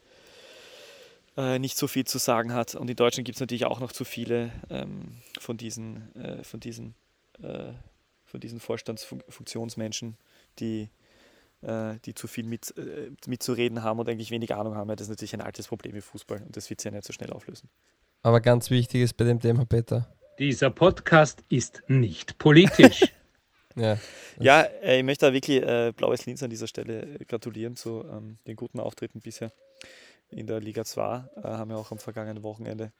äh, 1.36 1.58
nicht 1.58 1.76
so 1.76 1.86
viel 1.86 2.04
zu 2.04 2.18
sagen 2.18 2.52
hat. 2.52 2.74
Und 2.74 2.88
in 2.88 2.96
Deutschland 2.96 3.26
gibt 3.26 3.36
es 3.36 3.40
natürlich 3.40 3.66
auch 3.66 3.80
noch 3.80 3.92
zu 3.92 4.04
viele 4.04 4.50
ähm, 4.70 5.18
von 5.38 5.56
diesen, 5.56 6.14
äh, 6.16 6.44
von 6.44 6.60
diesen, 6.60 6.94
von 8.26 8.40
diesen 8.40 8.60
Vorstandsfunktionsmenschen, 8.60 10.16
die, 10.60 10.88
die 12.04 12.14
zu 12.14 12.26
viel 12.26 12.44
mit, 12.44 12.76
äh, 12.76 13.10
mitzureden 13.26 13.82
haben 13.82 13.98
und 13.98 14.08
eigentlich 14.08 14.30
wenig 14.30 14.54
Ahnung 14.54 14.74
haben. 14.74 14.88
Das 14.88 15.02
ist 15.02 15.08
natürlich 15.08 15.34
ein 15.34 15.40
altes 15.40 15.68
Problem 15.68 15.94
im 15.94 16.02
Fußball 16.02 16.42
und 16.42 16.56
das 16.56 16.68
wird 16.68 16.80
sich 16.80 16.90
ja 16.90 16.94
nicht 16.94 17.06
so 17.06 17.12
schnell 17.12 17.32
auflösen. 17.32 17.70
Aber 18.22 18.40
ganz 18.40 18.70
wichtig 18.70 19.02
ist 19.02 19.16
bei 19.16 19.24
dem 19.24 19.40
Thema, 19.40 19.64
Peter. 19.64 20.14
Dieser 20.38 20.70
Podcast 20.70 21.42
ist 21.48 21.82
nicht 21.88 22.38
politisch. 22.38 23.04
ja, 23.76 23.98
ja 24.38 24.62
äh, 24.82 24.98
ich 24.98 25.04
möchte 25.04 25.26
da 25.26 25.32
wirklich 25.32 25.62
Blaues 25.96 26.26
Linz 26.26 26.42
an 26.42 26.50
dieser 26.50 26.66
Stelle 26.66 27.18
gratulieren 27.26 27.76
zu 27.76 28.04
ähm, 28.10 28.38
den 28.46 28.56
guten 28.56 28.80
Auftritten 28.80 29.20
bisher 29.20 29.50
in 30.34 30.46
der 30.46 30.60
Liga 30.60 30.84
2. 30.84 31.24
Äh, 31.36 31.42
haben 31.42 31.70
wir 31.70 31.78
auch 31.78 31.90
am 31.90 31.98
vergangenen 31.98 32.42
Wochenende 32.42 32.92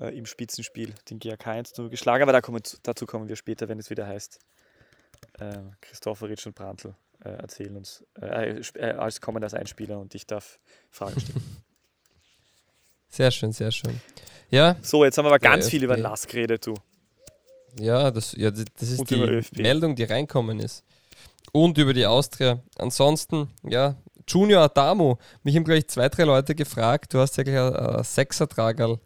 äh, 0.00 0.16
im 0.16 0.26
Spitzenspiel 0.26 0.94
den 1.10 1.18
GAK 1.18 1.46
1 1.46 1.72
geschlagen. 1.90 2.22
Aber 2.22 2.32
da 2.32 2.40
kommen, 2.40 2.62
dazu 2.82 3.06
kommen 3.06 3.28
wir 3.28 3.36
später, 3.36 3.68
wenn 3.68 3.78
es 3.78 3.90
wieder 3.90 4.06
heißt, 4.06 4.38
äh, 5.38 5.58
Christopheritsch 5.80 6.46
und 6.46 6.54
Brandl 6.54 6.94
äh, 7.26 7.40
erzählen 7.40 7.76
uns, 7.76 8.04
äh, 8.20 8.60
äh, 8.74 8.92
als 8.92 9.20
kommen 9.20 9.42
als 9.42 9.54
Einspieler 9.54 9.98
und 9.98 10.14
ich 10.14 10.26
darf 10.26 10.58
Fragen 10.90 11.20
stellen. 11.20 11.42
Sehr 13.08 13.30
schön, 13.30 13.52
sehr 13.52 13.70
schön. 13.70 14.00
Ja. 14.50 14.76
So, 14.82 15.04
jetzt 15.04 15.16
haben 15.16 15.24
wir 15.24 15.30
aber 15.30 15.38
ganz 15.38 15.70
viel 15.70 15.82
über 15.82 15.96
Lask 15.96 16.28
geredet, 16.28 16.66
du. 16.66 16.74
Ja, 17.78 18.10
das, 18.10 18.32
ja, 18.32 18.50
das 18.50 18.66
ist 18.78 18.98
und 18.98 19.10
die 19.10 19.42
Meldung, 19.62 19.94
die 19.94 20.04
reinkommen 20.04 20.60
ist. 20.60 20.84
Und 21.52 21.78
über 21.78 21.94
die 21.94 22.04
Austria. 22.04 22.60
Ansonsten, 22.76 23.48
ja, 23.62 23.96
Junior 24.28 24.64
Adamo. 24.64 25.18
Mich 25.44 25.56
haben 25.56 25.64
gleich 25.64 25.86
zwei, 25.86 26.08
drei 26.08 26.24
Leute 26.24 26.54
gefragt. 26.54 27.14
Du 27.14 27.20
hast 27.20 27.36
ja 27.36 27.44
gleich 27.44 27.58
ein, 27.58 27.74
ein 27.74 28.04
Sechsertragerl 28.04 28.98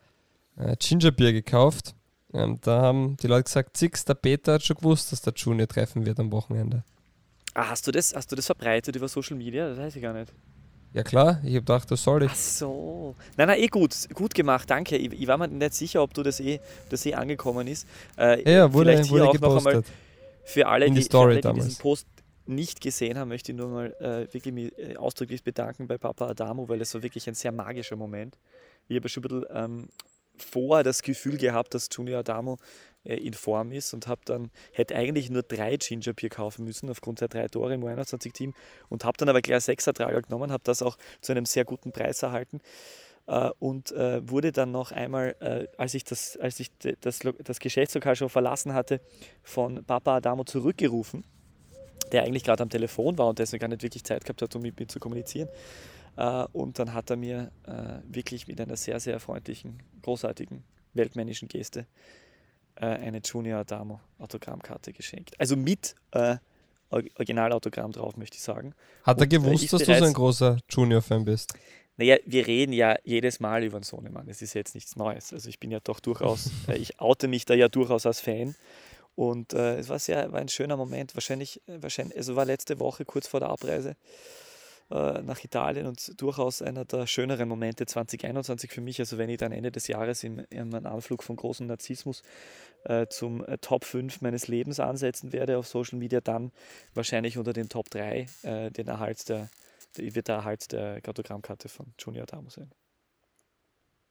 äh, 0.57 0.77
Gingerbier 0.77 1.33
gekauft. 1.33 1.95
Ähm, 2.33 2.59
da 2.63 2.81
haben 2.81 3.17
die 3.19 3.27
Leute 3.27 3.45
gesagt, 3.45 3.77
Zix, 3.77 4.05
der 4.05 4.15
Peter 4.15 4.55
hat 4.55 4.63
schon 4.65 4.77
gewusst, 4.77 5.13
dass 5.13 5.21
der 5.21 5.35
Junior 5.35 5.69
treffen 5.69 6.07
wird 6.07 6.19
am 6.19 6.33
Wochenende. 6.33 6.85
Ah, 7.55 7.71
hast 7.71 7.87
du 7.87 7.91
das, 7.91 8.15
hast 8.15 8.31
du 8.31 8.37
das 8.37 8.47
verbreitet 8.47 8.95
über 8.97 9.09
Social 9.09 9.37
Media? 9.37 9.69
Das 9.69 9.79
weiß 9.79 9.97
ich 9.97 10.03
gar 10.03 10.13
nicht. 10.13 10.33
Ja 10.93 11.05
klar, 11.05 11.41
ich 11.43 11.51
habe 11.51 11.61
gedacht, 11.61 11.91
das 11.91 12.03
soll 12.03 12.25
ich. 12.25 12.31
Ach 12.33 12.37
so. 12.37 13.15
Nein, 13.37 13.49
nein, 13.49 13.61
eh 13.61 13.69
gut, 13.69 13.95
gut 14.13 14.35
gemacht, 14.35 14.69
danke. 14.69 14.97
Ich, 14.97 15.13
ich 15.13 15.27
war 15.29 15.39
mir 15.39 15.47
nicht 15.47 15.75
sicher, 15.75 16.03
ob 16.03 16.15
du 16.15 16.23
das 16.23 16.41
eh, 16.41 16.59
das 16.89 17.07
eh 17.07 17.15
angekommen 17.15 17.69
ist. 17.69 17.87
Äh, 18.19 18.51
ja, 18.51 18.73
wurde, 18.73 18.93
vielleicht 18.93 19.11
wurde 19.11 19.25
hier 19.25 19.33
gepostet. 19.33 19.43
Auch 19.45 19.65
noch 19.65 19.67
einmal 19.67 19.85
für 20.45 20.67
alle, 20.67 20.91
die, 20.91 21.03
für 21.03 21.19
alle, 21.19 21.41
die 21.41 21.53
diesen 21.53 21.77
Post 21.77 22.07
nicht 22.47 22.81
gesehen 22.81 23.17
haben, 23.17 23.29
möchte 23.29 23.53
ich 23.53 23.59
nur 23.59 23.69
mal 23.69 23.95
äh, 24.01 24.35
wirklich 24.35 24.53
mich 24.53 24.77
äh, 24.79 24.97
ausdrücklich 24.97 25.45
bedanken 25.45 25.87
bei 25.87 25.97
Papa 25.97 26.29
Adamo, 26.29 26.69
weil 26.69 26.81
es 26.81 26.93
war 26.95 27.03
wirklich 27.03 27.29
ein 27.29 27.35
sehr 27.35 27.53
magischer 27.53 27.95
Moment. 27.97 28.37
Ich 28.89 28.97
habe 28.97 29.09
schon 29.09 29.23
ein 29.25 29.29
bisschen 29.29 29.45
ähm, 29.55 29.89
vorher 30.43 30.85
das 30.85 31.03
Gefühl 31.03 31.37
gehabt, 31.37 31.75
dass 31.75 31.89
Junior 31.93 32.21
Adamo 32.21 32.59
äh, 33.05 33.15
in 33.15 33.35
Form 33.35 33.73
ist 33.73 33.95
und 33.95 34.07
habe 34.07 34.21
dann, 34.25 34.51
hätte 34.73 34.97
eigentlich 34.97 35.31
nur 35.31 35.43
drei 35.43 35.77
Ginger 35.77 36.13
Bier 36.13 36.29
kaufen 36.29 36.65
müssen 36.65 36.91
aufgrund 36.91 37.21
der 37.21 37.29
drei 37.29 37.49
Tore 37.49 37.75
im 37.75 37.83
U21-Team 37.83 38.55
und 38.89 39.05
habe 39.05 39.17
dann 39.19 39.29
aber 39.29 39.41
gleich 39.41 39.65
sechs 39.65 39.87
Ertrager 39.87 40.23
genommen, 40.23 40.53
habe 40.53 40.65
das 40.65 40.83
auch 40.83 40.97
zu 41.21 41.33
einem 41.33 41.47
sehr 41.47 41.65
guten 41.65 41.93
Preis 41.93 42.23
erhalten 42.23 42.61
äh, 43.27 43.51
und 43.59 43.93
äh, 43.93 44.29
wurde 44.29 44.53
dann 44.53 44.71
noch 44.71 44.93
einmal, 44.93 45.71
als 45.77 45.95
ich, 45.95 46.05
das, 46.05 46.37
als 46.37 46.61
ich 46.61 46.71
das, 47.01 47.21
das 47.43 47.61
Geschäftslokal 47.61 48.17
schon 48.17 48.29
verlassen 48.29 48.75
hatte, 48.75 49.01
von 49.43 49.85
Papa 49.85 50.17
Adamo 50.17 50.45
zurückgerufen 50.45 51.25
der 52.13 52.25
eigentlich 52.25 52.45
gerade 52.45 52.63
am 52.63 52.71
Telefon 52.71 53.19
war 53.19 53.29
und 53.29 53.39
deswegen 53.39 53.61
gar 53.61 53.69
nicht 53.69 53.83
wirklich 53.83 54.05
Zeit 54.05 54.25
gehabt 54.25 54.43
hat, 54.43 54.55
um 54.57 54.63
mit 54.63 54.79
mir 54.79 54.87
zu 54.87 54.99
kommunizieren. 54.99 55.49
Äh, 56.21 56.45
und 56.53 56.79
dann 56.79 56.93
hat 56.93 57.09
er 57.11 57.17
mir 57.17 57.51
äh, 57.67 58.01
wirklich 58.05 58.47
mit 58.47 58.61
einer 58.61 58.77
sehr, 58.77 59.01
sehr 59.01 59.19
freundlichen, 59.21 59.83
großartigen, 60.03 60.63
weltmännischen 60.93 61.49
Geste 61.49 61.87
äh, 62.77 62.85
eine 62.85 63.21
Junior 63.25 63.61
Adamo 63.61 64.01
Autogrammkarte 64.19 64.93
geschenkt. 64.93 65.33
Also 65.41 65.57
mit 65.57 65.95
Originalautogramm 66.91 67.93
drauf, 67.93 68.17
möchte 68.17 68.37
ich 68.37 68.43
sagen. 68.43 68.75
Hat 69.05 69.19
er 69.19 69.23
und, 69.23 69.29
gewusst, 69.31 69.73
dass 69.73 69.85
du 69.85 69.99
so 69.99 70.05
ein 70.05 70.13
großer 70.13 70.59
Junior-Fan 70.69 71.25
bist? 71.25 71.55
Naja, 71.97 72.17
wir 72.27 72.47
reden 72.47 72.73
ja 72.73 72.97
jedes 73.05 73.39
Mal 73.39 73.63
über 73.63 73.79
den 73.79 73.85
Sohnemann. 73.85 74.29
Es 74.29 74.43
ist 74.43 74.55
jetzt 74.55 74.75
nichts 74.75 74.97
Neues. 74.97 75.33
Also 75.33 75.49
ich 75.49 75.61
bin 75.61 75.71
ja 75.71 75.79
doch 75.79 76.01
durchaus, 76.01 76.51
ich 76.75 77.01
oute 77.01 77.29
mich 77.29 77.45
da 77.45 77.55
ja 77.55 77.69
durchaus 77.69 78.07
als 78.07 78.21
Fan. 78.21 78.57
Und 79.15 79.55
äh, 79.55 79.79
es 79.79 79.89
war 79.89 79.99
sehr, 79.99 80.33
war 80.33 80.41
ein 80.41 80.49
schöner 80.49 80.77
Moment. 80.77 81.15
Wahrscheinlich, 81.15 81.63
äh, 81.69 81.81
wahrscheinlich, 81.81 82.17
also 82.17 82.35
war 82.35 82.45
letzte 82.45 82.81
Woche 82.81 83.05
kurz 83.05 83.29
vor 83.29 83.41
der 83.41 83.51
Abreise 83.51 83.97
äh, 84.91 85.23
nach 85.23 85.43
Italien 85.45 85.87
und 85.87 86.21
durchaus 86.21 86.63
einer 86.63 86.85
der 86.85 87.07
schöneren 87.07 87.49
Momente 87.49 87.87
2021 87.87 88.71
für 88.71 88.81
mich. 88.81 88.99
Also 88.99 89.19
wenn 89.19 89.31
ich 89.31 89.39
dann 89.39 89.53
Ende 89.53 89.71
des 89.71 89.87
Jahres 89.87 90.25
in, 90.25 90.39
in 90.51 90.75
einem 90.75 90.87
Anflug 90.87 91.23
von 91.23 91.37
großem 91.37 91.67
Narzissmus 91.67 92.23
äh, 92.85 93.07
zum 93.09 93.45
äh, 93.45 93.59
Top 93.59 93.85
5 93.85 94.21
meines 94.21 94.49
Lebens 94.49 94.81
ansetzen 94.81 95.33
werde 95.33 95.59
auf 95.59 95.69
Social 95.69 95.99
Media, 95.99 96.21
dann 96.21 96.53
wahrscheinlich 96.95 97.39
unter 97.39 97.53
den 97.53 97.69
Top 97.69 97.91
3 97.91 98.27
äh, 98.43 98.71
den 98.71 98.89
Erhalt 98.89 99.29
der, 99.29 99.49
der, 99.97 100.15
wird 100.15 100.29
der 100.29 100.37
Erhalt 100.37 100.73
der 100.73 101.01
Kartogrammkarte 101.01 101.69
von 101.69 101.93
Junior 101.99 102.25
Adamo 102.25 102.51
sein. 102.51 102.71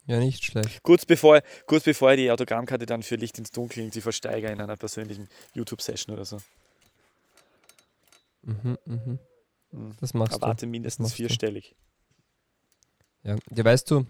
Ja, 0.05 0.17
nicht 0.17 0.43
schlecht. 0.43 0.81
Kurz 0.81 1.05
bevor, 1.05 1.41
kurz 1.67 1.83
bevor 1.83 2.15
die 2.15 2.31
Autogrammkarte 2.31 2.85
dann 2.85 3.03
für 3.03 3.15
Licht 3.15 3.37
ins 3.37 3.51
Dunkel 3.51 3.83
irgendwie 3.83 4.01
versteigere 4.01 4.51
in 4.51 4.61
einer 4.61 4.77
persönlichen 4.77 5.29
YouTube-Session 5.53 6.15
oder 6.15 6.25
so. 6.25 6.37
Mhm, 8.41 8.77
mhm. 8.85 9.19
Das 9.71 10.13
machst 10.13 10.33
Erwarte 10.33 10.39
du. 10.39 10.45
Erwarte 10.45 10.67
mindestens 10.67 11.13
vierstellig. 11.13 11.75
Ja, 13.23 13.37
ja, 13.51 13.65
weißt 13.65 13.91
du, 13.91 14.05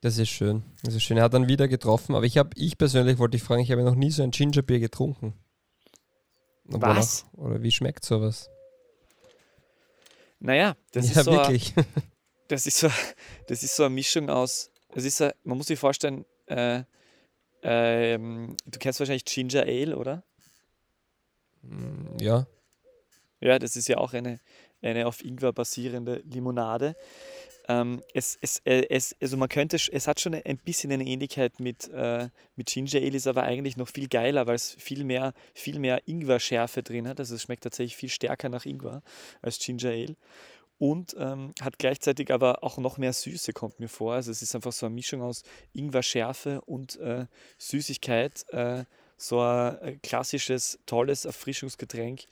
das 0.00 0.18
ist 0.18 0.30
schön. 0.30 0.62
Das 0.82 0.94
ist 0.94 1.02
schön. 1.02 1.16
Er 1.16 1.24
hat 1.24 1.34
dann 1.34 1.48
wieder 1.48 1.68
getroffen, 1.68 2.14
aber 2.14 2.24
ich 2.24 2.38
habe, 2.38 2.50
ich 2.56 2.78
persönlich 2.78 3.18
wollte 3.18 3.36
dich 3.36 3.42
fragen, 3.42 3.62
ich 3.62 3.70
habe 3.70 3.82
noch 3.82 3.94
nie 3.94 4.10
so 4.10 4.22
ein 4.22 4.30
Gingerbier 4.30 4.80
getrunken. 4.80 5.34
Was? 6.64 7.26
Noch, 7.32 7.44
oder 7.44 7.62
wie 7.62 7.70
schmeckt 7.70 8.04
sowas? 8.04 8.50
Naja, 10.38 10.76
das 10.92 11.12
ja, 11.12 11.20
ist 11.20 11.24
so. 11.24 11.32
wirklich. 11.32 11.74
Das 12.48 12.66
ist 12.66 12.78
so, 12.78 12.88
das 13.46 13.62
ist 13.62 13.76
so 13.76 13.84
eine 13.84 13.94
Mischung 13.94 14.28
aus. 14.28 14.72
Es 14.88 15.04
ist 15.04 15.18
so, 15.18 15.30
man 15.44 15.56
muss 15.56 15.68
sich 15.68 15.78
vorstellen, 15.78 16.24
äh, 16.46 16.82
ähm, 17.62 18.56
du 18.66 18.78
kennst 18.80 18.98
wahrscheinlich 18.98 19.24
Ginger 19.24 19.62
Ale, 19.62 19.96
oder? 19.96 20.24
ja. 22.18 22.48
Ja, 23.40 23.58
das 23.58 23.76
ist 23.76 23.88
ja 23.88 23.98
auch 23.98 24.12
eine, 24.12 24.40
eine 24.82 25.06
auf 25.06 25.24
Ingwer 25.24 25.52
basierende 25.52 26.22
Limonade. 26.30 26.94
Ähm, 27.68 28.02
es, 28.14 28.36
es, 28.40 28.58
äh, 28.64 28.86
es, 28.90 29.14
also 29.20 29.36
man 29.36 29.48
könnte, 29.48 29.76
es 29.76 30.08
hat 30.08 30.20
schon 30.20 30.34
ein 30.34 30.56
bisschen 30.58 30.90
eine 30.92 31.04
Ähnlichkeit 31.04 31.60
mit, 31.60 31.88
äh, 31.90 32.28
mit 32.56 32.68
Ginger 32.68 32.96
Ale, 32.96 33.16
ist 33.16 33.26
aber 33.26 33.44
eigentlich 33.44 33.76
noch 33.76 33.88
viel 33.88 34.08
geiler, 34.08 34.46
weil 34.46 34.56
es 34.56 34.74
viel 34.78 35.04
mehr, 35.04 35.34
viel 35.54 35.78
mehr 35.78 36.02
Ingwer-Schärfe 36.06 36.82
drin 36.82 37.06
hat. 37.06 37.20
Also 37.20 37.34
es 37.34 37.42
schmeckt 37.42 37.62
tatsächlich 37.62 37.96
viel 37.96 38.08
stärker 38.08 38.48
nach 38.48 38.66
Ingwer 38.66 39.02
als 39.40 39.58
Ginger 39.58 39.90
Ale. 39.90 40.16
Und 40.78 41.14
ähm, 41.18 41.52
hat 41.60 41.78
gleichzeitig 41.78 42.32
aber 42.32 42.64
auch 42.64 42.78
noch 42.78 42.96
mehr 42.96 43.12
Süße, 43.12 43.52
kommt 43.52 43.78
mir 43.80 43.88
vor. 43.88 44.14
Also 44.14 44.30
es 44.30 44.42
ist 44.42 44.54
einfach 44.54 44.72
so 44.72 44.86
eine 44.86 44.94
Mischung 44.94 45.22
aus 45.22 45.42
Ingwer-Schärfe 45.74 46.62
und 46.62 46.98
äh, 46.98 47.26
Süßigkeit. 47.58 48.46
Äh, 48.48 48.84
so 49.16 49.40
ein 49.40 49.78
äh, 49.82 49.96
klassisches, 50.02 50.78
tolles 50.86 51.26
Erfrischungsgetränk. 51.26 52.22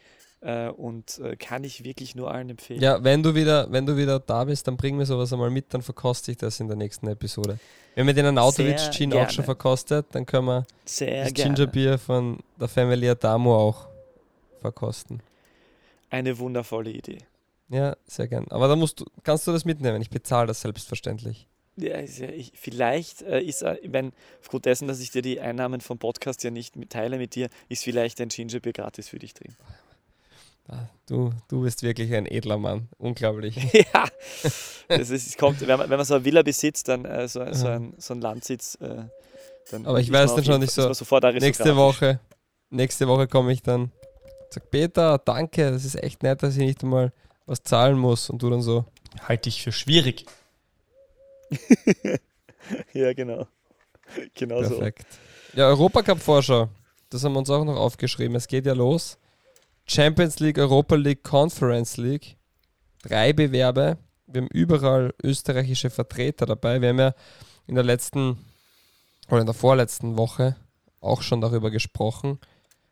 Äh, 0.41 0.69
und 0.69 1.19
äh, 1.19 1.37
kann 1.37 1.65
ich 1.65 1.83
wirklich 1.83 2.15
nur 2.15 2.31
allen 2.31 2.51
empfehlen. 2.51 2.81
Ja, 2.81 3.03
wenn 3.03 3.23
du 3.25 3.35
wieder, 3.35 3.71
wenn 3.73 3.87
du 3.87 3.97
wieder 3.97 4.21
da 4.21 4.45
bist, 4.45 4.69
dann 4.69 4.77
bring 4.77 4.97
mir 4.97 5.05
sowas 5.05 5.33
einmal 5.33 5.51
mit, 5.51 5.75
dann 5.75 5.83
verkoste 5.83 6.31
ich 6.31 6.37
das 6.37 6.61
in 6.61 6.69
der 6.69 6.77
nächsten 6.77 7.09
Episode. 7.09 7.59
Wir 7.95 8.03
haben 8.03 8.09
ja 8.09 8.15
den 8.15 8.27
Anautovic 8.27 8.79
Gin 8.93 9.13
auch 9.15 9.29
schon 9.31 9.45
verkostet, 9.45 10.07
dann 10.13 10.25
können 10.25 10.47
wir 10.47 10.67
Sehr 10.85 11.25
das 11.25 11.35
gerne. 11.35 11.55
Gingerbier 11.55 11.99
von 11.99 12.39
der 12.61 12.69
Family 12.69 13.09
Adamo 13.09 13.57
auch 13.57 13.89
verkosten. 14.61 15.21
Eine 16.09 16.39
wundervolle 16.39 16.91
Idee. 16.91 17.19
Ja, 17.69 17.97
sehr 18.07 18.29
gern. 18.29 18.47
Aber 18.51 18.69
da 18.69 18.77
musst 18.77 19.01
du, 19.01 19.07
kannst 19.25 19.47
du 19.47 19.53
das 19.53 19.65
mitnehmen. 19.65 20.01
Ich 20.01 20.11
bezahle 20.11 20.47
das 20.47 20.61
selbstverständlich. 20.61 21.49
Ja, 21.77 22.01
ich, 22.01 22.53
vielleicht 22.55 23.23
äh, 23.23 23.41
ist, 23.41 23.63
äh, 23.63 23.77
wenn, 23.85 24.13
aufgrund 24.41 24.65
dessen, 24.67 24.89
dass 24.89 25.01
ich 25.01 25.11
dir 25.11 25.23
die 25.23 25.41
Einnahmen 25.41 25.81
vom 25.81 25.99
Podcast 25.99 26.43
ja 26.43 26.51
nicht 26.51 26.75
teile 26.91 27.19
mit 27.19 27.35
dir, 27.35 27.49
ist 27.69 27.85
vielleicht 27.85 28.21
ein 28.21 28.29
Gingerbier 28.29 28.73
gratis 28.73 29.09
für 29.09 29.19
dich 29.19 29.35
drin. 29.35 29.55
Ah, 30.69 30.89
Du, 31.07 31.33
du 31.49 31.63
bist 31.63 31.83
wirklich 31.83 32.13
ein 32.15 32.27
edler 32.27 32.59
Mann. 32.59 32.89
Unglaublich. 32.99 33.57
ja, 33.73 34.05
das 34.89 35.09
ist, 35.11 35.27
es 35.27 35.37
kommt, 35.39 35.61
wenn 35.67 35.79
man, 35.79 35.89
wenn 35.89 35.97
man 35.97 36.05
so 36.05 36.15
eine 36.15 36.25
Villa 36.25 36.43
besitzt, 36.43 36.89
dann 36.89 37.07
äh, 37.07 37.27
so, 37.27 37.41
so, 37.53 37.67
ein, 37.67 37.95
so 37.97 38.13
ein 38.13 38.21
Landsitz, 38.21 38.77
äh, 38.81 39.05
dann 39.71 39.87
Aber 39.87 40.01
ich 40.01 40.13
weiß 40.13 40.35
dann 40.35 40.45
schon 40.45 40.61
nicht 40.61 40.73
so, 40.73 40.93
nächste. 41.41 41.77
Woche, 41.77 42.21
nächste 42.69 43.09
Woche 43.09 43.27
komme 43.27 43.53
ich 43.53 43.63
dann, 43.63 43.91
sag 44.51 44.71
Peter, 44.71 45.17
danke, 45.19 45.71
das 45.71 45.87
ist 45.87 45.95
echt 45.95 46.23
nett, 46.23 46.43
dass 46.43 46.57
ich 46.57 46.65
nicht 46.65 46.83
einmal 46.83 47.13
was 47.47 47.63
zahlen 47.63 47.99
muss. 47.99 48.29
Und 48.29 48.43
du 48.43 48.51
dann 48.51 48.61
so, 48.61 48.85
Halte 49.27 49.49
ich 49.49 49.63
für 49.63 49.73
schwierig. 49.73 50.27
Ja, 52.93 53.15
genau. 53.15 53.47
Genau 54.35 54.63
so. 54.63 54.77
Perfekt. 54.77 55.07
Ja, 55.55 55.69
Europacup-Vorschau. 55.69 56.69
Das 57.09 57.25
haben 57.25 57.33
wir 57.33 57.39
uns 57.39 57.49
auch 57.49 57.65
noch 57.65 57.77
aufgeschrieben. 57.77 58.37
Es 58.37 58.47
geht 58.47 58.67
ja 58.67 58.75
los. 58.75 59.17
Champions 59.89 60.39
League, 60.39 60.59
Europa 60.59 60.95
League, 60.95 61.23
Conference 61.23 61.97
League. 61.97 62.37
Drei 63.03 63.33
Bewerbe. 63.33 63.99
Wir 64.27 64.43
haben 64.43 64.49
überall 64.49 65.15
österreichische 65.23 65.91
Vertreter 65.91 66.47
dabei. 66.47 66.81
Wir 66.81 66.91
haben 66.91 66.99
ja 66.99 67.15
in 67.67 67.75
der 67.75 67.85
letzten 67.85 68.39
oder 69.29 69.41
in 69.41 69.47
der 69.47 69.55
vorletzten 69.55 70.17
Woche 70.17 70.57
auch 71.01 71.23
schon 71.23 71.41
darüber 71.41 71.71
gesprochen. 71.71 72.39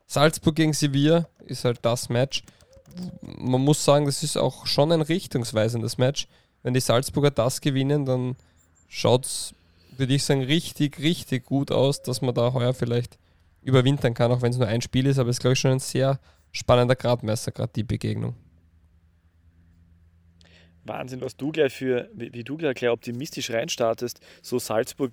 Salzburg 0.07 0.55
gegen 0.55 0.73
Sevilla 0.73 1.29
ist 1.45 1.65
halt 1.65 1.81
das 1.83 2.09
Match. 2.09 2.45
Man 3.21 3.61
muss 3.61 3.85
sagen, 3.85 4.07
das 4.07 4.23
ist 4.23 4.37
auch 4.37 4.67
schon 4.67 4.93
ein 4.93 5.03
richtungsweisendes 5.03 5.99
Match. 5.99 6.29
Wenn 6.63 6.75
die 6.75 6.81
Salzburger 6.81 7.31
das 7.31 7.61
gewinnen, 7.61 8.07
dann 8.07 8.37
schaut 8.89 9.27
es 9.27 9.55
würde 9.99 10.15
ich 10.15 10.25
sagen, 10.25 10.43
richtig, 10.43 10.99
richtig 10.99 11.45
gut 11.45 11.71
aus, 11.71 12.03
dass 12.03 12.21
man 12.23 12.35
da 12.35 12.53
heuer 12.53 12.75
vielleicht 12.75 13.19
überwintern 13.63 14.15
kann, 14.15 14.31
auch 14.31 14.43
wenn 14.43 14.53
es 14.53 14.59
nur 14.59 14.69
ein 14.69 14.83
Spiel 14.83 15.07
ist, 15.07 15.19
aber 15.19 15.31
es 15.31 15.37
ist, 15.37 15.41
glaube 15.41 15.55
ich, 15.55 15.61
schon 15.61 15.73
ein 15.73 15.79
sehr 15.79 16.21
spannender 16.53 16.97
Gradmesser, 16.97 17.53
gerade 17.53 17.73
die 17.75 17.85
Begegnung. 17.85 18.35
Wahnsinn, 20.85 21.21
was 21.21 21.37
du 21.37 21.51
gleich 21.53 21.73
für, 21.73 22.09
wie, 22.15 22.45
du 22.45 22.57
gleich, 22.57 22.77
gleich 22.77 22.91
optimistisch 22.91 23.51
reinstartest, 23.51 24.21
so 24.41 24.59
Salzburg 24.59 25.13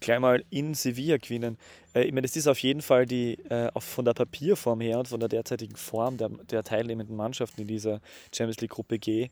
gleich 0.00 0.20
mal 0.20 0.44
in 0.50 0.74
Sevilla 0.74 1.16
gewinnen. 1.16 1.58
Äh, 1.94 2.04
ich 2.04 2.12
meine, 2.12 2.22
das 2.22 2.36
ist 2.36 2.46
auf 2.46 2.58
jeden 2.58 2.82
Fall 2.82 3.06
die, 3.06 3.34
äh, 3.48 3.70
auch 3.74 3.82
von 3.82 4.04
der 4.04 4.14
Papierform 4.14 4.80
her 4.80 4.98
und 4.98 5.08
von 5.08 5.20
der 5.20 5.28
derzeitigen 5.28 5.76
Form 5.76 6.16
der, 6.16 6.28
der 6.28 6.62
teilnehmenden 6.62 7.16
Mannschaften 7.16 7.62
in 7.62 7.68
dieser 7.68 8.00
Champions 8.34 8.60
League 8.60 8.72
Gruppe 8.72 8.98
G 8.98 9.28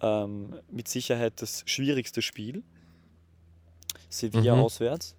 ähm, 0.00 0.56
mit 0.70 0.88
Sicherheit 0.88 1.34
das 1.36 1.62
schwierigste 1.66 2.22
Spiel. 2.22 2.62
Sevilla 4.08 4.54
Mhm. 4.54 4.62
auswärts. 4.62 5.14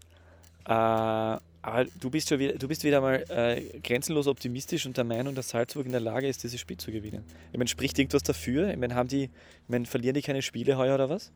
Äh, 0.66 1.38
aber 1.68 1.84
du 2.00 2.10
bist, 2.10 2.30
schon 2.30 2.40
wieder, 2.40 2.54
du 2.54 2.66
bist 2.70 2.86
wieder 2.86 3.02
mal 3.02 3.26
äh, 3.28 3.62
grenzenlos 3.80 4.28
optimistisch 4.28 4.86
und 4.86 4.96
der 4.96 5.04
Meinung, 5.04 5.36
dass 5.36 5.50
Salzburg 5.50 5.86
in 5.86 5.92
der 5.92 6.00
Lage 6.00 6.26
ist, 6.26 6.42
dieses 6.44 6.62
Spiel 6.62 6.78
zu 6.78 6.94
gewinnen. 6.94 7.26
Ich 7.52 7.58
meine, 7.58 7.68
spricht 7.68 8.00
irgendwas 8.00 8.24
dafür? 8.24 8.70
Ich 8.70 8.78
meine, 8.78 8.96
haben 8.96 9.10
die, 9.10 9.24
ich 9.26 9.30
meine, 9.68 9.86
verlieren 9.86 10.14
die 10.14 10.22
keine 10.22 10.42
Spiele 10.42 10.78
heuer 10.78 10.96
oder 10.96 11.10
was? 11.10 11.34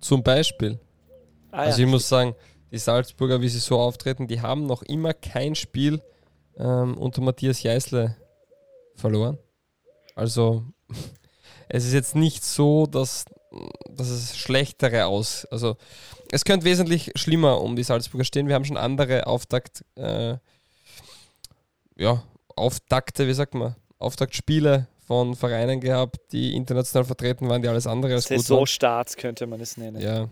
Zum 0.00 0.24
Beispiel. 0.24 0.80
Ah, 1.52 1.58
also 1.58 1.80
ich 1.80 1.88
muss 1.88 2.08
sagen, 2.08 2.34
die 2.72 2.78
Salzburger, 2.78 3.42
wie 3.42 3.48
sie 3.48 3.60
so 3.60 3.78
auftreten, 3.78 4.26
die 4.26 4.40
haben 4.40 4.66
noch 4.66 4.82
immer 4.82 5.14
kein 5.14 5.54
Spiel 5.54 6.02
ähm, 6.58 6.98
unter 6.98 7.22
Matthias 7.22 7.62
Jeißle 7.62 8.16
verloren. 8.96 9.38
Also 10.16 10.64
es 11.68 11.84
ist 11.84 11.92
jetzt 11.92 12.16
nicht 12.16 12.44
so, 12.44 12.88
dass, 12.88 13.26
dass 13.88 14.08
es 14.08 14.36
schlechtere 14.36 15.06
aus. 15.06 15.44
Also 15.44 15.76
es 16.30 16.44
könnte 16.44 16.66
wesentlich 16.66 17.12
schlimmer 17.14 17.60
um 17.60 17.76
die 17.76 17.82
Salzburger 17.82 18.24
stehen. 18.24 18.48
Wir 18.48 18.54
haben 18.54 18.64
schon 18.64 18.76
andere 18.76 19.26
Auftakt, 19.26 19.84
äh, 19.96 20.36
ja, 21.96 22.22
Auftakte, 22.56 23.26
wie 23.26 23.34
sagt 23.34 23.54
man, 23.54 23.74
Auftaktspiele 23.98 24.88
von 25.06 25.34
Vereinen 25.34 25.80
gehabt, 25.80 26.18
die 26.32 26.54
international 26.54 27.04
vertreten 27.04 27.48
waren, 27.48 27.62
die 27.62 27.68
alles 27.68 27.86
andere 27.86 28.14
als. 28.14 28.24
Saisonstarts 28.24 29.16
könnte 29.16 29.46
man 29.46 29.60
es 29.60 29.76
nennen. 29.76 30.00
Ja, 30.00 30.28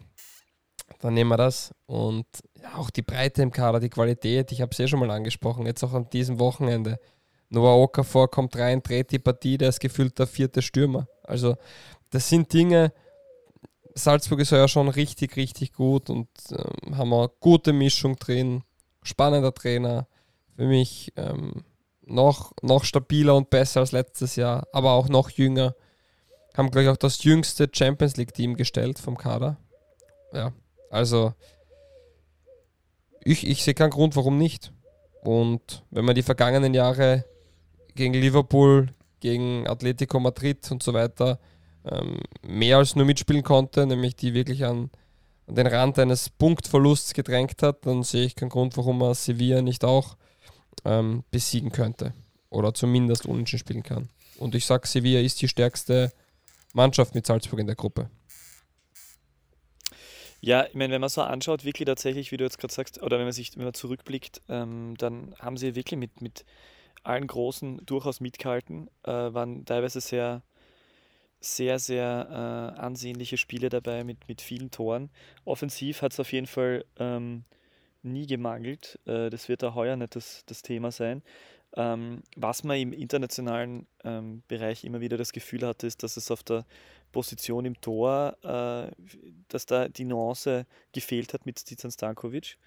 dann 1.00 1.14
nehmen 1.14 1.30
wir 1.30 1.36
das. 1.36 1.72
Und 1.86 2.26
ja, 2.60 2.76
auch 2.76 2.90
die 2.90 3.02
Breite 3.02 3.42
im 3.42 3.50
Kader, 3.50 3.80
die 3.80 3.90
Qualität, 3.90 4.52
ich 4.52 4.60
habe 4.60 4.70
es 4.72 4.78
eh 4.78 4.88
schon 4.88 5.00
mal 5.00 5.10
angesprochen, 5.10 5.66
jetzt 5.66 5.82
auch 5.84 5.92
an 5.92 6.08
diesem 6.10 6.38
Wochenende. 6.38 6.98
Noah 7.50 7.76
Okafor 7.76 8.30
kommt 8.30 8.56
rein, 8.56 8.82
dreht 8.82 9.10
die 9.10 9.18
Partie, 9.18 9.58
der 9.58 9.68
ist 9.68 9.80
gefühlt 9.80 10.18
der 10.18 10.26
vierte 10.26 10.62
Stürmer. 10.62 11.06
Also, 11.22 11.56
das 12.10 12.28
sind 12.28 12.52
Dinge, 12.52 12.92
Salzburg 13.94 14.40
ist 14.40 14.50
ja 14.50 14.66
schon 14.68 14.88
richtig, 14.88 15.36
richtig 15.36 15.72
gut 15.72 16.10
und 16.10 16.28
ähm, 16.50 16.96
haben 16.96 17.12
eine 17.12 17.30
gute 17.40 17.72
Mischung 17.72 18.16
drin. 18.16 18.62
Spannender 19.02 19.52
Trainer. 19.54 20.06
Für 20.56 20.66
mich 20.66 21.12
ähm, 21.16 21.64
noch, 22.04 22.52
noch 22.62 22.84
stabiler 22.84 23.36
und 23.36 23.50
besser 23.50 23.80
als 23.80 23.92
letztes 23.92 24.36
Jahr, 24.36 24.66
aber 24.72 24.92
auch 24.92 25.08
noch 25.08 25.30
jünger. 25.30 25.74
Haben, 26.56 26.70
glaube 26.70 26.84
ich, 26.84 26.88
auch 26.90 26.96
das 26.96 27.24
jüngste 27.24 27.68
Champions 27.72 28.16
League-Team 28.16 28.56
gestellt 28.56 28.98
vom 28.98 29.16
Kader. 29.16 29.56
Ja, 30.32 30.52
also 30.90 31.32
ich, 33.24 33.46
ich 33.46 33.64
sehe 33.64 33.74
keinen 33.74 33.90
Grund, 33.90 34.16
warum 34.16 34.36
nicht. 34.36 34.72
Und 35.22 35.84
wenn 35.90 36.04
man 36.04 36.14
die 36.14 36.22
vergangenen 36.22 36.74
Jahre 36.74 37.24
gegen 37.94 38.14
Liverpool, 38.14 38.88
gegen 39.20 39.66
Atletico 39.66 40.18
Madrid 40.18 40.70
und 40.70 40.82
so 40.82 40.92
weiter 40.92 41.38
ähm, 41.84 42.20
mehr 42.42 42.78
als 42.78 42.96
nur 42.96 43.04
mitspielen 43.04 43.42
konnte, 43.42 43.86
nämlich 43.86 44.16
die 44.16 44.34
wirklich 44.34 44.64
an, 44.64 44.90
an 45.46 45.54
den 45.54 45.66
Rand 45.66 45.98
eines 45.98 46.30
Punktverlusts 46.30 47.14
gedrängt 47.14 47.62
hat, 47.62 47.86
dann 47.86 48.02
sehe 48.02 48.24
ich 48.24 48.36
keinen 48.36 48.50
Grund, 48.50 48.76
warum 48.76 48.98
man 48.98 49.14
Sevilla 49.14 49.62
nicht 49.62 49.84
auch 49.84 50.16
ähm, 50.84 51.24
besiegen 51.30 51.72
könnte. 51.72 52.14
Oder 52.50 52.74
zumindest 52.74 53.26
unentschieden 53.26 53.60
spielen 53.60 53.82
kann. 53.82 54.08
Und 54.38 54.54
ich 54.54 54.66
sage, 54.66 54.86
Sevilla 54.86 55.20
ist 55.20 55.40
die 55.40 55.48
stärkste 55.48 56.12
Mannschaft 56.74 57.14
mit 57.14 57.26
Salzburg 57.26 57.60
in 57.60 57.66
der 57.66 57.76
Gruppe. 57.76 58.10
Ja, 60.44 60.66
ich 60.66 60.74
meine, 60.74 60.92
wenn 60.92 61.00
man 61.00 61.08
so 61.08 61.22
anschaut, 61.22 61.64
wirklich 61.64 61.86
tatsächlich, 61.86 62.32
wie 62.32 62.36
du 62.36 62.44
jetzt 62.44 62.58
gerade 62.58 62.74
sagst, 62.74 63.00
oder 63.00 63.16
wenn 63.18 63.26
man 63.26 63.32
sich, 63.32 63.56
wenn 63.56 63.64
man 63.64 63.74
zurückblickt, 63.74 64.42
ähm, 64.48 64.96
dann 64.98 65.36
haben 65.38 65.56
sie 65.56 65.76
wirklich 65.76 65.98
mit, 65.98 66.20
mit 66.20 66.44
allen 67.04 67.28
Großen 67.28 67.86
durchaus 67.86 68.20
mitgehalten, 68.20 68.88
äh, 69.04 69.12
waren 69.12 69.64
teilweise 69.64 70.00
sehr, 70.00 70.42
sehr, 71.44 71.78
sehr 71.78 72.28
äh, 72.76 72.80
ansehnliche 72.80 73.36
Spiele 73.36 73.68
dabei 73.68 74.04
mit, 74.04 74.28
mit 74.28 74.40
vielen 74.40 74.70
Toren. 74.70 75.10
Offensiv 75.44 76.02
hat 76.02 76.12
es 76.12 76.20
auf 76.20 76.32
jeden 76.32 76.46
Fall 76.46 76.84
ähm, 76.98 77.44
nie 78.02 78.26
gemangelt. 78.26 78.98
Äh, 79.06 79.30
das 79.30 79.48
wird 79.48 79.64
auch 79.64 79.74
heuer 79.74 79.96
nicht 79.96 80.16
das, 80.16 80.44
das 80.46 80.62
Thema 80.62 80.90
sein. 80.92 81.22
Ähm, 81.74 82.22
was 82.36 82.64
man 82.64 82.76
im 82.76 82.92
internationalen 82.92 83.86
ähm, 84.04 84.42
Bereich 84.46 84.84
immer 84.84 85.00
wieder 85.00 85.16
das 85.16 85.32
Gefühl 85.32 85.66
hatte, 85.66 85.86
ist, 85.86 86.02
dass 86.02 86.16
es 86.16 86.30
auf 86.30 86.42
der 86.42 86.64
Position 87.12 87.64
im 87.64 87.80
Tor, 87.80 88.36
äh, 88.42 88.90
dass 89.48 89.66
da 89.66 89.88
die 89.88 90.04
Nuance 90.04 90.66
gefehlt 90.92 91.32
hat 91.34 91.46
mit 91.46 91.58
Stizan 91.58 91.90
Stankovic. 91.90 92.58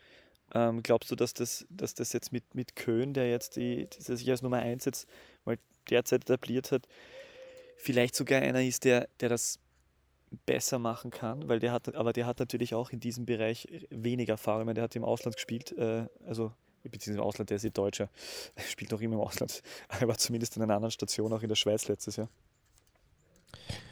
Ähm, 0.54 0.84
glaubst 0.84 1.12
du, 1.12 1.16
dass 1.16 1.34
das, 1.34 1.66
dass 1.70 1.94
das 1.94 2.14
jetzt 2.14 2.32
mit, 2.32 2.56
mit 2.56 2.76
Köhn, 2.76 3.14
der 3.14 3.30
jetzt 3.30 3.56
die, 3.56 3.88
der 4.08 4.18
sich 4.18 4.30
als 4.30 4.42
Nummer 4.42 4.60
1 4.60 4.86
jetzt 4.86 5.08
mal 5.44 5.58
derzeit 5.90 6.24
etabliert 6.24 6.72
hat, 6.72 6.88
vielleicht 7.78 8.16
sogar 8.16 8.42
einer 8.42 8.64
ist, 8.64 8.84
der, 8.84 9.08
der 9.20 9.30
das 9.30 9.60
besser 10.46 10.80
machen 10.80 11.12
kann, 11.12 11.48
weil 11.48 11.60
der 11.60 11.72
hat, 11.72 11.94
aber 11.96 12.14
der 12.14 12.26
hat 12.26 12.40
natürlich 12.40 12.74
auch 12.74 12.90
in 12.90 13.00
diesem 13.00 13.26
Bereich 13.26 13.68
weniger 13.90 14.34
Erfahrung. 14.34 14.62
Ich 14.62 14.66
meine, 14.66 14.76
der 14.76 14.84
hat 14.84 14.96
im 14.96 15.06
Ausland 15.06 15.36
gespielt, 15.36 15.72
äh, 15.78 16.08
also 16.26 16.52
beziehungsweise 16.84 17.20
im 17.20 17.28
Ausland, 17.28 17.50
der 17.50 17.58
ist 17.58 17.66
eh 17.66 17.70
Deutscher, 17.70 18.10
er 18.56 18.64
spielt 18.70 18.92
noch 18.92 19.02
immer 19.02 19.16
im 19.16 19.22
Ausland, 19.22 19.62
aber 19.88 20.18
zumindest 20.18 20.58
in 20.58 20.64
einer 20.64 20.76
anderen 20.76 20.92
Station, 20.92 21.32
auch 21.34 21.42
in 21.42 21.50
der 21.50 21.56
Schweiz 21.56 21.88
letztes 21.88 22.18
Jahr. 22.18 22.30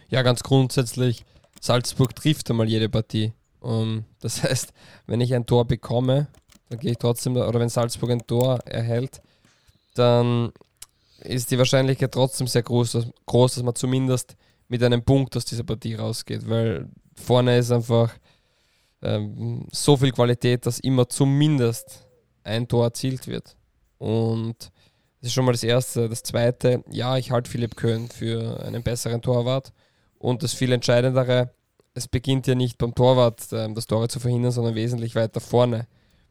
Ja, 0.09 0.21
ganz 0.21 0.43
grundsätzlich, 0.43 1.25
Salzburg 1.59 2.15
trifft 2.15 2.49
einmal 2.49 2.67
jede 2.67 2.89
Partie. 2.89 3.33
Um, 3.59 4.03
das 4.19 4.43
heißt, 4.43 4.73
wenn 5.07 5.21
ich 5.21 5.33
ein 5.33 5.45
Tor 5.45 5.65
bekomme, 5.65 6.27
dann 6.69 6.79
gehe 6.79 6.91
ich 6.91 6.97
trotzdem, 6.97 7.37
oder 7.37 7.59
wenn 7.59 7.69
Salzburg 7.69 8.11
ein 8.11 8.27
Tor 8.27 8.59
erhält, 8.65 9.21
dann 9.95 10.51
ist 11.23 11.51
die 11.51 11.57
Wahrscheinlichkeit 11.57 12.11
trotzdem 12.11 12.47
sehr 12.47 12.63
groß, 12.63 12.93
dass, 12.93 13.07
groß, 13.25 13.55
dass 13.55 13.63
man 13.63 13.75
zumindest 13.75 14.35
mit 14.67 14.83
einem 14.83 15.03
Punkt 15.03 15.35
aus 15.35 15.45
dieser 15.45 15.63
Partie 15.63 15.95
rausgeht, 15.95 16.49
weil 16.49 16.87
vorne 17.15 17.57
ist 17.57 17.71
einfach 17.71 18.13
ähm, 19.01 19.67
so 19.71 19.97
viel 19.97 20.11
Qualität, 20.11 20.65
dass 20.65 20.79
immer 20.79 21.07
zumindest 21.07 22.05
ein 22.43 22.67
Tor 22.67 22.85
erzielt 22.85 23.27
wird. 23.27 23.55
Und 23.97 24.71
das 25.19 25.29
ist 25.29 25.33
schon 25.33 25.45
mal 25.45 25.51
das 25.51 25.63
Erste. 25.63 26.09
Das 26.09 26.23
Zweite, 26.23 26.83
ja, 26.89 27.17
ich 27.17 27.31
halte 27.31 27.49
Philipp 27.49 27.75
Köhn 27.75 28.09
für 28.09 28.61
einen 28.63 28.83
besseren 28.83 29.21
Torwart. 29.21 29.71
Und 30.17 30.43
das 30.43 30.53
viel 30.53 30.71
Entscheidendere, 30.71 31.51
es 31.93 32.07
beginnt 32.07 32.47
ja 32.47 32.55
nicht 32.55 32.77
beim 32.77 32.95
Torwart, 32.95 33.51
äh, 33.51 33.71
das 33.73 33.87
Tore 33.87 34.07
zu 34.07 34.19
verhindern, 34.19 34.51
sondern 34.51 34.75
wesentlich 34.75 35.15
weiter 35.15 35.39
vorne. 35.39 35.87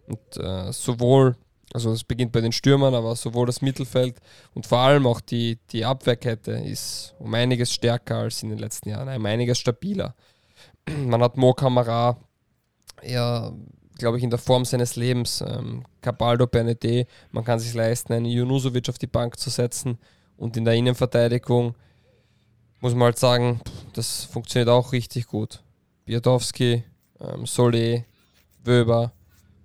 Und 0.06 0.36
äh, 0.36 0.72
sowohl, 0.72 1.36
also 1.72 1.92
es 1.92 2.04
beginnt 2.04 2.32
bei 2.32 2.40
den 2.40 2.52
Stürmern, 2.52 2.94
aber 2.94 3.16
sowohl 3.16 3.46
das 3.46 3.62
Mittelfeld 3.62 4.16
und 4.54 4.66
vor 4.66 4.78
allem 4.78 5.06
auch 5.06 5.20
die, 5.20 5.58
die 5.70 5.84
Abwehrkette 5.84 6.52
ist 6.52 7.14
um 7.18 7.32
einiges 7.34 7.72
stärker 7.72 8.18
als 8.18 8.42
in 8.42 8.50
den 8.50 8.58
letzten 8.58 8.90
Jahren, 8.90 9.08
um 9.08 9.26
einiges 9.26 9.58
stabiler. 9.58 10.14
Man 10.88 11.22
hat 11.22 11.36
Mo 11.36 11.54
Kamara 11.54 12.18
ja 13.04 13.52
glaube 13.98 14.18
ich, 14.18 14.24
in 14.24 14.30
der 14.30 14.38
Form 14.38 14.64
seines 14.64 14.96
Lebens. 14.96 15.42
Ähm, 15.46 15.84
Cabaldo, 16.00 16.46
Bernete, 16.46 17.06
man 17.30 17.44
kann 17.44 17.60
sich 17.60 17.72
leisten, 17.72 18.12
einen 18.12 18.26
Junusovic 18.26 18.88
auf 18.88 18.98
die 18.98 19.06
Bank 19.06 19.38
zu 19.38 19.48
setzen. 19.48 19.98
Und 20.36 20.56
in 20.56 20.64
der 20.64 20.74
Innenverteidigung 20.74 21.76
muss 22.80 22.94
man 22.94 23.04
halt 23.04 23.18
sagen, 23.18 23.60
das 23.92 24.24
funktioniert 24.24 24.68
auch 24.68 24.92
richtig 24.92 25.28
gut. 25.28 25.62
Biadowski, 26.04 26.82
ähm, 27.20 27.44
Solé, 27.44 28.04
Wöber, 28.64 29.12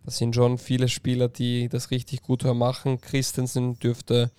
das 0.08 0.20
sind 0.20 0.34
schon 0.34 0.58
viele 0.58 0.88
Spieler, 0.88 1.28
die 1.28 1.68
das 1.68 1.92
richtig 1.92 2.22
gut 2.22 2.46
machen. 2.46 3.02
Christensen 3.02 3.78
dürfte, 3.78 4.32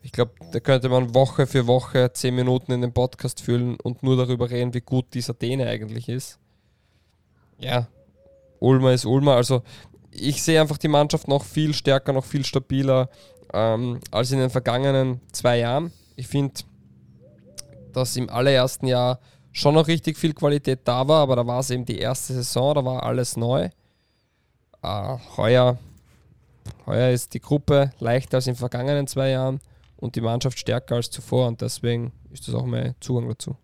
ich 0.00 0.10
glaube, 0.10 0.32
da 0.52 0.58
könnte 0.58 0.88
man 0.88 1.14
Woche 1.14 1.46
für 1.46 1.66
Woche 1.66 2.14
zehn 2.14 2.34
Minuten 2.34 2.72
in 2.72 2.80
den 2.80 2.94
Podcast 2.94 3.42
füllen 3.42 3.76
und 3.78 4.02
nur 4.02 4.16
darüber 4.16 4.48
reden, 4.48 4.72
wie 4.72 4.80
gut 4.80 5.12
dieser 5.12 5.34
Däne 5.34 5.68
eigentlich 5.68 6.08
ist. 6.08 6.38
Ja, 7.58 7.88
Ulmer 8.58 8.94
ist 8.94 9.04
Ulmer. 9.04 9.34
Also 9.34 9.62
ich 10.10 10.42
sehe 10.42 10.62
einfach 10.62 10.78
die 10.78 10.88
Mannschaft 10.88 11.28
noch 11.28 11.44
viel 11.44 11.74
stärker, 11.74 12.14
noch 12.14 12.24
viel 12.24 12.46
stabiler 12.46 13.10
ähm, 13.52 14.00
als 14.10 14.30
in 14.30 14.38
den 14.38 14.48
vergangenen 14.48 15.20
zwei 15.30 15.58
Jahren. 15.58 15.92
Ich 16.16 16.26
finde, 16.26 16.54
dass 17.92 18.16
im 18.16 18.30
allerersten 18.30 18.86
Jahr 18.86 19.20
schon 19.52 19.74
noch 19.74 19.88
richtig 19.88 20.16
viel 20.16 20.32
Qualität 20.32 20.80
da 20.84 21.06
war, 21.06 21.20
aber 21.20 21.36
da 21.36 21.46
war 21.46 21.60
es 21.60 21.68
eben 21.68 21.84
die 21.84 21.98
erste 21.98 22.32
Saison, 22.32 22.74
da 22.74 22.82
war 22.82 23.02
alles 23.02 23.36
neu. 23.36 23.68
Äh, 24.82 25.16
heuer, 25.36 25.78
heuer 26.86 27.10
ist 27.10 27.34
die 27.34 27.40
Gruppe 27.40 27.92
leichter 27.98 28.36
als 28.36 28.46
in 28.46 28.54
den 28.54 28.58
vergangenen 28.58 29.06
zwei 29.06 29.30
Jahren 29.30 29.60
und 29.96 30.16
die 30.16 30.20
Mannschaft 30.20 30.58
stärker 30.58 30.96
als 30.96 31.10
zuvor 31.10 31.48
und 31.48 31.60
deswegen 31.60 32.12
ist 32.30 32.48
das 32.48 32.54
auch 32.54 32.66
mein 32.66 32.94
Zugang 33.00 33.28
dazu. 33.28 33.56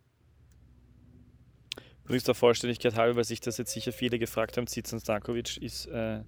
Übrigens 2.05 2.25
der 2.25 2.35
Vollständigkeit 2.35 2.97
halber, 2.97 3.17
weil 3.17 3.25
sich 3.25 3.41
das 3.41 3.59
jetzt 3.59 3.73
sicher 3.73 3.93
viele 3.93 4.19
gefragt 4.19 4.57
haben, 4.57 4.67
Zizan 4.67 5.01
Stankovic 5.01 5.57
ist 5.59 5.87
äh, 5.87 6.21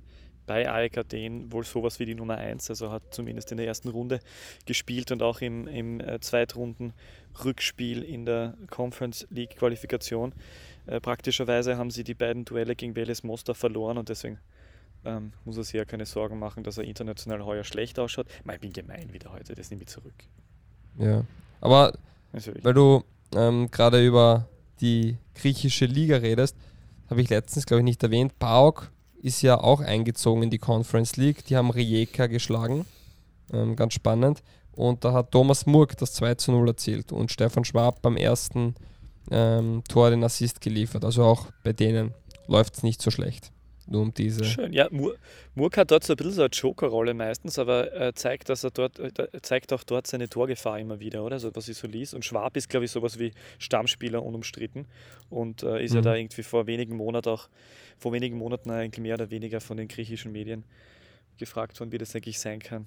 bei 0.46 0.70
AEK 0.70 0.98
Athen 0.98 1.52
wohl 1.52 1.64
sowas 1.64 1.98
wie 1.98 2.04
die 2.04 2.14
Nummer 2.14 2.36
1, 2.36 2.70
also 2.70 2.90
hat 2.90 3.14
zumindest 3.14 3.50
in 3.50 3.56
der 3.56 3.66
ersten 3.66 3.88
Runde 3.88 4.20
gespielt 4.66 5.10
und 5.10 5.22
auch 5.22 5.40
im, 5.40 5.66
im 5.66 6.00
äh, 6.00 6.20
Zweitrunden-Rückspiel 6.20 8.02
in 8.02 8.24
der 8.24 8.54
Conference 8.70 9.26
League 9.30 9.56
Qualifikation. 9.56 10.34
Äh, 10.86 11.00
praktischerweise 11.00 11.76
haben 11.76 11.90
sie 11.90 12.04
die 12.04 12.14
beiden 12.14 12.44
Duelle 12.44 12.76
gegen 12.76 12.94
Veles 12.94 13.22
Mostar 13.22 13.54
verloren 13.54 13.98
und 13.98 14.08
deswegen 14.08 14.38
ähm, 15.04 15.32
muss 15.44 15.56
er 15.56 15.64
sich 15.64 15.74
ja 15.74 15.84
keine 15.84 16.06
Sorgen 16.06 16.38
machen, 16.38 16.64
dass 16.64 16.78
er 16.78 16.84
international 16.84 17.44
heuer 17.44 17.64
schlecht 17.64 17.98
ausschaut. 17.98 18.26
Ich 18.50 18.60
bin 18.60 18.72
gemein 18.72 19.12
wieder 19.12 19.32
heute, 19.32 19.54
das 19.54 19.70
nehme 19.70 19.82
ich 19.82 19.88
zurück. 19.88 20.14
Ja, 20.98 21.24
aber 21.60 21.92
weil 22.62 22.74
du 22.74 23.04
ähm, 23.34 23.70
gerade 23.70 24.04
über 24.04 24.48
die 24.80 25.16
griechische 25.34 25.86
Liga 25.86 26.16
redest, 26.16 26.56
habe 27.08 27.20
ich 27.20 27.30
letztens, 27.30 27.66
glaube 27.66 27.80
ich, 27.80 27.84
nicht 27.84 28.02
erwähnt. 28.02 28.38
PAOK 28.38 28.90
ist 29.22 29.42
ja 29.42 29.58
auch 29.58 29.80
eingezogen 29.80 30.42
in 30.42 30.50
die 30.50 30.58
Conference 30.58 31.16
League. 31.16 31.44
Die 31.46 31.56
haben 31.56 31.70
Rijeka 31.70 32.26
geschlagen. 32.26 32.84
Ähm, 33.52 33.76
ganz 33.76 33.94
spannend. 33.94 34.42
Und 34.72 35.04
da 35.04 35.12
hat 35.12 35.30
Thomas 35.30 35.66
Murk 35.66 35.96
das 35.96 36.12
2 36.14 36.34
zu 36.34 36.52
0 36.52 36.68
erzielt 36.68 37.12
und 37.12 37.30
Stefan 37.30 37.64
Schwab 37.64 38.02
beim 38.02 38.16
ersten 38.16 38.74
ähm, 39.30 39.82
Tor 39.88 40.10
den 40.10 40.24
Assist 40.24 40.60
geliefert. 40.60 41.04
Also 41.04 41.24
auch 41.24 41.46
bei 41.62 41.72
denen 41.72 42.12
läuft 42.48 42.76
es 42.76 42.82
nicht 42.82 43.00
so 43.00 43.10
schlecht. 43.10 43.52
Nur 43.86 44.02
um 44.02 44.14
diese. 44.14 44.44
Schön, 44.44 44.72
ja. 44.72 44.88
Mur 44.90 45.16
Murk 45.54 45.76
hat 45.76 45.90
dort 45.90 46.04
so 46.04 46.14
ein 46.14 46.16
bisschen 46.16 46.32
so 46.32 46.42
eine 46.42 46.50
Joker-Rolle 46.50 47.12
meistens, 47.12 47.58
aber 47.58 47.92
er 47.92 48.14
zeigt, 48.14 48.48
dass 48.48 48.64
er 48.64 48.70
dort, 48.70 48.98
äh, 48.98 49.10
zeigt 49.42 49.72
auch 49.72 49.84
dort 49.84 50.06
seine 50.06 50.28
Torgefahr 50.28 50.78
immer 50.78 51.00
wieder, 51.00 51.22
oder? 51.22 51.38
So, 51.38 51.54
was 51.54 51.68
ich 51.68 51.76
so 51.76 51.86
liest. 51.86 52.14
Und 52.14 52.24
Schwab 52.24 52.56
ist, 52.56 52.68
glaube 52.68 52.86
ich, 52.86 52.90
sowas 52.90 53.18
wie 53.18 53.32
Stammspieler 53.58 54.22
unumstritten 54.22 54.86
und 55.28 55.62
äh, 55.62 55.84
ist 55.84 55.90
mhm. 55.90 55.96
ja 55.96 56.02
da 56.02 56.14
irgendwie 56.14 56.42
vor 56.42 56.66
wenigen 56.66 56.96
Monaten 56.96 57.28
auch, 57.28 57.48
vor 57.98 58.12
wenigen 58.12 58.38
Monaten 58.38 58.70
eigentlich 58.70 59.02
mehr 59.02 59.14
oder 59.14 59.30
weniger 59.30 59.60
von 59.60 59.76
den 59.76 59.88
griechischen 59.88 60.32
Medien 60.32 60.64
gefragt 61.36 61.78
worden, 61.78 61.92
wie 61.92 61.98
das 61.98 62.14
eigentlich 62.16 62.40
sein 62.40 62.60
kann, 62.60 62.86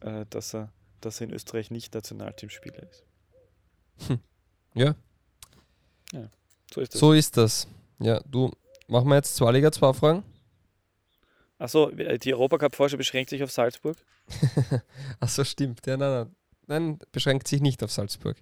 äh, 0.00 0.24
dass, 0.30 0.54
er, 0.54 0.72
dass 1.00 1.20
er 1.20 1.28
in 1.28 1.34
Österreich 1.34 1.70
nicht 1.70 1.94
Nationalteamspieler 1.94 2.82
ist. 2.84 3.04
Hm. 4.06 4.18
Ja. 4.74 4.94
Ja, 6.12 6.30
so 6.72 6.80
ist 6.80 6.94
das. 6.94 7.00
So 7.00 7.12
ist 7.12 7.36
das. 7.36 7.68
Ja, 7.98 8.20
du, 8.20 8.50
machen 8.86 9.08
wir 9.08 9.16
jetzt 9.16 9.36
zwei 9.36 9.52
Liga, 9.52 9.70
zwei 9.70 9.92
Fragen? 9.92 10.22
Achso, 11.58 11.90
die 11.90 12.34
Europacup-Forscher 12.34 12.96
beschränkt 12.96 13.30
sich 13.30 13.42
auf 13.42 13.50
Salzburg? 13.50 13.96
Achso, 15.20 15.44
stimmt. 15.44 15.86
Ja, 15.86 15.96
nein, 15.96 16.10
nein. 16.10 16.36
Nein, 16.68 16.98
beschränkt 17.12 17.48
sich 17.48 17.62
nicht 17.62 17.82
auf 17.82 17.90
Salzburg. 17.90 18.36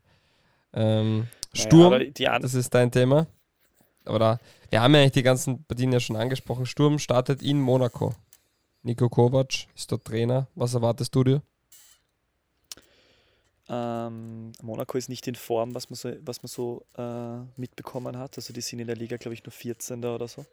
Ähm, 0.73 1.29
Sturm, 1.55 1.93
naja, 1.93 2.39
das 2.39 2.55
ist 2.55 2.75
dein 2.75 2.91
Thema. 2.91 3.29
Aber 4.05 4.19
da, 4.19 4.39
wir 4.69 4.83
haben 4.83 4.95
ja 4.95 5.01
eigentlich 5.01 5.13
die 5.13 5.23
ganzen 5.23 5.65
Partien 5.65 5.93
ja 5.93 6.01
schon 6.01 6.17
angesprochen. 6.17 6.67
Sturm 6.67 6.99
startet 6.99 7.41
in 7.41 7.61
Monaco. 7.61 8.15
Nico 8.83 9.09
Kovac 9.09 9.67
ist 9.75 9.91
dort 9.91 10.05
Trainer. 10.05 10.49
Was 10.55 10.75
erwartest 10.75 11.15
du 11.15 11.25
dir? 11.25 11.43
Ähm, 13.69 14.53
Monaco 14.63 14.99
ist 14.99 15.09
nicht 15.09 15.27
in 15.27 15.35
Form, 15.35 15.75
was 15.75 15.91
man 15.91 15.97
so, 15.97 16.13
was 16.21 16.43
man 16.43 16.49
so 16.49 16.85
äh, 16.97 17.39
mitbekommen 17.61 18.17
hat. 18.19 18.37
Also 18.37 18.53
die 18.53 18.61
sind 18.61 18.81
in 18.81 18.87
der 18.87 18.97
Liga, 18.97 19.17
glaube 19.17 19.35
ich, 19.35 19.45
nur 19.45 19.53
14. 19.53 20.05
oder 20.05 20.29
so. 20.29 20.45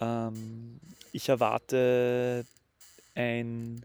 Ähm, 0.00 0.80
ich 1.12 1.28
erwarte 1.28 2.44
ein, 3.14 3.84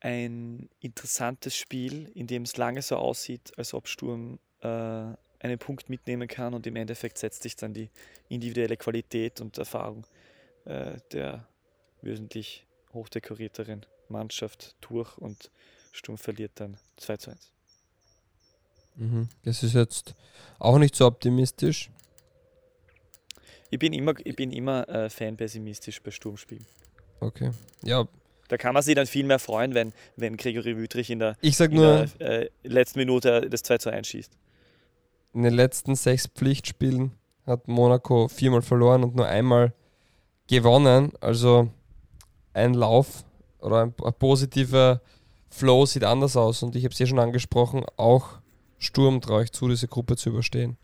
ein 0.00 0.68
interessantes 0.80 1.56
Spiel, 1.56 2.10
in 2.14 2.26
dem 2.26 2.42
es 2.42 2.56
lange 2.56 2.82
so 2.82 2.96
aussieht, 2.96 3.52
als 3.56 3.74
ob 3.74 3.88
Sturm 3.88 4.38
äh, 4.60 4.66
einen 5.40 5.58
Punkt 5.58 5.88
mitnehmen 5.88 6.28
kann 6.28 6.54
und 6.54 6.66
im 6.66 6.76
Endeffekt 6.76 7.18
setzt 7.18 7.42
sich 7.42 7.56
dann 7.56 7.72
die 7.72 7.90
individuelle 8.28 8.76
Qualität 8.76 9.40
und 9.40 9.56
Erfahrung 9.58 10.04
äh, 10.64 10.96
der 11.12 11.46
wesentlich 12.02 12.66
hochdekorierteren 12.92 13.86
Mannschaft 14.08 14.74
durch 14.80 15.16
und 15.18 15.50
Sturm 15.92 16.18
verliert 16.18 16.52
dann 16.56 16.76
2 16.96 17.16
zu 17.16 17.30
1. 17.30 17.52
Mhm. 18.96 19.28
Das 19.44 19.62
ist 19.62 19.74
jetzt 19.74 20.14
auch 20.58 20.78
nicht 20.78 20.96
so 20.96 21.06
optimistisch. 21.06 21.90
Ich 23.70 23.78
bin 23.78 23.92
immer, 23.92 24.14
ich 24.24 24.36
bin 24.36 24.50
immer 24.50 24.88
äh, 24.88 25.10
Fan 25.10 25.36
pessimistisch 25.36 26.02
bei 26.02 26.10
Sturmspielen. 26.10 26.64
Okay. 27.20 27.50
Ja. 27.82 28.06
Da 28.48 28.56
kann 28.56 28.72
man 28.72 28.82
sich 28.82 28.94
dann 28.94 29.06
viel 29.06 29.26
mehr 29.26 29.38
freuen, 29.38 29.74
wenn, 29.74 29.92
wenn 30.16 30.36
Gregory 30.36 30.76
Wüttrich 30.76 31.10
in 31.10 31.18
der, 31.18 31.36
ich 31.42 31.56
sag 31.56 31.70
nur, 31.70 32.06
der 32.18 32.42
äh, 32.44 32.50
letzten 32.62 33.00
Minute 33.00 33.48
das 33.50 33.62
2 33.62 33.78
zu 33.78 33.90
1 33.90 34.06
schießt. 34.06 34.32
In 35.34 35.42
den 35.42 35.52
letzten 35.52 35.94
sechs 35.94 36.26
Pflichtspielen 36.26 37.12
hat 37.44 37.68
Monaco 37.68 38.28
viermal 38.28 38.62
verloren 38.62 39.04
und 39.04 39.16
nur 39.16 39.26
einmal 39.26 39.74
gewonnen. 40.46 41.12
Also 41.20 41.68
ein 42.54 42.72
Lauf 42.72 43.24
oder 43.60 43.82
ein, 43.82 43.94
ein 44.02 44.14
positiver 44.14 45.02
Flow 45.50 45.84
sieht 45.84 46.04
anders 46.04 46.36
aus. 46.36 46.62
Und 46.62 46.74
ich 46.74 46.84
habe 46.84 46.92
es 46.92 46.98
ja 46.98 47.06
schon 47.06 47.18
angesprochen, 47.18 47.84
auch 47.96 48.38
Sturm 48.78 49.20
traue 49.20 49.44
ich 49.44 49.52
zu, 49.52 49.68
diese 49.68 49.88
Gruppe 49.88 50.16
zu 50.16 50.30
überstehen. 50.30 50.78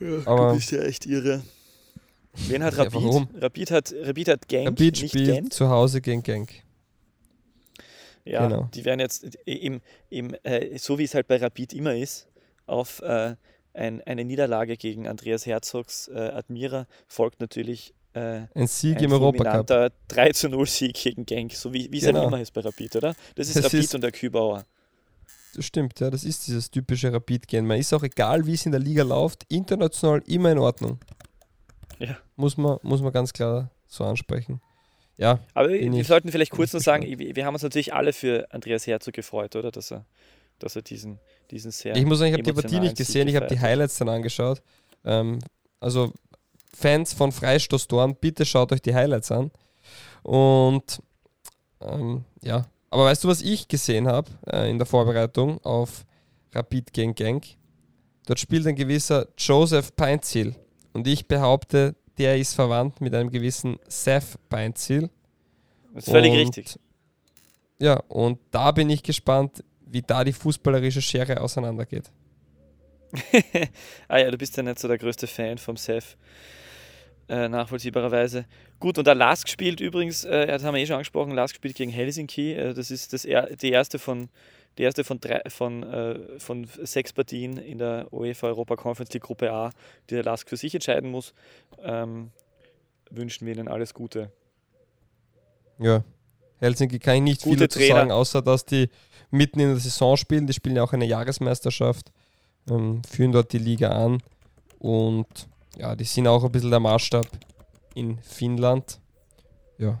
Ja, 0.00 0.26
Aber 0.26 0.50
du 0.50 0.56
bist 0.56 0.70
ja 0.72 0.82
echt 0.82 1.06
irre. 1.06 1.42
Wen 2.48 2.62
hat 2.62 2.76
Rapid? 2.76 2.92
Ja, 3.00 3.06
warum? 3.06 3.28
Rapid 3.34 3.70
hat, 3.70 3.94
Rapid 4.02 4.28
hat 4.28 4.48
Genk, 4.48 4.68
Rapid 4.68 4.98
spielt 4.98 5.26
Gent. 5.26 5.52
zu 5.54 5.68
Hause 5.70 6.00
gegen 6.02 6.22
Genk. 6.22 6.50
Ja, 8.24 8.46
Genau. 8.46 8.68
die 8.74 8.84
werden 8.84 9.00
jetzt 9.00 9.24
im, 9.44 9.80
im, 10.10 10.34
äh, 10.42 10.76
so 10.78 10.98
wie 10.98 11.04
es 11.04 11.14
halt 11.14 11.28
bei 11.28 11.36
Rapid 11.36 11.72
immer 11.74 11.94
ist, 11.94 12.26
auf 12.66 13.00
äh, 13.02 13.36
ein, 13.72 14.02
eine 14.02 14.24
Niederlage 14.24 14.76
gegen 14.76 15.06
Andreas 15.06 15.46
Herzogs 15.46 16.08
äh, 16.08 16.18
Admira 16.18 16.86
folgt 17.06 17.40
natürlich 17.40 17.94
äh, 18.14 18.42
Ein 18.54 18.66
Sieg 18.66 18.96
ein 18.98 19.04
im 19.04 19.12
Europacup. 19.12 19.68
fulminanter 19.68 19.92
3 20.08 20.32
zu 20.32 20.48
0 20.48 20.66
Sieg 20.66 20.94
gegen 20.94 21.24
Genk, 21.24 21.52
so 21.52 21.72
wie 21.72 21.90
wie 21.92 21.98
es 21.98 22.04
Genau. 22.04 22.20
halt 22.20 22.28
immer 22.28 22.40
ist 22.40 22.52
bei 22.52 22.62
Rapid, 22.62 22.96
oder? 22.96 23.14
Das 23.36 23.46
ist 23.48 23.56
Das 23.56 23.66
Rapid 23.66 23.80
ist- 23.80 23.94
und 23.94 24.00
der 24.02 24.12
Kübauer. 24.12 24.64
Stimmt, 25.58 26.00
ja, 26.00 26.10
das 26.10 26.24
ist 26.24 26.46
dieses 26.46 26.70
typische 26.70 27.12
Rapid-Gehen. 27.12 27.66
Man 27.66 27.78
ist 27.78 27.92
auch 27.92 28.02
egal, 28.02 28.46
wie 28.46 28.54
es 28.54 28.66
in 28.66 28.72
der 28.72 28.80
Liga 28.80 29.02
läuft, 29.02 29.44
international 29.48 30.22
immer 30.26 30.52
in 30.52 30.58
Ordnung. 30.58 30.98
Ja. 31.98 32.16
Muss 32.36 32.56
man, 32.56 32.78
muss 32.82 33.00
man 33.00 33.12
ganz 33.12 33.32
klar 33.32 33.70
so 33.86 34.04
ansprechen. 34.04 34.60
Ja, 35.16 35.38
Aber 35.54 35.70
wir 35.70 35.80
ich- 35.80 36.06
sollten 36.06 36.30
vielleicht 36.30 36.52
kurz 36.52 36.72
noch 36.74 36.80
sagen, 36.80 37.04
wir, 37.06 37.46
haben 37.46 37.54
uns 37.54 37.62
natürlich 37.62 37.94
alle 37.94 38.12
für 38.12 38.46
Andreas 38.52 38.86
Herzog 38.86 39.14
gefreut, 39.14 39.56
oder? 39.56 39.70
Dass 39.70 39.90
er, 39.90 40.04
dass 40.58 40.76
er 40.76 40.82
diesen, 40.82 41.18
diesen 41.50 41.70
sehr. 41.70 41.96
ich 41.96 42.04
muss 42.04 42.18
sagen, 42.18 42.30
ich 42.30 42.34
habe 42.34 42.42
die 42.42 42.52
Partie 42.52 42.80
nicht 42.80 42.96
gesehen, 42.96 43.26
ich 43.28 43.36
habe 43.36 43.46
die. 43.46 43.58
Highlights 43.58 43.96
dann 43.96 44.10
angeschaut. 44.10 44.62
Ähm, 45.04 45.38
also 45.80 46.12
Fans 46.74 47.14
von 47.14 47.32
Freistoß 47.32 47.88
Dorn, 47.88 48.14
bitte 48.16 48.44
schaut 48.44 48.72
euch 48.72 48.82
die 48.82 48.94
Highlights 48.94 49.32
an. 49.32 49.50
Und 50.22 51.00
ähm, 51.80 52.24
ja, 52.42 52.66
aber 52.96 53.04
weißt 53.04 53.24
du, 53.24 53.28
was 53.28 53.42
ich 53.42 53.68
gesehen 53.68 54.08
habe 54.08 54.30
äh, 54.50 54.70
in 54.70 54.78
der 54.78 54.86
Vorbereitung 54.86 55.62
auf 55.64 56.06
Rapid 56.54 56.94
gegen 56.94 57.14
Genk? 57.14 57.44
Dort 58.24 58.40
spielt 58.40 58.66
ein 58.66 58.74
gewisser 58.74 59.28
Joseph 59.36 59.94
Peinziel 59.94 60.54
und 60.94 61.06
ich 61.06 61.28
behaupte, 61.28 61.94
der 62.16 62.38
ist 62.38 62.54
verwandt 62.54 63.02
mit 63.02 63.14
einem 63.14 63.30
gewissen 63.30 63.76
Seth 63.86 64.38
Peinziel. 64.48 65.10
Das 65.92 66.06
ist 66.06 66.10
völlig 66.10 66.32
Und- 66.32 66.38
richtig. 66.38 66.78
Ja, 67.78 67.96
und 68.08 68.38
da 68.50 68.70
bin 68.72 68.88
ich 68.88 69.02
gespannt, 69.02 69.62
wie 69.84 70.00
da 70.00 70.24
die 70.24 70.32
fußballerische 70.32 71.02
Schere 71.02 71.42
auseinandergeht. 71.42 72.10
ah 74.08 74.16
ja, 74.16 74.30
du 74.30 74.38
bist 74.38 74.56
ja 74.56 74.62
nicht 74.62 74.78
so 74.78 74.88
der 74.88 74.96
größte 74.96 75.26
Fan 75.26 75.58
vom 75.58 75.76
Seth. 75.76 76.16
Äh, 77.28 77.48
nachvollziehbarerweise. 77.48 78.44
Gut, 78.78 78.98
und 78.98 79.06
der 79.06 79.16
Lask 79.16 79.48
spielt 79.48 79.80
übrigens, 79.80 80.24
äh, 80.24 80.46
das 80.46 80.62
haben 80.62 80.74
wir 80.74 80.82
eh 80.82 80.86
schon 80.86 80.94
angesprochen, 80.94 81.32
Lask 81.32 81.56
spielt 81.56 81.74
gegen 81.74 81.90
Helsinki. 81.90 82.52
Äh, 82.52 82.72
das 82.72 82.92
ist 82.92 83.12
das 83.12 83.22
die 83.22 83.70
erste 83.70 83.98
von 83.98 84.28
die 84.78 84.82
erste 84.82 85.04
von, 85.04 85.20
drei, 85.20 85.40
von, 85.48 85.82
äh, 85.82 86.38
von 86.38 86.68
sechs 86.82 87.12
Partien 87.12 87.56
in 87.56 87.78
der 87.78 88.12
UEFA 88.12 88.48
Europa 88.48 88.76
Conference 88.76 89.12
League 89.14 89.22
Gruppe 89.22 89.50
A, 89.50 89.70
die 90.10 90.14
der 90.14 90.24
Lask 90.24 90.48
für 90.48 90.56
sich 90.56 90.74
entscheiden 90.74 91.10
muss. 91.10 91.32
Ähm, 91.82 92.30
wünschen 93.10 93.46
wir 93.46 93.54
ihnen 93.54 93.68
alles 93.68 93.94
Gute. 93.94 94.30
Ja. 95.78 96.04
Helsinki 96.58 96.98
kann 96.98 97.16
ich 97.16 97.22
nicht 97.22 97.42
viel 97.42 97.52
Gute 97.52 97.64
dazu 97.64 97.78
Trainer. 97.78 97.94
sagen, 97.94 98.10
außer 98.10 98.42
dass 98.42 98.64
die 98.64 98.88
mitten 99.30 99.60
in 99.60 99.68
der 99.68 99.78
Saison 99.78 100.16
spielen. 100.16 100.46
Die 100.46 100.52
spielen 100.52 100.76
ja 100.76 100.82
auch 100.82 100.92
eine 100.92 101.04
Jahresmeisterschaft, 101.06 102.12
ähm, 102.70 103.02
führen 103.04 103.32
dort 103.32 103.52
die 103.52 103.58
Liga 103.58 103.90
an 103.90 104.22
und 104.78 105.48
ja, 105.76 105.94
die 105.96 106.04
sind 106.04 106.26
auch 106.26 106.44
ein 106.44 106.52
bisschen 106.52 106.70
der 106.70 106.80
Maßstab 106.80 107.26
in 107.94 108.18
Finnland. 108.22 109.00
Ja. 109.78 110.00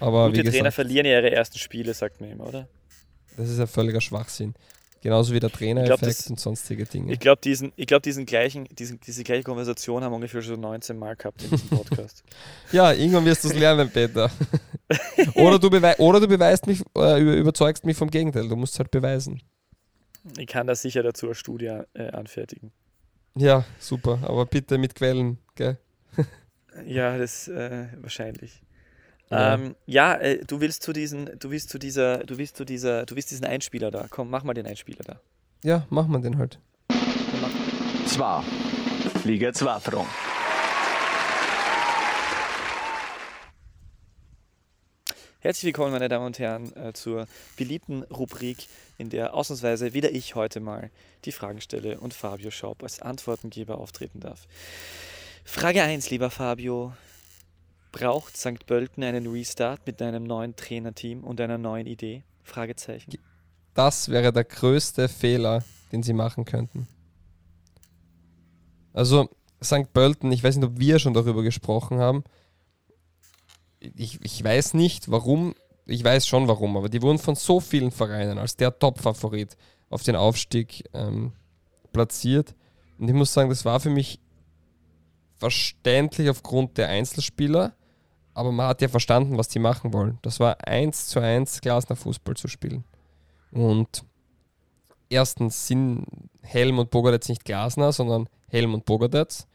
Aber 0.00 0.26
Gute 0.28 0.38
wie 0.38 0.42
Trainer 0.44 0.52
gesagt, 0.58 0.74
verlieren 0.74 1.06
ja 1.06 1.12
ihre 1.20 1.30
ersten 1.30 1.58
Spiele, 1.58 1.94
sagt 1.94 2.20
man 2.20 2.30
immer, 2.30 2.46
oder? 2.48 2.68
das 3.36 3.48
ist 3.48 3.58
ein 3.60 3.66
völliger 3.66 4.00
Schwachsinn. 4.00 4.54
Genauso 5.00 5.34
wie 5.34 5.40
der 5.40 5.50
Trainereffekt 5.50 6.30
und 6.30 6.38
sonstige 6.38 6.84
Dinge. 6.84 7.12
Ich 7.12 7.18
glaube, 7.18 7.40
diesen, 7.42 7.72
ich 7.74 7.88
glaub, 7.88 8.04
diesen 8.04 8.24
gleichen, 8.24 8.66
diesen, 8.66 9.00
diese 9.00 9.24
gleiche 9.24 9.42
Konversation 9.42 10.04
haben 10.04 10.12
wir 10.12 10.16
ungefähr 10.16 10.42
schon 10.42 10.60
19 10.60 10.96
Mal 10.96 11.16
gehabt 11.16 11.42
in 11.42 11.50
diesem 11.50 11.68
Podcast. 11.70 12.22
Ja, 12.72 12.92
irgendwann 12.92 13.24
wirst 13.24 13.42
du 13.42 13.48
es 13.48 13.54
lernen, 13.54 13.90
Peter. 13.90 14.30
oder, 15.34 15.58
du 15.58 15.68
oder 15.98 16.20
du 16.20 16.28
beweist 16.28 16.68
mich, 16.68 16.80
äh, 16.96 17.20
über- 17.20 17.34
überzeugst 17.34 17.84
mich 17.84 17.96
vom 17.96 18.10
Gegenteil. 18.10 18.48
Du 18.48 18.54
musst 18.54 18.78
halt 18.78 18.92
beweisen. 18.92 19.42
ich 20.38 20.46
kann 20.46 20.68
da 20.68 20.76
sicher 20.76 21.02
dazu 21.02 21.26
eine 21.26 21.34
Studie 21.34 21.80
äh, 21.94 22.10
anfertigen. 22.10 22.70
Ja, 23.34 23.64
super. 23.78 24.18
Aber 24.22 24.46
bitte 24.46 24.78
mit 24.78 24.94
Quellen, 24.94 25.38
gell? 25.54 25.78
Ja, 26.86 27.18
das 27.18 27.48
äh, 27.48 27.88
wahrscheinlich. 28.00 28.62
Ja. 29.30 29.54
Ähm, 29.54 29.76
ja 29.84 30.14
äh, 30.14 30.42
du 30.44 30.60
willst 30.60 30.82
zu 30.82 30.94
diesen, 30.94 31.38
du 31.38 31.50
willst 31.50 31.68
zu 31.68 31.78
dieser, 31.78 32.24
du 32.24 32.38
willst 32.38 32.56
zu 32.56 32.64
dieser, 32.64 33.04
du 33.04 33.14
willst 33.14 33.30
diesen 33.30 33.44
Einspieler 33.44 33.90
da. 33.90 34.06
Komm, 34.08 34.30
mach 34.30 34.42
mal 34.42 34.54
den 34.54 34.66
Einspieler 34.66 35.04
da. 35.04 35.20
Ja, 35.62 35.86
machen 35.90 36.12
wir 36.12 36.20
den 36.20 36.38
halt. 36.38 36.58
Zwei. 38.06 38.42
Liga 39.24 39.52
2 39.52 39.80
Herzlich 45.42 45.64
willkommen, 45.64 45.90
meine 45.90 46.08
Damen 46.08 46.26
und 46.26 46.38
Herren, 46.38 46.72
äh, 46.76 46.92
zur 46.92 47.26
beliebten 47.56 48.04
Rubrik, 48.04 48.68
in 48.96 49.10
der 49.10 49.34
ausnahmsweise 49.34 49.92
wieder 49.92 50.12
ich 50.12 50.36
heute 50.36 50.60
mal 50.60 50.92
die 51.24 51.32
Fragen 51.32 51.60
stelle 51.60 51.98
und 51.98 52.14
Fabio 52.14 52.52
Schaub 52.52 52.84
als 52.84 53.02
Antwortengeber 53.02 53.78
auftreten 53.78 54.20
darf. 54.20 54.46
Frage 55.44 55.82
1, 55.82 56.10
lieber 56.10 56.30
Fabio. 56.30 56.92
Braucht 57.90 58.36
St. 58.36 58.64
Pölten 58.66 59.02
einen 59.02 59.26
Restart 59.26 59.84
mit 59.84 60.00
einem 60.00 60.22
neuen 60.22 60.54
Trainerteam 60.54 61.24
und 61.24 61.40
einer 61.40 61.58
neuen 61.58 61.88
Idee? 61.88 62.22
Fragezeichen. 62.44 63.10
Das 63.74 64.10
wäre 64.10 64.32
der 64.32 64.44
größte 64.44 65.08
Fehler, 65.08 65.64
den 65.90 66.04
sie 66.04 66.12
machen 66.12 66.44
könnten. 66.44 66.86
Also, 68.92 69.28
St. 69.60 69.92
Pölten, 69.92 70.30
ich 70.30 70.44
weiß 70.44 70.54
nicht, 70.54 70.68
ob 70.68 70.78
wir 70.78 71.00
schon 71.00 71.14
darüber 71.14 71.42
gesprochen 71.42 71.98
haben. 71.98 72.22
Ich, 73.96 74.18
ich 74.22 74.42
weiß 74.42 74.74
nicht, 74.74 75.10
warum. 75.10 75.54
Ich 75.84 76.04
weiß 76.04 76.26
schon 76.26 76.46
warum, 76.46 76.76
aber 76.76 76.88
die 76.88 77.02
wurden 77.02 77.18
von 77.18 77.34
so 77.34 77.58
vielen 77.58 77.90
Vereinen 77.90 78.38
als 78.38 78.56
der 78.56 78.78
Top-Favorit 78.78 79.56
auf 79.90 80.04
den 80.04 80.14
Aufstieg 80.14 80.84
ähm, 80.94 81.32
platziert. 81.92 82.54
Und 82.98 83.08
ich 83.08 83.14
muss 83.14 83.32
sagen, 83.32 83.50
das 83.50 83.64
war 83.64 83.80
für 83.80 83.90
mich 83.90 84.20
verständlich 85.38 86.30
aufgrund 86.30 86.78
der 86.78 86.88
Einzelspieler, 86.88 87.74
aber 88.32 88.52
man 88.52 88.68
hat 88.68 88.80
ja 88.80 88.86
verstanden, 88.86 89.36
was 89.36 89.48
die 89.48 89.58
machen 89.58 89.92
wollen. 89.92 90.20
Das 90.22 90.38
war 90.38 90.56
eins 90.66 91.08
zu 91.08 91.18
eins 91.18 91.60
Glasner 91.60 91.96
Fußball 91.96 92.36
zu 92.36 92.46
spielen. 92.46 92.84
Und 93.50 94.04
erstens 95.10 95.66
sind 95.66 96.06
Helm 96.42 96.78
und 96.78 96.90
Bogadetz 96.90 97.28
nicht 97.28 97.44
Glasner, 97.44 97.92
sondern 97.92 98.28
Helm 98.48 98.72
und 98.74 98.84
Bogadetz. 98.84 99.48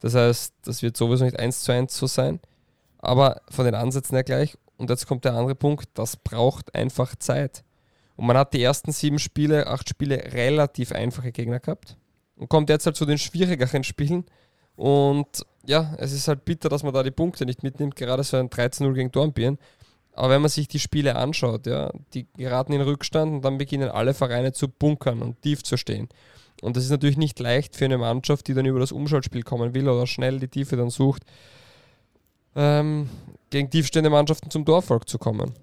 Das 0.00 0.14
heißt, 0.14 0.54
das 0.64 0.82
wird 0.82 0.96
sowieso 0.96 1.24
nicht 1.24 1.38
eins 1.38 1.62
zu 1.62 1.72
eins 1.72 1.96
so 1.96 2.06
sein. 2.06 2.40
Aber 2.98 3.40
von 3.50 3.64
den 3.64 3.74
Ansätzen 3.74 4.14
her 4.14 4.24
gleich. 4.24 4.56
Und 4.76 4.90
jetzt 4.90 5.06
kommt 5.06 5.24
der 5.24 5.34
andere 5.34 5.54
Punkt, 5.54 5.88
das 5.94 6.16
braucht 6.16 6.74
einfach 6.74 7.16
Zeit. 7.16 7.64
Und 8.16 8.26
man 8.26 8.36
hat 8.36 8.52
die 8.52 8.62
ersten 8.62 8.92
sieben 8.92 9.18
Spiele, 9.18 9.66
acht 9.66 9.88
Spiele 9.88 10.32
relativ 10.32 10.92
einfache 10.92 11.32
Gegner 11.32 11.60
gehabt. 11.60 11.96
Und 12.36 12.48
kommt 12.48 12.68
jetzt 12.70 12.86
halt 12.86 12.96
zu 12.96 13.06
den 13.06 13.18
schwierigeren 13.18 13.84
Spielen. 13.84 14.24
Und 14.76 15.44
ja, 15.66 15.94
es 15.98 16.12
ist 16.12 16.28
halt 16.28 16.44
bitter, 16.44 16.68
dass 16.68 16.82
man 16.82 16.94
da 16.94 17.02
die 17.02 17.10
Punkte 17.10 17.44
nicht 17.44 17.62
mitnimmt, 17.62 17.96
gerade 17.96 18.22
so 18.22 18.36
ein 18.36 18.48
13-0 18.48 18.92
gegen 18.94 19.10
Dornbirn. 19.10 19.58
Aber 20.12 20.30
wenn 20.30 20.40
man 20.40 20.48
sich 20.48 20.66
die 20.66 20.80
Spiele 20.80 21.14
anschaut, 21.14 21.66
ja, 21.66 21.92
die 22.14 22.26
geraten 22.36 22.72
in 22.72 22.80
Rückstand 22.80 23.32
und 23.32 23.44
dann 23.44 23.58
beginnen 23.58 23.88
alle 23.88 24.14
Vereine 24.14 24.52
zu 24.52 24.68
bunkern 24.68 25.22
und 25.22 25.40
tief 25.42 25.62
zu 25.62 25.76
stehen. 25.76 26.08
Und 26.60 26.76
das 26.76 26.84
ist 26.84 26.90
natürlich 26.90 27.16
nicht 27.16 27.38
leicht 27.38 27.76
für 27.76 27.84
eine 27.84 27.98
Mannschaft, 27.98 28.48
die 28.48 28.54
dann 28.54 28.66
über 28.66 28.80
das 28.80 28.90
Umschaltspiel 28.90 29.44
kommen 29.44 29.74
will 29.74 29.88
oder 29.88 30.08
schnell 30.08 30.40
die 30.40 30.48
Tiefe 30.48 30.76
dann 30.76 30.90
sucht, 30.90 31.22
ähm, 32.54 33.08
gegen 33.50 33.70
tiefstehende 33.70 34.10
Mannschaften 34.10 34.50
zum 34.50 34.64
Torfolg 34.64 35.08
zu 35.08 35.18
kommen. 35.18 35.54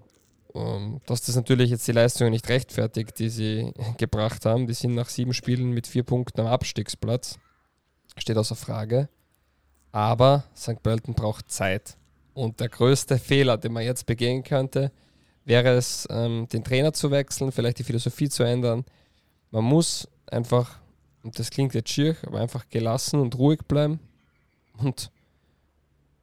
Ähm, 0.54 1.02
dass 1.06 1.22
das 1.22 1.36
natürlich 1.36 1.70
jetzt 1.70 1.88
die 1.88 1.92
Leistungen 1.92 2.32
nicht 2.32 2.48
rechtfertigt, 2.48 3.20
die 3.20 3.30
sie 3.30 3.74
gebracht 3.98 4.46
haben. 4.46 4.68
Die 4.68 4.74
sind 4.74 4.96
nach 4.96 5.10
sieben 5.10 5.34
Spielen 5.34 5.72
mit 5.72 5.88
vier 5.88 6.04
Punkten 6.04 6.42
am 6.42 6.48
Abstiegsplatz. 6.48 7.38
Steht 8.18 8.38
außer 8.38 8.56
Frage. 8.56 9.10
Aber 9.92 10.46
St. 10.56 10.82
Pölten 10.82 11.14
braucht 11.14 11.52
Zeit. 11.52 11.98
Und 12.34 12.60
der 12.60 12.70
größte 12.70 13.18
Fehler, 13.18 13.58
den 13.58 13.74
man 13.74 13.84
jetzt 13.84 14.06
begehen 14.06 14.44
könnte, 14.44 14.92
wäre 15.46 15.70
es, 15.70 16.08
ähm, 16.10 16.48
den 16.52 16.64
Trainer 16.64 16.92
zu 16.92 17.12
wechseln, 17.12 17.52
vielleicht 17.52 17.80
die 17.80 17.84
Philosophie 17.84 18.30
zu 18.30 18.44
ändern. 18.44 18.84
Man 19.52 19.64
muss 19.64 20.08
einfach, 20.28 20.80
und 21.24 21.38
das 21.40 21.50
klingt 21.50 21.74
jetzt 21.74 21.90
schier, 21.92 22.18
aber 22.26 22.40
einfach 22.40 22.68
gelassen 22.70 23.20
und 23.20 23.38
ruhig 23.38 23.60
bleiben. 23.68 24.00
Und 24.78 25.12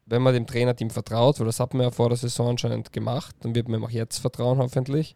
wenn 0.05 0.21
man 0.21 0.33
dem 0.33 0.47
Trainerteam 0.47 0.89
vertraut, 0.89 1.39
weil 1.39 1.45
das 1.45 1.59
hat 1.59 1.73
man 1.73 1.83
ja 1.83 1.91
vor 1.91 2.09
der 2.09 2.17
Saison 2.17 2.49
anscheinend 2.49 2.91
gemacht, 2.91 3.35
dann 3.41 3.55
wird 3.55 3.67
man 3.67 3.79
ihm 3.79 3.85
auch 3.85 3.89
jetzt 3.91 4.17
vertrauen, 4.19 4.57
hoffentlich. 4.59 5.15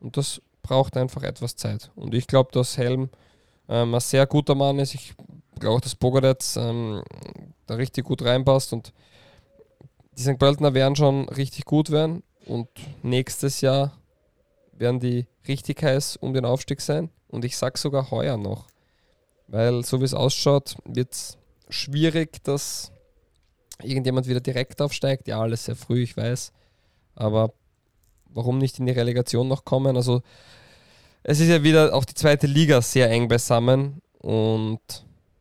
Und 0.00 0.16
das 0.16 0.42
braucht 0.62 0.96
einfach 0.96 1.22
etwas 1.22 1.56
Zeit. 1.56 1.90
Und 1.96 2.14
ich 2.14 2.26
glaube, 2.26 2.50
dass 2.52 2.76
Helm 2.76 3.08
ähm, 3.68 3.94
ein 3.94 4.00
sehr 4.00 4.26
guter 4.26 4.54
Mann 4.54 4.78
ist. 4.78 4.94
Ich 4.94 5.14
glaube 5.58 5.76
auch, 5.76 5.80
dass 5.80 5.94
Bogadetz 5.94 6.56
ähm, 6.56 7.02
da 7.66 7.74
richtig 7.74 8.04
gut 8.04 8.22
reinpasst 8.22 8.72
und 8.72 8.92
die 10.16 10.22
St. 10.22 10.38
Pöltener 10.38 10.74
werden 10.74 10.96
schon 10.96 11.28
richtig 11.28 11.64
gut 11.64 11.90
werden 11.90 12.22
und 12.46 12.68
nächstes 13.02 13.60
Jahr 13.60 13.96
werden 14.72 15.00
die 15.00 15.26
richtig 15.46 15.82
heiß 15.82 16.16
um 16.16 16.34
den 16.34 16.44
Aufstieg 16.44 16.80
sein 16.80 17.10
und 17.28 17.44
ich 17.44 17.56
sag 17.56 17.78
sogar 17.78 18.10
heuer 18.10 18.36
noch, 18.36 18.66
weil 19.46 19.84
so 19.84 20.00
wie 20.00 20.04
es 20.04 20.14
ausschaut, 20.14 20.76
wird 20.84 21.12
es 21.12 21.38
schwierig, 21.68 22.42
dass 22.42 22.90
irgendjemand 23.82 24.26
wieder 24.26 24.40
direkt 24.40 24.80
aufsteigt. 24.80 25.28
Ja, 25.28 25.40
alles 25.40 25.64
sehr 25.64 25.76
früh, 25.76 26.02
ich 26.02 26.16
weiß, 26.16 26.52
aber 27.14 27.52
warum 28.26 28.58
nicht 28.58 28.78
in 28.78 28.86
die 28.86 28.92
Relegation 28.92 29.48
noch 29.48 29.64
kommen? 29.64 29.96
Also 29.96 30.22
es 31.22 31.40
ist 31.40 31.48
ja 31.48 31.62
wieder 31.62 31.94
auch 31.94 32.04
die 32.04 32.14
zweite 32.14 32.46
Liga 32.46 32.80
sehr 32.82 33.10
eng 33.10 33.28
beisammen 33.28 34.00
und 34.18 34.80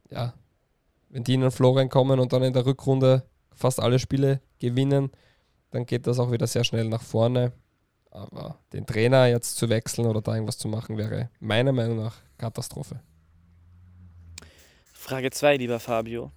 ja, 0.09 0.33
wenn 1.09 1.23
die 1.23 1.33
in 1.33 1.41
den 1.41 1.51
Flow 1.51 1.71
reinkommen 1.71 2.19
und 2.19 2.33
dann 2.33 2.43
in 2.43 2.53
der 2.53 2.65
Rückrunde 2.65 3.23
fast 3.53 3.79
alle 3.79 3.99
Spiele 3.99 4.41
gewinnen, 4.59 5.11
dann 5.71 5.85
geht 5.85 6.07
das 6.07 6.19
auch 6.19 6.31
wieder 6.31 6.47
sehr 6.47 6.63
schnell 6.63 6.87
nach 6.87 7.01
vorne. 7.01 7.53
Aber 8.11 8.57
den 8.73 8.85
Trainer 8.85 9.27
jetzt 9.27 9.57
zu 9.57 9.69
wechseln 9.69 10.07
oder 10.07 10.21
da 10.21 10.33
irgendwas 10.33 10.57
zu 10.57 10.67
machen, 10.67 10.97
wäre 10.97 11.29
meiner 11.39 11.71
Meinung 11.71 11.97
nach 11.97 12.15
Katastrophe. 12.37 12.99
Frage 14.93 15.29
2, 15.29 15.57
lieber 15.57 15.79
Fabio. 15.79 16.31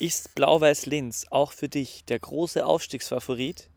Ist 0.00 0.36
Blau-Weiß 0.36 0.86
Linz 0.86 1.26
auch 1.30 1.50
für 1.50 1.68
dich 1.68 2.04
der 2.04 2.20
große 2.20 2.64
Aufstiegsfavorit 2.64 3.68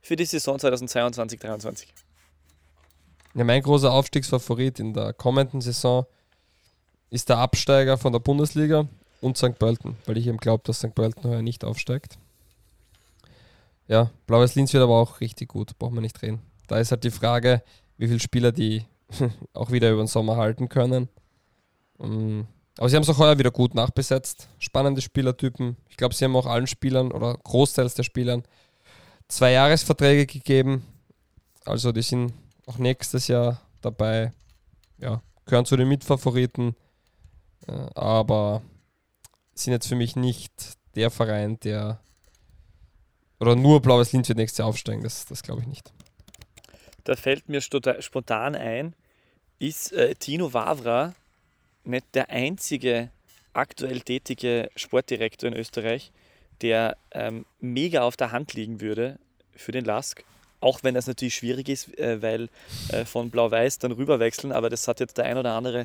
für 0.00 0.16
die 0.16 0.24
Saison 0.24 0.56
2022-23? 0.56 1.86
Ja, 3.34 3.44
mein 3.44 3.60
großer 3.60 3.92
Aufstiegsfavorit 3.92 4.80
in 4.80 4.94
der 4.94 5.12
kommenden 5.12 5.60
Saison 5.60 6.06
ist 7.10 7.28
der 7.28 7.38
Absteiger 7.38 7.98
von 7.98 8.12
der 8.12 8.20
Bundesliga 8.20 8.88
und 9.20 9.36
St. 9.36 9.58
Pölten, 9.58 9.96
weil 10.06 10.16
ich 10.16 10.26
eben 10.28 10.38
glaube, 10.38 10.62
dass 10.64 10.78
St. 10.78 10.94
Pölten 10.94 11.24
heuer 11.24 11.42
nicht 11.42 11.62
aufsteigt. 11.62 12.16
Ja, 13.86 14.10
Blaues 14.26 14.54
Linz 14.54 14.72
wird 14.72 14.82
aber 14.82 14.98
auch 14.98 15.20
richtig 15.20 15.50
gut, 15.50 15.78
braucht 15.78 15.92
man 15.92 16.02
nicht 16.02 16.22
reden. 16.22 16.40
Da 16.68 16.78
ist 16.78 16.90
halt 16.90 17.04
die 17.04 17.10
Frage, 17.10 17.62
wie 17.98 18.06
viele 18.06 18.20
Spieler 18.20 18.50
die 18.50 18.86
auch 19.52 19.70
wieder 19.70 19.90
über 19.90 20.02
den 20.02 20.08
Sommer 20.08 20.36
halten 20.36 20.70
können. 20.70 21.10
Um, 21.98 22.48
aber 22.78 22.88
sie 22.88 22.96
haben 22.96 23.02
es 23.02 23.08
auch 23.08 23.18
heuer 23.18 23.38
wieder 23.38 23.50
gut 23.50 23.74
nachbesetzt. 23.74 24.48
Spannende 24.58 25.00
Spielertypen. 25.00 25.76
Ich 25.88 25.96
glaube, 25.96 26.14
sie 26.14 26.24
haben 26.24 26.36
auch 26.36 26.46
allen 26.46 26.66
Spielern 26.66 27.12
oder 27.12 27.34
Großteils 27.34 27.94
der 27.94 28.02
Spielern 28.02 28.42
zwei 29.28 29.52
Jahresverträge 29.52 30.26
gegeben. 30.26 30.84
Also 31.64 31.92
die 31.92 32.02
sind 32.02 32.32
auch 32.66 32.78
nächstes 32.78 33.28
Jahr 33.28 33.60
dabei. 33.80 34.32
Ja, 34.98 35.22
gehören 35.46 35.66
zu 35.66 35.76
den 35.76 35.88
Mitfavoriten. 35.88 36.74
Äh, 37.66 37.72
aber 37.94 38.62
sind 39.54 39.72
jetzt 39.72 39.86
für 39.86 39.94
mich 39.94 40.16
nicht 40.16 40.52
der 40.96 41.10
Verein, 41.10 41.58
der 41.60 42.00
oder 43.40 43.56
nur 43.56 43.82
Blaues 43.82 44.12
Linz 44.12 44.28
wird 44.28 44.38
nächstes 44.38 44.58
Jahr 44.58 44.68
aufsteigen. 44.68 45.02
Das, 45.02 45.26
das 45.26 45.42
glaube 45.42 45.60
ich 45.60 45.66
nicht. 45.66 45.92
Da 47.04 47.14
fällt 47.14 47.48
mir 47.48 47.60
spontan 47.60 48.54
ein, 48.54 48.94
ist 49.58 49.92
äh, 49.92 50.14
Tino 50.14 50.52
Wavra 50.52 51.14
nicht 51.84 52.06
der 52.14 52.30
einzige 52.30 53.10
aktuell 53.52 54.00
tätige 54.00 54.70
Sportdirektor 54.76 55.48
in 55.48 55.56
Österreich, 55.56 56.12
der 56.60 56.96
ähm, 57.12 57.46
mega 57.60 58.02
auf 58.02 58.16
der 58.16 58.32
Hand 58.32 58.54
liegen 58.54 58.80
würde 58.80 59.18
für 59.54 59.72
den 59.72 59.84
Lask. 59.84 60.24
Auch 60.60 60.82
wenn 60.82 60.94
das 60.94 61.06
natürlich 61.06 61.34
schwierig 61.34 61.68
ist, 61.68 61.96
äh, 61.98 62.22
weil 62.22 62.48
äh, 62.88 63.04
von 63.04 63.30
Blau-Weiß 63.30 63.78
dann 63.78 63.92
rüberwechseln, 63.92 64.52
aber 64.52 64.70
das 64.70 64.88
hat 64.88 65.00
jetzt 65.00 65.18
der 65.18 65.26
ein 65.26 65.36
oder 65.36 65.52
andere 65.52 65.80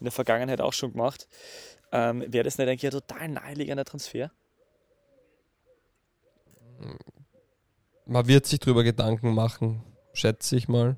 in 0.00 0.04
der 0.04 0.12
Vergangenheit 0.12 0.60
auch 0.60 0.72
schon 0.72 0.92
gemacht. 0.92 1.28
Ähm, 1.92 2.24
Wäre 2.26 2.44
das 2.44 2.58
nicht 2.58 2.68
eigentlich 2.68 2.86
ein 2.86 2.98
total 2.98 3.28
naheliegender 3.28 3.84
Transfer? 3.84 4.30
Man 8.06 8.26
wird 8.26 8.46
sich 8.46 8.58
darüber 8.58 8.82
Gedanken 8.82 9.34
machen, 9.34 9.82
schätze 10.14 10.56
ich 10.56 10.68
mal. 10.68 10.96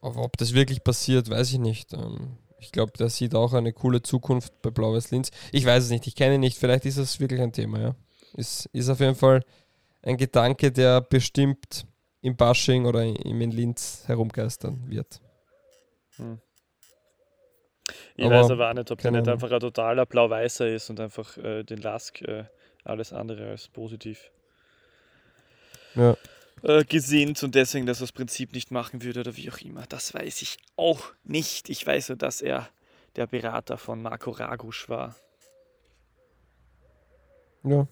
Aber 0.00 0.22
ob 0.22 0.36
das 0.36 0.54
wirklich 0.54 0.84
passiert, 0.84 1.30
weiß 1.30 1.52
ich 1.52 1.58
nicht. 1.58 1.92
Ähm, 1.92 2.36
ich 2.58 2.72
glaube, 2.72 2.92
der 2.98 3.08
sieht 3.08 3.34
auch 3.34 3.52
eine 3.52 3.72
coole 3.72 4.02
Zukunft 4.02 4.60
bei 4.62 4.70
Blau-Weiß 4.70 5.10
Linz. 5.10 5.30
Ich 5.52 5.64
weiß 5.64 5.84
es 5.84 5.90
nicht, 5.90 6.06
ich 6.06 6.14
kenne 6.14 6.36
ihn 6.36 6.40
nicht. 6.40 6.58
Vielleicht 6.58 6.86
ist 6.86 6.96
es 6.96 7.20
wirklich 7.20 7.40
ein 7.40 7.52
Thema, 7.52 7.80
ja. 7.80 7.94
Ist, 8.34 8.66
ist 8.72 8.88
auf 8.88 9.00
jeden 9.00 9.14
Fall 9.14 9.44
ein 10.02 10.16
Gedanke, 10.16 10.70
der 10.70 11.00
bestimmt 11.00 11.86
im 12.20 12.36
Bashing 12.36 12.86
oder 12.86 13.04
im 13.04 13.40
in 13.40 13.50
Linz 13.50 14.04
herumgeistern 14.06 14.84
wird. 14.86 15.20
Hm. 16.16 16.40
Ich 18.16 18.24
aber 18.26 18.40
weiß 18.42 18.50
aber 18.50 18.70
auch 18.70 18.74
nicht, 18.74 18.90
ob 18.90 19.00
der 19.00 19.12
nicht 19.12 19.28
einfach 19.28 19.50
ein 19.50 19.60
totaler 19.60 20.04
Blau-Weißer 20.04 20.68
ist 20.68 20.90
und 20.90 21.00
einfach 21.00 21.38
äh, 21.38 21.62
den 21.62 21.78
Lask 21.78 22.20
äh, 22.22 22.44
alles 22.84 23.12
andere 23.12 23.48
als 23.48 23.68
positiv 23.68 24.30
ja. 25.98 26.16
Äh, 26.62 26.84
gesinnt 26.84 27.42
und 27.42 27.54
deswegen 27.54 27.86
das 27.86 28.02
aus 28.02 28.12
Prinzip 28.12 28.52
nicht 28.52 28.70
machen 28.70 29.02
würde 29.02 29.20
oder 29.20 29.36
wie 29.36 29.50
auch 29.50 29.58
immer. 29.58 29.84
Das 29.88 30.14
weiß 30.14 30.42
ich 30.42 30.58
auch 30.76 31.02
nicht. 31.24 31.68
Ich 31.68 31.86
weiß 31.86 32.10
nur, 32.10 32.18
dass 32.18 32.40
er 32.40 32.68
der 33.16 33.26
Berater 33.26 33.78
von 33.78 34.02
Marco 34.02 34.30
Ragusch 34.30 34.88
war. 34.88 35.16
Ja. 37.64 37.86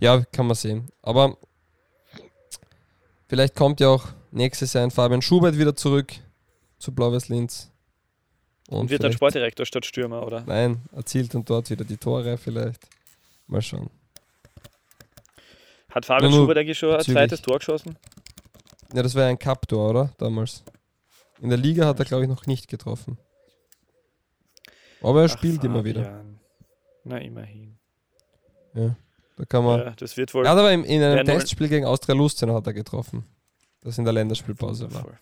ja, 0.00 0.24
kann 0.32 0.46
man 0.46 0.54
sehen. 0.54 0.88
Aber 1.02 1.36
vielleicht 3.26 3.54
kommt 3.54 3.80
ja 3.80 3.88
auch 3.88 4.08
nächstes 4.30 4.72
Jahr 4.74 4.84
ein 4.84 4.90
Fabian 4.90 5.22
Schubert 5.22 5.58
wieder 5.58 5.74
zurück 5.74 6.12
zu 6.78 6.92
Blau-Weiß 6.92 7.28
Linz. 7.28 7.72
Und, 8.68 8.78
und 8.78 8.90
wird 8.90 9.04
dann 9.04 9.12
Sportdirektor 9.12 9.64
statt 9.64 9.86
Stürmer, 9.86 10.26
oder? 10.26 10.42
Nein, 10.46 10.82
erzielt 10.92 11.34
dann 11.34 11.44
dort 11.44 11.70
wieder 11.70 11.84
die 11.84 11.96
Tore 11.96 12.36
vielleicht. 12.36 12.88
Mal 13.46 13.62
schauen. 13.62 13.90
Hat 15.96 16.04
Fabian 16.04 16.30
ja, 16.30 16.36
Schubert 16.36 16.58
eigentlich 16.58 16.78
schon 16.78 16.94
ein 16.94 17.00
zweites 17.00 17.40
Tor 17.40 17.56
geschossen? 17.56 17.96
Ja, 18.92 19.02
das 19.02 19.14
war 19.14 19.22
ja 19.22 19.28
ein 19.28 19.38
Cup-Tor, 19.38 19.88
oder? 19.88 20.12
Damals. 20.18 20.62
In 21.40 21.48
der 21.48 21.56
Liga 21.56 21.86
hat 21.86 21.98
er, 21.98 22.04
glaube 22.04 22.24
ich, 22.24 22.28
noch 22.28 22.44
nicht 22.44 22.68
getroffen. 22.68 23.16
Aber 25.00 25.22
er 25.22 25.30
Ach, 25.30 25.32
spielt 25.32 25.54
Fabian. 25.54 25.72
immer 25.72 25.84
wieder. 25.86 26.22
Na, 27.04 27.16
immerhin. 27.16 27.78
Ja, 28.74 28.94
da 29.38 29.44
kann 29.46 29.64
man. 29.64 29.80
Ja, 29.80 29.90
das 29.92 30.18
wird 30.18 30.34
wohl. 30.34 30.44
Ja, 30.44 30.52
aber 30.52 30.70
in, 30.70 30.84
in 30.84 31.02
einem 31.02 31.24
Testspiel 31.24 31.70
gegen 31.70 31.86
Austria 31.86 32.14
Lustenau 32.14 32.56
hat 32.56 32.66
er 32.66 32.74
getroffen. 32.74 33.24
Das 33.80 33.96
in 33.96 34.04
der 34.04 34.12
Länderspielpause 34.12 34.92
war. 34.92 35.18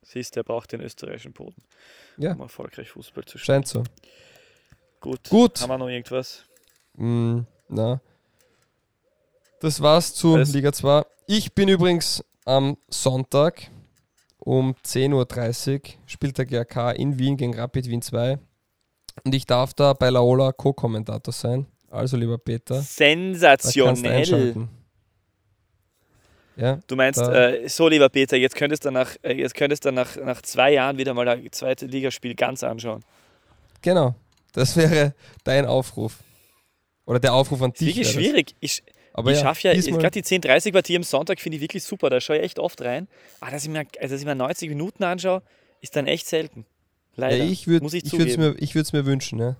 Siehst 0.00 0.36
du, 0.36 0.40
er 0.40 0.44
braucht 0.44 0.72
den 0.72 0.80
österreichischen 0.80 1.34
Boden, 1.34 1.62
ja. 2.16 2.32
um 2.32 2.40
erfolgreich 2.40 2.88
Fußball 2.88 3.26
zu 3.26 3.36
spielen. 3.36 3.62
Scheint 3.62 3.68
so. 3.68 3.84
Gut. 5.00 5.28
Gut. 5.28 5.60
Haben 5.60 5.68
wir 5.68 5.76
noch 5.76 5.88
irgendwas? 5.88 6.46
Mm, 6.94 7.40
na. 7.68 8.00
Das 9.60 9.80
war's 9.80 10.14
zu 10.14 10.34
Was? 10.34 10.52
Liga 10.52 10.72
2. 10.72 11.04
Ich 11.26 11.52
bin 11.52 11.68
übrigens 11.68 12.24
am 12.44 12.76
Sonntag 12.88 13.70
um 14.38 14.74
10.30 14.84 15.74
Uhr 15.74 15.80
spielt 16.06 16.38
der 16.38 16.46
GRK 16.46 16.92
in 16.92 17.18
Wien 17.18 17.36
gegen 17.36 17.58
Rapid 17.58 17.88
Wien 17.88 18.00
2. 18.00 18.38
Und 19.24 19.34
ich 19.34 19.46
darf 19.46 19.74
da 19.74 19.92
bei 19.94 20.10
Laola 20.10 20.52
Co-Kommentator 20.52 21.32
sein. 21.32 21.66
Also, 21.90 22.16
lieber 22.16 22.38
Peter. 22.38 22.80
Sensationell. 22.80 24.68
Ja, 26.56 26.80
du 26.86 26.96
meinst, 26.96 27.20
äh, 27.20 27.68
so 27.68 27.88
lieber 27.88 28.08
Peter, 28.08 28.36
jetzt 28.36 28.56
könntest 28.56 28.84
du 28.84 28.90
nach, 28.90 29.14
äh, 29.22 29.32
jetzt 29.32 29.54
könntest 29.54 29.84
du 29.84 29.92
nach, 29.92 30.16
nach 30.16 30.42
zwei 30.42 30.72
Jahren 30.72 30.98
wieder 30.98 31.14
mal 31.14 31.28
ein 31.28 31.52
zweites 31.52 31.88
Ligaspiel 31.88 32.34
ganz 32.34 32.64
anschauen. 32.64 33.04
Genau, 33.80 34.14
das 34.52 34.76
wäre 34.76 35.14
dein 35.44 35.66
Aufruf. 35.66 36.18
Oder 37.06 37.20
der 37.20 37.32
Aufruf 37.32 37.62
an 37.62 37.72
dich. 37.72 37.88
Ist 37.90 37.96
wirklich 37.96 38.10
schwierig. 38.10 38.54
Ich, 38.60 38.82
aber 39.18 39.32
ich 39.32 39.38
ja, 39.38 39.42
schaffe 39.42 39.68
ja, 39.68 39.74
gerade 39.74 40.10
die 40.10 40.22
10.30 40.22 40.72
Partie 40.72 40.96
am 40.96 41.02
Sonntag 41.02 41.40
finde 41.40 41.56
ich 41.56 41.62
wirklich 41.62 41.82
super. 41.82 42.08
Da 42.08 42.20
schaue 42.20 42.38
ich 42.38 42.44
echt 42.44 42.58
oft 42.58 42.80
rein. 42.82 43.08
Aber 43.40 43.50
dass 43.50 43.64
ich 43.64 43.68
mir, 43.68 43.86
also 44.00 44.14
dass 44.14 44.20
ich 44.20 44.26
mir 44.26 44.34
90 44.34 44.68
Minuten 44.68 45.02
anschaue, 45.02 45.42
ist 45.80 45.96
dann 45.96 46.06
echt 46.06 46.26
selten. 46.26 46.66
Leider. 47.16 47.38
Ja, 47.38 47.44
ich 47.44 47.66
würde 47.66 47.84
es 47.86 48.36
mir, 48.36 48.54
mir 48.92 49.06
wünschen, 49.06 49.40
ja, 49.40 49.56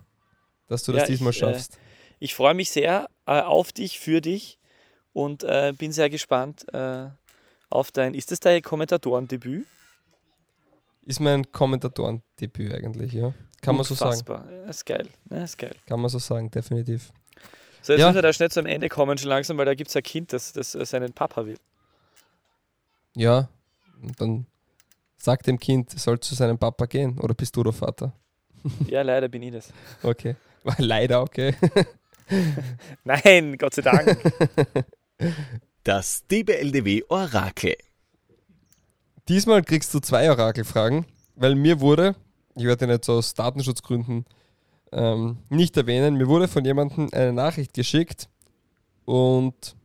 dass 0.67 0.83
du 0.83 0.93
das 0.93 1.01
ja, 1.01 1.07
diesmal 1.07 1.31
ich, 1.31 1.37
äh, 1.37 1.39
schaffst. 1.39 1.73
Äh, 1.73 1.79
ich 2.19 2.35
freue 2.35 2.53
mich 2.53 2.69
sehr 2.69 3.09
äh, 3.25 3.41
auf 3.41 3.73
dich, 3.73 3.99
für 3.99 4.21
dich 4.21 4.59
und 5.11 5.43
äh, 5.43 5.73
bin 5.77 5.91
sehr 5.91 6.09
gespannt 6.09 6.65
äh, 6.73 7.07
auf 7.69 7.91
dein. 7.91 8.13
Ist 8.13 8.31
das 8.31 8.39
dein 8.39 8.61
Kommentatorendebüt? 8.61 9.67
Ist 11.05 11.19
mein 11.19 11.51
Kommentatorendebüt 11.51 12.73
eigentlich, 12.73 13.11
ja. 13.11 13.33
Kann 13.61 13.77
Unfassbar. 13.77 14.07
man 14.09 14.15
so 14.15 14.25
sagen. 14.25 14.49
Ja, 14.63 14.69
ist 14.69 14.85
geil. 14.85 15.07
Ja, 15.29 15.43
ist 15.43 15.57
geil. 15.57 15.75
Kann 15.85 15.99
man 15.99 16.09
so 16.09 16.19
sagen, 16.19 16.49
definitiv. 16.49 17.11
So, 17.81 17.93
jetzt 17.93 18.01
ja. 18.01 18.07
müssen 18.07 18.15
wir 18.15 18.21
da 18.21 18.33
schnell 18.33 18.51
zum 18.51 18.65
Ende 18.65 18.89
kommen, 18.89 19.17
schon 19.17 19.29
langsam, 19.29 19.57
weil 19.57 19.65
da 19.65 19.73
gibt 19.73 19.89
es 19.89 19.95
ein 19.95 20.03
Kind, 20.03 20.33
das, 20.33 20.53
das 20.53 20.71
seinen 20.71 21.13
Papa 21.13 21.45
will. 21.45 21.57
Ja, 23.15 23.49
dann 24.17 24.45
sag 25.17 25.43
dem 25.43 25.59
Kind, 25.59 25.93
es 25.93 26.03
soll 26.03 26.19
zu 26.19 26.35
seinem 26.35 26.57
Papa 26.57 26.85
gehen. 26.85 27.19
Oder 27.19 27.33
bist 27.33 27.55
du 27.55 27.63
der 27.63 27.73
Vater? 27.73 28.13
Ja, 28.87 29.03
leider 29.03 29.29
bin 29.29 29.41
ich 29.41 29.53
das. 29.53 29.71
Okay. 30.03 30.35
Leider, 30.77 31.21
okay. 31.21 31.55
Nein, 33.05 33.57
Gott 33.57 33.73
sei 33.73 33.81
Dank. 33.81 34.17
Das 35.85 36.27
DBLDW 36.27 37.03
Orakel. 37.07 37.77
Diesmal 39.29 39.63
kriegst 39.63 39.93
du 39.93 39.99
zwei 39.99 40.29
Orakelfragen, 40.29 41.05
weil 41.35 41.55
mir 41.55 41.79
wurde, 41.79 42.15
ich 42.55 42.65
werde 42.65 42.87
nicht 42.87 43.05
so 43.05 43.13
aus 43.13 43.33
Datenschutzgründen 43.33 44.25
ähm, 44.91 45.37
nicht 45.49 45.75
erwähnen, 45.77 46.15
mir 46.15 46.27
wurde 46.27 46.47
von 46.47 46.65
jemandem 46.65 47.09
eine 47.11 47.33
Nachricht 47.33 47.73
geschickt 47.73 48.29
und 49.05 49.75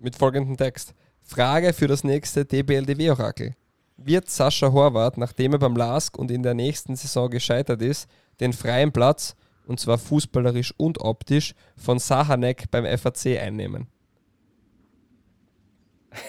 mit 0.00 0.16
folgendem 0.16 0.56
Text. 0.56 0.94
Frage 1.22 1.72
für 1.72 1.88
das 1.88 2.04
nächste 2.04 2.44
DBLDW-Orakel. 2.44 3.54
Wird 3.96 4.28
Sascha 4.30 4.70
Horvath, 4.70 5.16
nachdem 5.16 5.52
er 5.54 5.58
beim 5.58 5.74
LASK 5.74 6.18
und 6.18 6.30
in 6.30 6.42
der 6.42 6.54
nächsten 6.54 6.94
Saison 6.96 7.30
gescheitert 7.30 7.82
ist, 7.82 8.08
den 8.40 8.52
freien 8.52 8.92
Platz, 8.92 9.34
und 9.66 9.80
zwar 9.80 9.98
fußballerisch 9.98 10.74
und 10.76 11.00
optisch, 11.00 11.54
von 11.76 11.98
Sahanek 11.98 12.70
beim 12.70 12.84
FAC 12.98 13.38
einnehmen? 13.40 13.88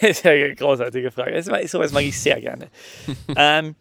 Sehr 0.00 0.54
großartige 0.54 1.10
Frage. 1.10 1.42
Sowas 1.68 1.92
mag 1.92 2.02
ich 2.02 2.18
sehr 2.18 2.40
gerne. 2.40 2.68
ähm, 3.36 3.74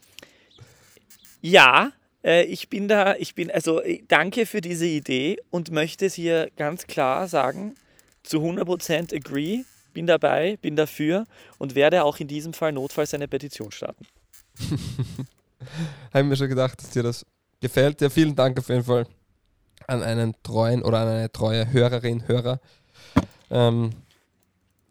ja, 1.42 1.92
ich 2.28 2.70
bin 2.70 2.88
da, 2.88 3.16
ich 3.16 3.36
bin, 3.36 3.50
also 3.52 3.82
äh, 3.82 4.04
danke 4.08 4.46
für 4.46 4.62
diese 4.62 4.86
Idee 4.86 5.38
und 5.50 5.72
möchte 5.72 6.08
es 6.08 6.14
hier 6.14 6.50
ganz 6.58 6.88
klar 6.88 7.28
sagen, 7.28 7.76
zu 8.24 8.40
100% 8.40 9.16
agree, 9.16 9.64
bin 9.94 10.08
dabei, 10.08 10.58
bin 10.62 10.76
dafür 10.76 11.26
und 11.58 11.76
werde 11.76 12.04
auch 12.04 12.20
in 12.20 12.28
diesem 12.28 12.54
Fall 12.54 12.74
notfalls 12.74 13.14
eine 13.14 13.28
Petition 13.28 13.72
starten. 13.72 14.06
Habe 16.14 16.24
mir 16.26 16.36
schon 16.36 16.50
gedacht, 16.50 16.82
dass 16.82 16.90
dir 16.90 17.04
das 17.04 17.26
gefällt. 17.62 18.02
Ja, 18.02 18.10
vielen 18.10 18.36
Dank 18.36 18.60
auf 18.60 18.70
jeden 18.70 18.84
Fall 18.84 19.08
an 19.88 20.04
einen 20.04 20.36
treuen 20.44 20.84
oder 20.84 21.00
an 21.00 21.08
eine 21.08 21.32
treue 21.32 21.72
Hörerin, 21.72 22.28
Hörer, 22.28 22.60
ähm, 23.50 23.92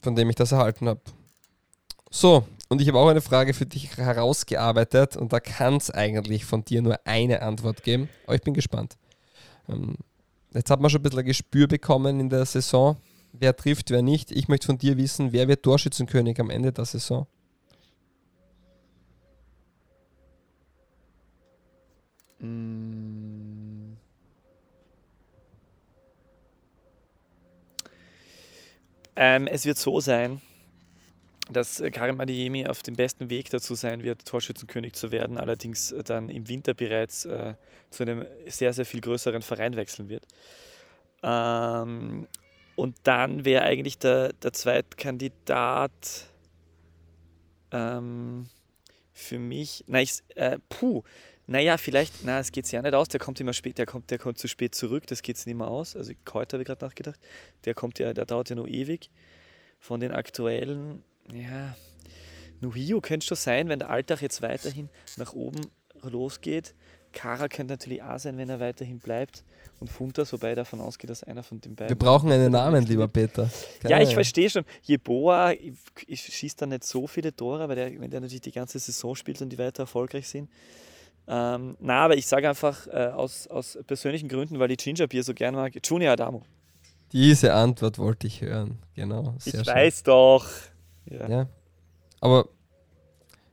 von 0.00 0.16
dem 0.16 0.30
ich 0.30 0.36
das 0.36 0.52
erhalten 0.52 0.88
habe. 0.88 1.00
So, 2.10 2.46
und 2.68 2.80
ich 2.80 2.88
habe 2.88 2.98
auch 2.98 3.08
eine 3.08 3.20
Frage 3.20 3.54
für 3.54 3.66
dich 3.66 3.96
herausgearbeitet 3.96 5.16
und 5.16 5.32
da 5.32 5.40
kann 5.40 5.76
es 5.76 5.90
eigentlich 5.90 6.44
von 6.44 6.64
dir 6.64 6.82
nur 6.82 6.98
eine 7.04 7.42
Antwort 7.42 7.82
geben, 7.82 8.08
aber 8.24 8.34
ich 8.34 8.42
bin 8.42 8.54
gespannt. 8.54 8.96
Ähm, 9.68 9.96
jetzt 10.52 10.70
hat 10.70 10.80
man 10.80 10.90
schon 10.90 11.00
ein 11.00 11.02
bisschen 11.04 11.20
ein 11.20 11.26
Gespür 11.26 11.68
bekommen 11.68 12.20
in 12.20 12.28
der 12.28 12.44
Saison, 12.44 12.96
wer 13.32 13.56
trifft, 13.56 13.90
wer 13.90 14.02
nicht. 14.02 14.32
Ich 14.32 14.48
möchte 14.48 14.66
von 14.66 14.78
dir 14.78 14.96
wissen, 14.96 15.32
wer 15.32 15.48
wird 15.48 15.62
Torschützenkönig 15.62 16.40
am 16.40 16.50
Ende 16.50 16.72
der 16.72 16.84
Saison? 16.84 17.26
Mm. 22.40 23.96
Ähm, 29.18 29.46
es 29.46 29.64
wird 29.64 29.78
so 29.78 29.98
sein, 30.00 30.42
dass 31.50 31.80
äh, 31.80 31.90
Karim 31.90 32.20
Adeyemi 32.20 32.66
auf 32.66 32.82
dem 32.82 32.96
besten 32.96 33.30
Weg 33.30 33.50
dazu 33.50 33.74
sein 33.74 34.02
wird, 34.02 34.24
Torschützenkönig 34.26 34.94
zu 34.94 35.12
werden, 35.12 35.38
allerdings 35.38 35.92
äh, 35.92 36.02
dann 36.02 36.28
im 36.28 36.48
Winter 36.48 36.74
bereits 36.74 37.24
äh, 37.24 37.54
zu 37.90 38.02
einem 38.02 38.26
sehr, 38.46 38.72
sehr 38.72 38.86
viel 38.86 39.00
größeren 39.00 39.42
Verein 39.42 39.76
wechseln 39.76 40.08
wird. 40.08 40.24
Ähm, 41.22 42.26
und 42.74 42.96
dann 43.04 43.44
wäre 43.44 43.62
eigentlich 43.62 43.98
der, 43.98 44.32
der 44.34 44.52
Zweitkandidat 44.52 46.26
ähm, 47.72 48.48
für 49.12 49.38
mich, 49.38 49.84
na, 49.86 50.02
ich, 50.02 50.20
äh, 50.34 50.58
puh, 50.68 51.02
naja, 51.46 51.78
vielleicht, 51.78 52.24
na, 52.24 52.40
es 52.40 52.50
geht 52.50 52.70
ja 52.72 52.82
nicht 52.82 52.94
aus, 52.94 53.08
der 53.08 53.20
kommt 53.20 53.40
immer 53.40 53.52
spät, 53.52 53.78
der 53.78 53.86
kommt, 53.86 54.10
der 54.10 54.18
kommt 54.18 54.38
zu 54.38 54.48
spät 54.48 54.74
zurück, 54.74 55.06
das 55.06 55.22
geht 55.22 55.36
es 55.36 55.46
nicht 55.46 55.56
mehr 55.56 55.68
aus. 55.68 55.94
Also 55.96 56.12
heute 56.32 56.56
habe 56.56 56.62
ich 56.62 56.66
gerade 56.66 56.84
nachgedacht, 56.84 57.20
der 57.64 57.74
kommt 57.74 57.98
ja, 57.98 58.12
der 58.12 58.26
dauert 58.26 58.50
ja 58.50 58.56
nur 58.56 58.68
ewig. 58.68 59.10
Von 59.78 60.00
den 60.00 60.10
aktuellen, 60.10 61.04
ja, 61.32 61.76
Nuhio 62.60 63.00
könnte 63.00 63.26
schon 63.26 63.36
sein, 63.36 63.68
wenn 63.68 63.78
der 63.78 63.90
Alltag 63.90 64.22
jetzt 64.22 64.42
weiterhin 64.42 64.88
nach 65.16 65.32
oben 65.32 65.60
losgeht. 66.02 66.74
Kara 67.12 67.48
könnte 67.48 67.72
natürlich 67.72 68.02
auch 68.02 68.18
sein, 68.18 68.36
wenn 68.36 68.50
er 68.50 68.60
weiterhin 68.60 68.98
bleibt. 68.98 69.42
Und 69.80 69.90
Funtas, 69.90 70.32
wobei 70.32 70.50
ich 70.50 70.56
davon 70.56 70.80
ausgehe, 70.80 71.08
dass 71.08 71.22
einer 71.24 71.42
von 71.42 71.60
den 71.60 71.74
beiden. 71.74 71.90
Wir 71.90 71.98
brauchen 71.98 72.30
einen 72.30 72.52
Namen, 72.52 72.84
lieber 72.84 73.08
Peter. 73.08 73.50
Keine 73.80 73.94
ja, 73.94 74.00
ich 74.02 74.14
verstehe 74.14 74.48
schon. 74.50 74.64
Jeboa 74.82 75.52
schießt 76.08 76.60
da 76.60 76.66
nicht 76.66 76.84
so 76.84 77.06
viele 77.06 77.34
Tore, 77.34 77.68
weil 77.68 77.76
der, 77.76 78.00
wenn 78.00 78.10
der 78.10 78.20
natürlich 78.20 78.42
die 78.42 78.52
ganze 78.52 78.78
Saison 78.78 79.14
spielt 79.14 79.40
und 79.40 79.50
die 79.50 79.58
weiter 79.58 79.84
erfolgreich 79.84 80.28
sind. 80.28 80.50
Ähm, 81.28 81.76
na, 81.80 82.04
aber 82.04 82.16
ich 82.16 82.26
sage 82.26 82.48
einfach 82.48 82.86
äh, 82.86 83.08
aus, 83.08 83.46
aus 83.48 83.78
persönlichen 83.86 84.28
Gründen, 84.28 84.58
weil 84.58 84.70
ich 84.70 84.78
Ginger 84.78 85.06
Beer 85.06 85.22
so 85.22 85.34
gern 85.34 85.54
mag, 85.54 85.72
Junior 85.84 86.12
Adamo. 86.12 86.42
Diese 87.12 87.52
Antwort 87.54 87.98
wollte 87.98 88.26
ich 88.26 88.42
hören, 88.42 88.78
genau. 88.94 89.34
Ich 89.44 89.52
schön. 89.52 89.66
weiß 89.66 90.02
doch. 90.04 90.46
Ja. 91.06 91.28
ja. 91.28 91.48
Aber 92.20 92.48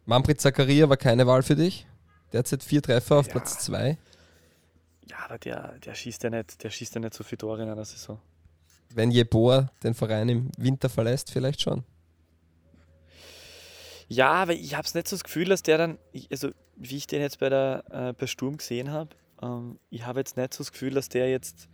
Manfred 0.06 0.42
Zakaria 0.42 0.90
war 0.90 0.98
keine 0.98 1.28
Wahl 1.28 1.44
für 1.44 1.56
dich? 1.56 1.88
Derzeit 2.32 2.64
vier 2.64 2.82
Treffer 2.82 3.18
auf 3.18 3.28
ja. 3.28 3.34
Platz 3.34 3.60
zwei. 3.60 3.98
Ja, 5.10 5.18
aber 5.26 5.38
der, 5.38 5.78
der, 5.80 5.96
schießt 5.96 6.24
ja 6.24 6.30
nicht, 6.30 6.64
der 6.64 6.70
schießt 6.70 6.96
ja 6.96 7.02
nicht 7.02 7.14
so 7.14 7.24
viele 7.24 7.38
Tore 7.38 7.64
in 7.64 7.70
einer 7.70 7.86
Saison. 7.86 8.20
Wenn 8.90 9.12
Jeboa 9.12 9.70
den 9.84 9.94
Verein 9.94 10.30
im 10.30 10.52
Winter 10.58 10.90
verlässt, 10.90 11.32
vielleicht 11.32 11.62
schon. 11.62 11.84
Ja, 14.08 14.32
aber 14.32 14.54
ich 14.54 14.76
habe 14.76 14.86
es 14.86 14.94
nicht 14.94 15.08
so 15.08 15.16
das 15.16 15.24
Gefühl, 15.24 15.46
dass 15.46 15.64
der 15.64 15.78
dann, 15.78 15.98
also 16.30 16.52
wie 16.76 16.98
ich 16.98 17.08
den 17.08 17.22
jetzt 17.22 17.40
bei 17.40 17.50
der 17.50 17.84
äh, 17.90 18.14
bei 18.14 18.28
Sturm 18.28 18.58
gesehen 18.58 18.92
habe, 18.92 19.10
ähm, 19.42 19.80
ich 19.90 20.06
habe 20.06 20.20
jetzt 20.20 20.38
nicht 20.38 20.54
so 20.54 20.64
das 20.64 20.72
Gefühl, 20.72 20.94
dass 20.94 21.10
der 21.10 21.30
jetzt 21.30 21.68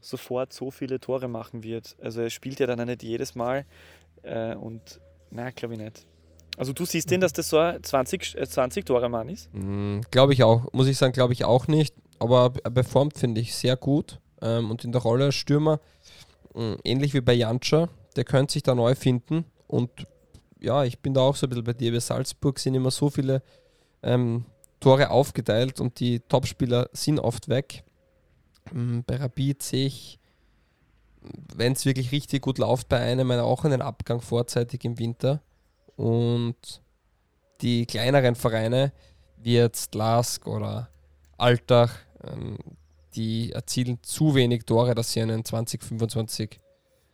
sofort 0.00 0.52
so 0.52 0.70
viele 0.70 1.00
Tore 1.00 1.28
machen 1.28 1.62
wird. 1.62 1.96
Also 2.00 2.20
er 2.20 2.30
spielt 2.30 2.60
ja 2.60 2.66
dann 2.66 2.80
auch 2.80 2.86
nicht 2.86 3.02
jedes 3.02 3.34
Mal 3.34 3.66
äh, 4.22 4.54
und 4.54 5.00
na, 5.30 5.50
glaube 5.50 5.74
ich 5.74 5.80
nicht. 5.80 6.06
Also 6.56 6.72
du 6.72 6.84
siehst 6.84 7.10
den, 7.10 7.20
dass 7.20 7.32
das 7.32 7.48
so 7.48 7.58
ein 7.58 7.82
20, 7.82 8.36
20 8.46 8.84
Tore 8.84 9.08
Mann 9.08 9.28
ist? 9.28 9.52
Mhm, 9.54 10.02
glaube 10.10 10.34
ich 10.34 10.42
auch. 10.42 10.70
Muss 10.72 10.88
ich 10.88 10.98
sagen, 10.98 11.12
glaube 11.12 11.32
ich 11.32 11.44
auch 11.44 11.68
nicht. 11.68 11.94
Aber 12.18 12.52
er 12.62 12.70
performt, 12.70 13.16
finde 13.16 13.40
ich, 13.40 13.54
sehr 13.54 13.76
gut. 13.76 14.20
Ähm, 14.42 14.70
und 14.70 14.84
in 14.84 14.92
der 14.92 15.00
Rolle 15.00 15.26
als 15.26 15.36
Stürmer, 15.36 15.80
mh, 16.54 16.76
ähnlich 16.84 17.14
wie 17.14 17.22
bei 17.22 17.32
Jantscha, 17.32 17.88
der 18.16 18.24
könnte 18.24 18.52
sich 18.52 18.62
da 18.62 18.74
neu 18.74 18.94
finden. 18.94 19.44
Und 19.66 19.90
ja, 20.60 20.84
ich 20.84 20.98
bin 20.98 21.14
da 21.14 21.22
auch 21.22 21.36
so 21.36 21.46
ein 21.46 21.50
bisschen 21.50 21.64
bei 21.64 21.72
dir. 21.72 21.92
Bei 21.92 22.00
Salzburg 22.00 22.58
sind 22.58 22.74
immer 22.74 22.90
so 22.90 23.08
viele 23.08 23.42
ähm, 24.02 24.44
Tore 24.80 25.10
aufgeteilt 25.10 25.80
und 25.80 25.98
die 26.00 26.20
Topspieler 26.20 26.90
sind 26.92 27.20
oft 27.20 27.48
weg. 27.48 27.84
Ähm, 28.74 29.02
bei 29.06 29.16
Rapid 29.16 29.62
sehe 29.62 29.86
ich, 29.86 30.19
wenn 31.54 31.72
es 31.72 31.84
wirklich 31.84 32.12
richtig 32.12 32.42
gut 32.42 32.58
läuft, 32.58 32.88
bei 32.88 32.98
einem 32.98 33.30
auch 33.32 33.64
einen 33.64 33.82
Abgang 33.82 34.20
vorzeitig 34.20 34.84
im 34.84 34.98
Winter. 34.98 35.42
Und 35.96 36.82
die 37.60 37.86
kleineren 37.86 38.34
Vereine, 38.34 38.92
wie 39.36 39.54
jetzt 39.54 39.94
Lask 39.94 40.46
oder 40.46 40.88
Altach, 41.36 41.94
ähm, 42.24 42.56
die 43.14 43.52
erzielen 43.52 43.98
zu 44.02 44.34
wenig 44.34 44.64
Tore, 44.64 44.94
dass 44.94 45.12
sie 45.12 45.20
einen 45.20 45.44
20, 45.44 45.82
25 45.82 46.60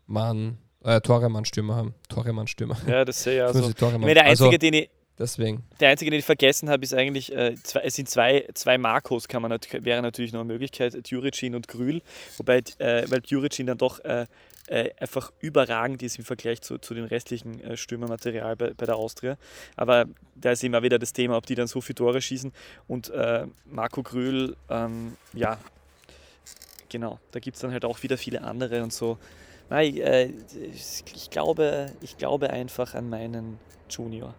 Mann, 0.06 0.58
äh, 0.84 1.00
Toremann-Stürmer 1.00 1.74
haben. 1.74 1.94
Toremann-Stürmer. 2.08 2.76
Ja, 2.86 3.04
das 3.04 3.22
sehe 3.22 3.36
ich 3.36 3.42
auch 3.42 3.52
so. 3.54 3.72
der 4.14 4.24
einzige, 4.24 4.46
also, 4.46 4.58
den 4.58 4.74
ich, 4.74 4.90
deswegen. 5.18 5.64
Der 5.80 5.90
einzige, 5.90 6.10
den 6.10 6.20
ich 6.20 6.24
vergessen 6.24 6.68
habe, 6.68 6.82
ist 6.82 6.94
eigentlich, 6.94 7.34
äh, 7.34 7.54
zwei, 7.62 7.80
es 7.80 7.94
sind 7.94 8.08
zwei, 8.08 8.46
zwei 8.54 8.78
Marcos, 8.78 9.28
kann 9.28 9.42
man, 9.42 9.58
wäre 9.80 10.02
natürlich 10.02 10.32
noch 10.32 10.40
eine 10.40 10.52
Möglichkeit, 10.52 10.94
Djuricin 11.08 11.54
und 11.54 11.68
Grül, 11.68 12.02
wobei, 12.36 12.62
äh, 12.78 13.04
weil 13.08 13.20
Djuricin 13.20 13.66
dann 13.66 13.78
doch 13.78 14.04
äh, 14.04 14.26
äh, 14.68 14.90
einfach 14.98 15.32
überragend 15.40 16.02
ist 16.02 16.18
im 16.18 16.24
Vergleich 16.24 16.60
zu, 16.60 16.78
zu 16.78 16.94
den 16.94 17.04
restlichen 17.04 17.60
äh, 17.60 17.76
Stürmermaterial 17.76 18.56
bei, 18.56 18.74
bei 18.74 18.86
der 18.86 18.96
Austria. 18.96 19.36
Aber 19.76 20.06
da 20.34 20.50
ist 20.52 20.64
immer 20.64 20.82
wieder 20.82 20.98
das 20.98 21.12
Thema, 21.12 21.36
ob 21.36 21.46
die 21.46 21.54
dann 21.54 21.66
so 21.66 21.80
viele 21.80 21.94
Tore 21.94 22.20
schießen. 22.20 22.52
Und 22.88 23.10
äh, 23.10 23.46
Marco 23.64 24.02
Grühl, 24.02 24.56
ähm, 24.68 25.16
ja, 25.34 25.58
genau, 26.88 27.20
da 27.30 27.40
gibt 27.40 27.56
es 27.56 27.60
dann 27.60 27.72
halt 27.72 27.84
auch 27.84 28.02
wieder 28.02 28.18
viele 28.18 28.42
andere 28.42 28.82
und 28.82 28.92
so. 28.92 29.18
Nein, 29.68 29.96
äh, 29.98 30.30
ich, 30.72 31.30
glaube, 31.30 31.92
ich 32.00 32.16
glaube 32.18 32.50
einfach 32.50 32.94
an 32.94 33.08
meinen 33.08 33.58
Junior. 33.88 34.34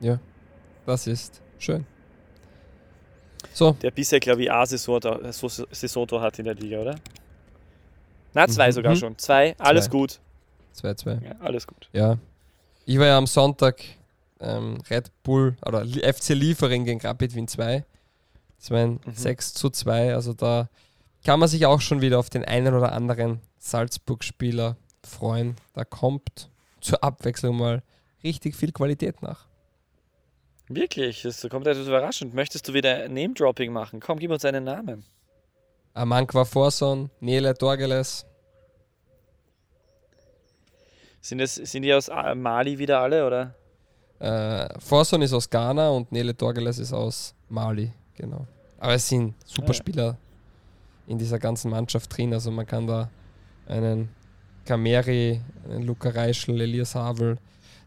Ja, 0.00 0.18
das 0.86 1.06
ist 1.06 1.40
schön. 1.58 1.86
So. 3.52 3.72
Der 3.72 3.90
bisher, 3.90 4.20
glaube 4.20 4.42
ich, 4.42 4.50
ein 4.50 4.66
Saisontor 4.66 6.20
hat 6.20 6.38
in 6.38 6.44
der 6.44 6.54
Liga, 6.54 6.80
oder? 6.80 6.96
Na, 8.32 8.48
zwei 8.48 8.68
mhm. 8.68 8.72
sogar 8.72 8.94
mhm. 8.94 8.98
schon. 8.98 9.18
Zwei, 9.18 9.54
alles 9.58 9.84
zwei. 9.84 9.90
gut. 9.90 10.20
Zwei, 10.72 10.94
zwei. 10.94 11.20
Ja, 11.24 11.36
alles 11.40 11.66
gut. 11.66 11.88
Ja. 11.92 12.18
Ich 12.84 12.98
war 12.98 13.06
ja 13.06 13.16
am 13.16 13.26
Sonntag 13.26 13.80
ähm, 14.40 14.78
Red 14.90 15.10
Bull 15.22 15.56
oder 15.64 15.84
FC 15.86 16.30
Liefering 16.30 16.84
gegen 16.84 17.00
Rapid 17.00 17.34
Wien 17.34 17.48
2. 17.48 17.84
Das 18.58 18.70
war 18.70 18.78
ein 18.80 19.00
mhm. 19.04 19.12
6 19.14 19.54
zu 19.54 19.70
2. 19.70 20.14
Also 20.14 20.32
da 20.32 20.68
kann 21.24 21.40
man 21.40 21.48
sich 21.48 21.64
auch 21.66 21.80
schon 21.80 22.00
wieder 22.00 22.18
auf 22.18 22.28
den 22.28 22.44
einen 22.44 22.74
oder 22.74 22.92
anderen 22.92 23.40
Salzburg-Spieler 23.58 24.76
freuen. 25.02 25.56
Da 25.72 25.84
kommt 25.84 26.50
zur 26.80 27.02
Abwechslung 27.02 27.56
mal 27.56 27.82
richtig 28.22 28.56
viel 28.56 28.72
Qualität 28.72 29.22
nach. 29.22 29.46
Wirklich? 30.68 31.22
Das 31.22 31.46
kommt 31.50 31.66
etwas 31.66 31.86
überraschend. 31.86 32.34
Möchtest 32.34 32.68
du 32.68 32.74
wieder 32.74 33.08
Name-Dropping 33.08 33.72
machen? 33.72 34.00
Komm, 34.00 34.18
gib 34.18 34.30
uns 34.30 34.44
einen 34.44 34.64
Namen. 34.64 35.04
Amankwa 35.92 36.44
Forson, 36.44 37.10
Nele 37.20 37.54
Dorgeles. 37.54 38.26
Sind, 41.20 41.38
das, 41.38 41.54
sind 41.54 41.82
die 41.82 41.94
aus 41.94 42.08
äh, 42.08 42.34
Mali 42.34 42.78
wieder 42.78 43.00
alle, 43.00 43.26
oder? 43.26 43.54
Äh, 44.18 44.80
Forson 44.80 45.22
ist 45.22 45.32
aus 45.32 45.48
Ghana 45.48 45.90
und 45.90 46.10
Nele 46.12 46.34
Dorgeles 46.34 46.78
ist 46.78 46.92
aus 46.92 47.34
Mali, 47.48 47.92
genau. 48.16 48.46
Aber 48.78 48.94
es 48.94 49.08
sind 49.08 49.34
super 49.44 49.70
ah, 49.70 49.74
Spieler 49.74 50.18
in 51.06 51.18
dieser 51.18 51.38
ganzen 51.38 51.70
Mannschaft 51.70 52.16
drin. 52.16 52.32
Also 52.32 52.50
man 52.50 52.66
kann 52.66 52.86
da 52.86 53.08
einen 53.66 54.08
Kameri, 54.64 55.40
einen 55.64 55.82
Luca 55.82 56.10
Reischl, 56.10 56.60
Elias 56.60 56.94
Havel, 56.94 57.38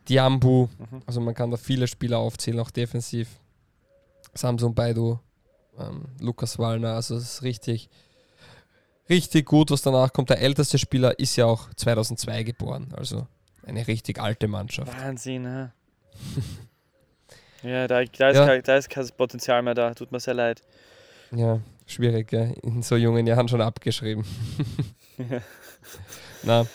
Diambu, 0.09 0.67
mhm. 0.77 1.01
also 1.05 1.21
man 1.21 1.33
kann 1.33 1.51
da 1.51 1.57
viele 1.57 1.87
Spieler 1.87 2.19
aufzählen, 2.19 2.59
auch 2.59 2.71
defensiv. 2.71 3.27
Samsung 4.33 4.75
Baidu, 4.75 5.19
ähm, 5.79 6.05
Lukas 6.19 6.59
Wallner. 6.59 6.93
Also 6.93 7.15
es 7.15 7.23
ist 7.23 7.43
richtig, 7.43 7.89
richtig 9.09 9.45
gut, 9.45 9.71
was 9.71 9.81
danach 9.81 10.13
kommt. 10.13 10.29
Der 10.29 10.39
älteste 10.39 10.77
Spieler 10.77 11.17
ist 11.19 11.35
ja 11.35 11.45
auch 11.45 11.73
2002 11.75 12.43
geboren. 12.43 12.93
Also 12.95 13.27
eine 13.65 13.87
richtig 13.87 14.19
alte 14.19 14.47
Mannschaft. 14.47 14.95
Wahnsinn, 15.01 15.47
ha? 15.47 15.73
ja, 17.63 17.87
da, 17.87 18.03
da, 18.03 18.29
ist 18.29 18.35
Ja. 18.37 18.45
Kein, 18.45 18.63
da 18.63 18.77
ist 18.77 18.89
kein 18.89 19.07
Potenzial 19.17 19.61
mehr 19.61 19.75
da. 19.75 19.93
Tut 19.93 20.11
mir 20.11 20.19
sehr 20.19 20.33
leid. 20.33 20.61
Ja, 21.31 21.59
schwierig, 21.85 22.29
gell? 22.29 22.55
in 22.63 22.81
so 22.83 22.95
jungen 22.95 23.27
Jahren 23.27 23.47
schon 23.47 23.61
abgeschrieben. 23.61 24.25
Ja. 25.17 25.41
Na, 26.43 26.65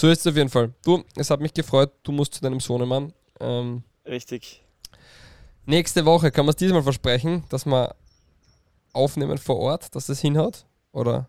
so 0.00 0.08
ist 0.08 0.20
es 0.20 0.26
auf 0.26 0.36
jeden 0.36 0.48
Fall. 0.48 0.72
Du, 0.82 1.04
es 1.14 1.28
hat 1.28 1.40
mich 1.40 1.52
gefreut, 1.52 1.92
du 2.04 2.12
musst 2.12 2.32
zu 2.32 2.40
deinem 2.40 2.60
Sohnemann. 2.60 3.12
Ähm, 3.38 3.82
Richtig. 4.06 4.64
nächste 5.66 6.06
Woche 6.06 6.30
kann 6.30 6.46
man 6.46 6.50
es 6.50 6.56
diesmal 6.56 6.82
versprechen, 6.82 7.44
dass 7.50 7.66
wir 7.66 7.94
aufnehmen 8.94 9.36
vor 9.36 9.58
Ort, 9.58 9.94
dass 9.94 10.06
das 10.06 10.20
hinhaut? 10.20 10.64
Oder? 10.92 11.28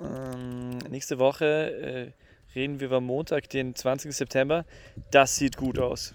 Ähm, 0.00 0.78
nächste 0.88 1.18
Woche 1.18 1.44
äh, 1.44 2.12
reden 2.54 2.78
wir 2.78 2.86
über 2.86 3.00
Montag, 3.00 3.48
den 3.50 3.74
20. 3.74 4.14
September. 4.14 4.64
Das 5.10 5.34
sieht 5.34 5.56
gut 5.56 5.80
aus. 5.80 6.14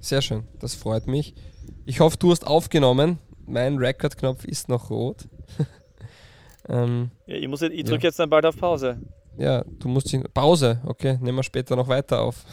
Sehr 0.00 0.22
schön, 0.22 0.48
das 0.58 0.74
freut 0.74 1.06
mich. 1.06 1.34
Ich 1.86 2.00
hoffe, 2.00 2.16
du 2.16 2.32
hast 2.32 2.44
aufgenommen. 2.44 3.20
Mein 3.46 3.78
Record-Knopf 3.78 4.44
ist 4.44 4.68
noch 4.68 4.90
rot. 4.90 5.28
ähm, 6.68 7.10
Ja, 7.26 7.36
ich 7.36 7.48
muss 7.48 7.60
jetzt- 7.60 7.72
ich 7.72 7.80
Ja. 7.80 7.84
drücke 7.90 8.06
jetzt 8.06 8.18
dann 8.18 8.30
bald 8.30 8.44
auf 8.46 8.56
Pause. 8.56 9.00
ja, 9.38 9.64
du 9.64 9.88
musst 9.88 10.12
dich. 10.12 10.22
Pause, 10.34 10.80
okay, 10.86 11.18
nehmen 11.20 11.38
wir 11.38 11.42
später 11.42 11.76
noch 11.76 11.88
weiter 11.88 12.20
auf. 12.22 12.44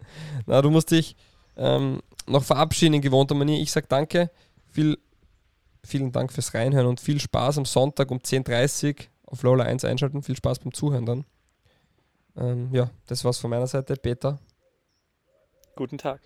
Na, 0.46 0.60
du 0.62 0.70
musst 0.70 0.90
dich 0.90 1.16
ähm, 1.56 2.00
noch 2.26 2.42
verabschieden 2.44 2.94
in 2.94 3.00
gewohnter 3.02 3.34
Manier. 3.34 3.60
Ich 3.60 3.70
sag 3.72 3.88
danke. 3.88 4.30
Viel, 4.68 4.98
vielen 5.84 6.12
Dank 6.12 6.32
fürs 6.32 6.54
Reinhören 6.54 6.86
und 6.86 7.00
viel 7.00 7.20
Spaß 7.20 7.58
am 7.58 7.64
Sonntag 7.64 8.10
um 8.10 8.18
10.30 8.18 8.96
Uhr 8.98 9.04
auf 9.26 9.42
Lola 9.42 9.64
1 9.64 9.84
einschalten. 9.84 10.22
Viel 10.22 10.36
Spaß 10.36 10.60
beim 10.60 10.72
Zuhören 10.72 11.06
dann. 11.06 11.24
Ähm, 12.36 12.70
ja, 12.72 12.90
das 13.06 13.24
war's 13.24 13.38
von 13.38 13.50
meiner 13.50 13.66
Seite. 13.66 13.94
Peter. 13.96 14.38
Guten 15.76 15.98
Tag. 15.98 16.20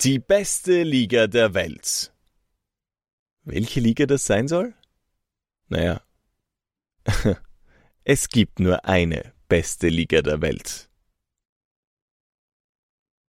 Die 0.00 0.18
beste 0.18 0.82
Liga 0.82 1.26
der 1.28 1.54
Welt. 1.54 2.12
Welche 3.44 3.80
Liga 3.80 4.06
das 4.06 4.24
sein 4.26 4.48
soll? 4.48 4.74
Naja. 5.68 6.02
es 8.04 8.28
gibt 8.28 8.60
nur 8.60 8.84
eine 8.84 9.32
beste 9.48 9.88
Liga 9.88 10.22
der 10.22 10.40
Welt. 10.42 10.87